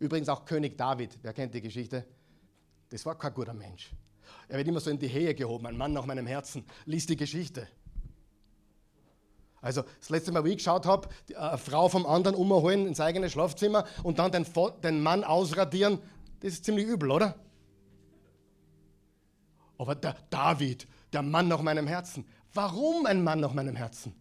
Übrigens 0.00 0.28
auch 0.28 0.44
König 0.44 0.76
David, 0.76 1.16
wer 1.22 1.32
kennt 1.32 1.54
die 1.54 1.60
Geschichte? 1.60 2.04
Das 2.90 3.04
war 3.06 3.16
kein 3.16 3.34
guter 3.34 3.54
Mensch. 3.54 3.90
Er 4.48 4.58
wird 4.58 4.68
immer 4.68 4.80
so 4.80 4.90
in 4.90 4.98
die 4.98 5.08
Hehe 5.08 5.34
gehoben, 5.34 5.66
ein 5.66 5.76
Mann 5.76 5.92
nach 5.92 6.06
meinem 6.06 6.26
Herzen. 6.26 6.64
Lies 6.86 7.06
die 7.06 7.16
Geschichte. 7.16 7.68
Also 9.60 9.82
das 9.98 10.08
letzte 10.08 10.32
Mal, 10.32 10.44
wie 10.44 10.50
ich 10.50 10.58
geschaut 10.58 10.86
habe, 10.86 11.08
eine 11.36 11.58
Frau 11.58 11.88
vom 11.88 12.06
anderen 12.06 12.36
umholen 12.36 12.86
ins 12.86 13.00
eigene 13.00 13.28
Schlafzimmer 13.28 13.84
und 14.02 14.18
dann 14.18 14.30
den, 14.30 14.46
den 14.82 15.02
Mann 15.02 15.24
ausradieren, 15.24 15.98
das 16.40 16.54
ist 16.54 16.64
ziemlich 16.64 16.86
übel, 16.86 17.10
oder? 17.10 17.34
Aber 19.76 19.94
der 19.94 20.16
David, 20.30 20.86
der 21.12 21.22
Mann 21.22 21.48
nach 21.48 21.62
meinem 21.62 21.86
Herzen. 21.86 22.24
Warum 22.54 23.06
ein 23.06 23.22
Mann 23.22 23.40
nach 23.40 23.52
meinem 23.52 23.76
Herzen? 23.76 24.14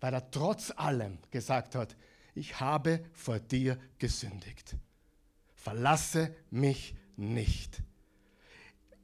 Weil 0.00 0.14
er 0.14 0.30
trotz 0.30 0.72
allem 0.76 1.18
gesagt 1.30 1.74
hat, 1.74 1.96
ich 2.34 2.60
habe 2.60 3.04
vor 3.12 3.38
dir 3.38 3.78
gesündigt. 3.98 4.76
Verlasse 5.54 6.34
mich 6.50 6.94
nicht. 7.20 7.82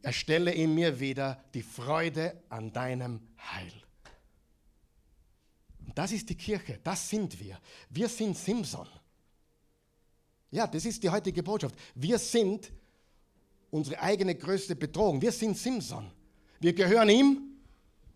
Erstelle 0.02 0.52
in 0.52 0.74
mir 0.74 0.98
wieder 0.98 1.44
die 1.54 1.62
Freude 1.62 2.42
an 2.48 2.72
deinem 2.72 3.20
Heil. 3.38 3.72
Das 5.94 6.12
ist 6.12 6.28
die 6.28 6.34
Kirche, 6.34 6.78
das 6.82 7.08
sind 7.08 7.38
wir. 7.40 7.58
Wir 7.90 8.08
sind 8.08 8.36
Simson. 8.36 8.88
Ja, 10.50 10.66
das 10.66 10.84
ist 10.84 11.02
die 11.02 11.10
heutige 11.10 11.42
Botschaft. 11.42 11.74
Wir 11.94 12.18
sind 12.18 12.72
unsere 13.70 14.00
eigene 14.00 14.34
größte 14.34 14.76
Bedrohung. 14.76 15.20
Wir 15.20 15.32
sind 15.32 15.56
Simson. 15.56 16.10
Wir 16.60 16.72
gehören 16.72 17.08
ihm 17.08 17.42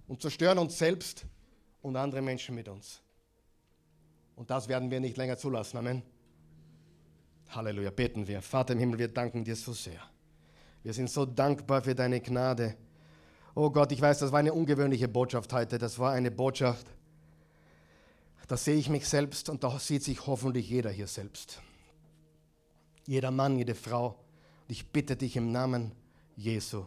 und 0.09 0.23
zerstören 0.23 0.59
uns 0.59 0.79
selbst 0.79 1.25
und 1.83 1.97
andere 1.97 2.23
Menschen 2.23 2.55
mit 2.55 2.69
uns. 2.69 3.01
Und 4.37 4.51
das 4.51 4.69
werden 4.69 4.91
wir 4.91 5.01
nicht 5.01 5.17
länger 5.17 5.37
zulassen. 5.37 5.77
Amen. 5.77 6.03
Halleluja. 7.51 7.91
Beten 7.91 8.27
wir. 8.27 8.43
Vater 8.43 8.75
im 8.75 8.79
Himmel, 8.79 8.99
wir 8.99 9.09
danken 9.09 9.45
dir 9.45 9.57
so 9.57 9.73
sehr. 9.73 10.01
Wir 10.83 10.93
sind 10.93 11.11
so 11.11 11.27
dankbar 11.27 11.83
für 11.83 11.95
deine 11.95 12.21
Gnade. 12.21 12.77
Oh 13.55 13.71
Gott, 13.71 13.93
ich 13.93 14.01
weiß, 14.01 14.21
das 14.21 14.33
war 14.33 14.39
eine 14.39 14.53
ungewöhnliche 14.53 15.09
Botschaft 15.09 15.53
heute. 15.53 15.79
Das 15.79 15.99
war 15.99 16.13
eine 16.13 16.31
Botschaft, 16.31 16.87
da 18.51 18.57
sehe 18.57 18.75
ich 18.75 18.89
mich 18.89 19.09
selbst 19.09 19.49
und 19.49 19.63
da 19.63 19.79
sieht 19.79 20.03
sich 20.03 20.27
hoffentlich 20.27 20.69
jeder 20.69 20.91
hier 20.91 21.07
selbst. 21.07 21.63
Jeder 23.07 23.31
Mann, 23.31 23.57
jede 23.57 23.77
Frau. 23.77 24.09
Und 24.09 24.73
ich 24.73 24.89
bitte 24.89 25.15
dich 25.15 25.37
im 25.37 25.53
Namen 25.53 25.93
Jesu, 26.35 26.85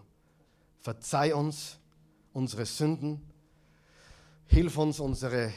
verzeih 0.81 1.33
uns 1.33 1.79
unsere 2.33 2.65
Sünden, 2.65 3.21
hilf 4.47 4.77
uns, 4.77 4.99
unsere 4.99 5.53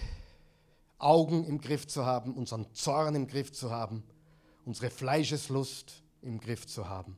Augen 0.99 1.45
im 1.45 1.61
Griff 1.61 1.89
zu 1.89 2.07
haben, 2.07 2.35
unseren 2.35 2.73
Zorn 2.73 3.17
im 3.17 3.27
Griff 3.27 3.51
zu 3.51 3.73
haben, 3.73 4.05
unsere 4.67 4.91
Fleischeslust 4.91 6.03
im 6.21 6.39
Griff 6.39 6.67
zu 6.67 6.87
haben. 6.89 7.17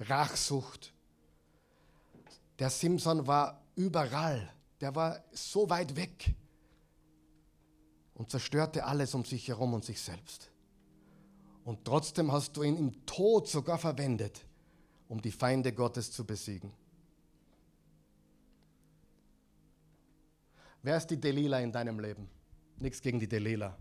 Rachsucht. 0.00 0.92
Der 2.58 2.70
Simson 2.70 3.26
war 3.26 3.62
überall, 3.76 4.50
der 4.80 4.94
war 4.94 5.22
so 5.32 5.70
weit 5.70 5.94
weg 5.96 6.34
und 8.14 8.30
zerstörte 8.30 8.84
alles 8.84 9.14
um 9.14 9.24
sich 9.24 9.46
herum 9.48 9.74
und 9.74 9.84
sich 9.84 10.00
selbst. 10.00 10.50
Und 11.64 11.84
trotzdem 11.84 12.32
hast 12.32 12.56
du 12.56 12.62
ihn 12.62 12.76
im 12.76 13.06
Tod 13.06 13.46
sogar 13.46 13.78
verwendet, 13.78 14.44
um 15.08 15.20
die 15.20 15.30
Feinde 15.30 15.72
Gottes 15.72 16.10
zu 16.10 16.24
besiegen. 16.24 16.72
Wer 20.82 20.96
ist 20.96 21.08
die 21.08 21.20
Delila 21.20 21.60
in 21.60 21.70
deinem 21.70 22.00
Leben? 22.00 22.28
Nichts 22.78 23.02
gegen 23.02 23.20
die 23.20 23.28
Delila. 23.28 23.76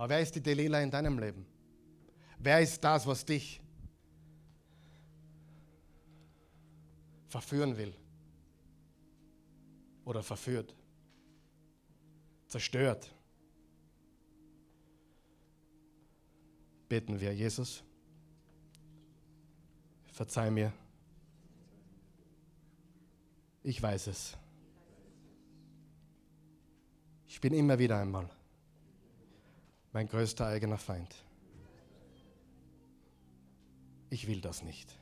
Aber 0.00 0.08
wer 0.08 0.20
ist 0.22 0.34
die 0.34 0.40
Delila 0.40 0.80
in 0.80 0.90
deinem 0.90 1.18
Leben? 1.18 1.44
Wer 2.38 2.62
ist 2.62 2.82
das, 2.82 3.06
was 3.06 3.22
dich 3.22 3.60
verführen 7.28 7.76
will? 7.76 7.92
Oder 10.06 10.22
verführt? 10.22 10.74
Zerstört? 12.48 13.14
beten 16.88 17.20
wir, 17.20 17.34
Jesus, 17.34 17.84
verzeih 20.06 20.50
mir. 20.50 20.72
Ich 23.62 23.82
weiß 23.82 24.06
es. 24.06 24.38
Ich 27.28 27.38
bin 27.38 27.52
immer 27.52 27.78
wieder 27.78 27.98
einmal 27.98 28.30
mein 29.92 30.08
größter 30.08 30.46
eigener 30.46 30.78
Feind. 30.78 31.14
Ich 34.08 34.26
will 34.26 34.40
das 34.40 34.62
nicht. 34.62 34.98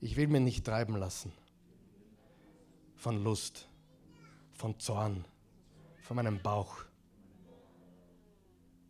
Ich 0.00 0.16
will 0.16 0.28
mir 0.28 0.40
nicht 0.40 0.64
treiben 0.64 0.96
lassen 0.96 1.32
von 2.96 3.22
Lust, 3.22 3.68
von 4.52 4.78
Zorn, 4.78 5.24
von 6.02 6.16
meinem 6.16 6.40
Bauch. 6.42 6.84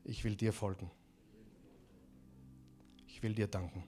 Ich 0.04 0.24
will 0.24 0.36
dir 0.36 0.52
folgen. 0.52 0.90
Ich 3.06 3.22
will 3.22 3.34
dir 3.34 3.48
danken, 3.48 3.84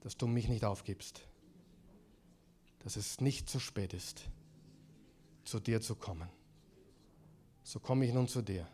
dass 0.00 0.16
du 0.16 0.26
mich 0.26 0.48
nicht 0.48 0.64
aufgibst, 0.64 1.26
dass 2.80 2.96
es 2.96 3.20
nicht 3.20 3.48
zu 3.48 3.58
spät 3.58 3.92
ist, 3.92 4.30
zu 5.44 5.58
dir 5.58 5.80
zu 5.80 5.96
kommen. 5.96 6.28
So 7.62 7.80
komme 7.80 8.06
ich 8.06 8.14
nun 8.14 8.28
zu 8.28 8.40
dir. 8.40 8.68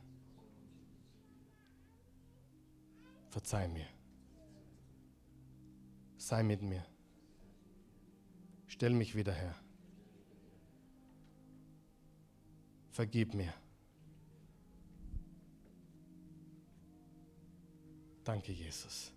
Verzeih 3.34 3.66
mir. 3.66 3.88
Sei 6.16 6.44
mit 6.44 6.62
mir. 6.62 6.86
Stell 8.68 8.92
mich 8.92 9.16
wieder 9.16 9.32
her. 9.32 9.56
Vergib 12.92 13.34
mir. 13.34 13.52
Danke, 18.22 18.52
Jesus. 18.52 19.10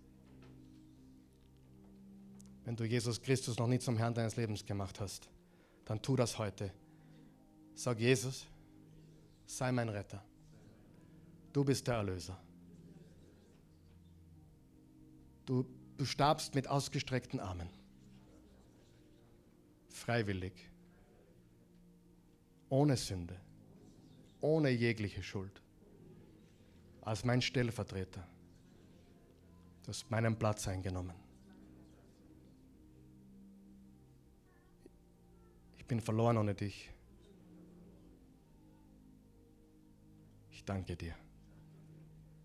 Wenn 2.64 2.74
du 2.74 2.82
Jesus 2.82 3.22
Christus 3.22 3.56
noch 3.56 3.68
nie 3.68 3.78
zum 3.78 3.96
Herrn 3.96 4.14
deines 4.14 4.34
Lebens 4.34 4.66
gemacht 4.66 4.98
hast, 4.98 5.28
dann 5.84 6.02
tu 6.02 6.16
das 6.16 6.36
heute. 6.38 6.72
Sag 7.76 8.00
Jesus, 8.00 8.48
sei 9.46 9.70
mein 9.70 9.88
Retter. 9.88 10.20
Du 11.52 11.64
bist 11.64 11.86
der 11.86 11.94
Erlöser. 11.94 12.47
Du, 15.48 15.64
du 15.96 16.04
starbst 16.04 16.54
mit 16.54 16.68
ausgestreckten 16.68 17.40
Armen. 17.40 17.70
Freiwillig. 19.88 20.52
Ohne 22.68 22.98
Sünde. 22.98 23.40
Ohne 24.42 24.68
jegliche 24.68 25.22
Schuld. 25.22 25.62
Als 27.00 27.24
mein 27.24 27.40
Stellvertreter. 27.40 28.28
Du 29.84 29.88
hast 29.88 30.10
meinen 30.10 30.38
Platz 30.38 30.68
eingenommen. 30.68 31.16
bin 35.88 36.02
verloren 36.02 36.36
ohne 36.36 36.54
dich. 36.54 36.90
Ich 40.50 40.62
danke 40.64 40.96
dir, 40.96 41.14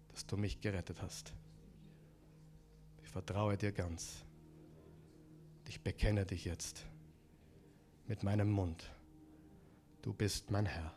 dass 0.08 0.26
du 0.26 0.38
mich 0.38 0.62
gerettet 0.62 1.02
hast. 1.02 1.34
Vertraue 3.14 3.58
dir 3.58 3.72
ganz. 3.72 4.26
Ich 5.68 5.84
bekenne 5.84 6.26
dich 6.26 6.46
jetzt 6.46 6.84
mit 8.08 8.24
meinem 8.24 8.50
Mund. 8.50 8.92
Du 10.02 10.14
bist 10.14 10.50
mein 10.50 10.66
Herr. 10.66 10.96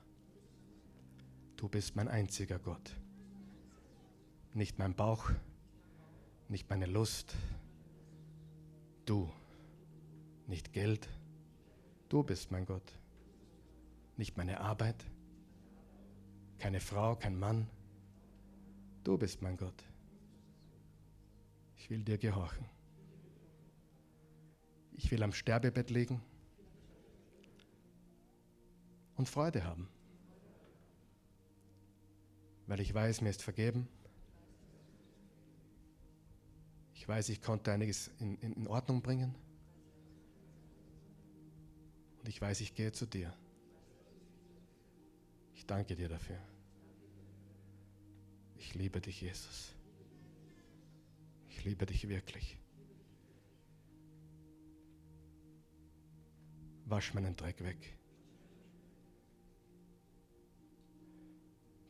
Du 1.57 1.69
bist 1.69 1.95
mein 1.95 2.09
einziger 2.09 2.59
Gott. 2.59 2.97
Nicht 4.55 4.79
mein 4.79 4.95
Bauch, 4.95 5.31
nicht 6.49 6.71
meine 6.71 6.87
Lust. 6.87 7.35
Du, 9.05 9.31
nicht 10.47 10.73
Geld. 10.73 11.11
Du 12.09 12.23
bist 12.23 12.51
mein 12.51 12.65
Gott. 12.65 12.99
Nicht 14.17 14.39
meine 14.39 14.61
Arbeit, 14.61 15.05
keine 16.59 16.81
Frau, 16.81 17.15
kein 17.15 17.39
Mann. 17.39 17.69
Du 19.05 19.19
bist 19.19 19.43
mein 19.43 19.59
Gott. 19.59 19.85
Ich 21.87 21.91
will 21.91 22.03
dir 22.03 22.19
gehorchen. 22.19 22.67
Ich 24.91 25.09
will 25.13 25.23
am 25.23 25.31
Sterbebett 25.33 25.89
liegen 25.89 26.21
und 29.15 29.29
Freude 29.29 29.63
haben, 29.63 29.89
weil 32.67 32.81
ich 32.81 32.93
weiß, 32.93 33.21
mir 33.21 33.31
ist 33.31 33.41
vergeben. 33.41 33.87
Ich 36.93 37.07
weiß, 37.07 37.29
ich 37.29 37.41
konnte 37.41 37.71
einiges 37.71 38.11
in, 38.19 38.35
in, 38.39 38.55
in 38.55 38.67
Ordnung 38.67 39.01
bringen. 39.01 39.33
Und 42.19 42.29
ich 42.29 42.41
weiß, 42.41 42.63
ich 42.63 42.75
gehe 42.75 42.91
zu 42.91 43.07
dir. 43.07 43.33
Ich 45.55 45.65
danke 45.67 45.95
dir 45.95 46.09
dafür. 46.09 46.41
Ich 48.57 48.75
liebe 48.75 49.01
dich, 49.01 49.21
Jesus. 49.21 49.76
Liebe 51.67 51.85
dich 51.85 52.09
wirklich. 52.09 52.57
Wasch 56.85 57.13
meinen 57.13 57.35
Dreck 57.35 57.61
weg. 57.65 57.99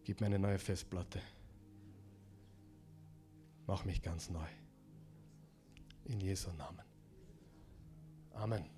Gib 0.04 0.22
mir 0.22 0.28
eine 0.28 0.38
neue 0.38 0.58
Festplatte. 0.58 1.20
Mach 3.66 3.84
mich 3.84 4.00
ganz 4.00 4.30
neu. 4.30 4.48
In 6.06 6.20
Jesu 6.20 6.50
Namen. 6.52 6.86
Amen. 8.32 8.75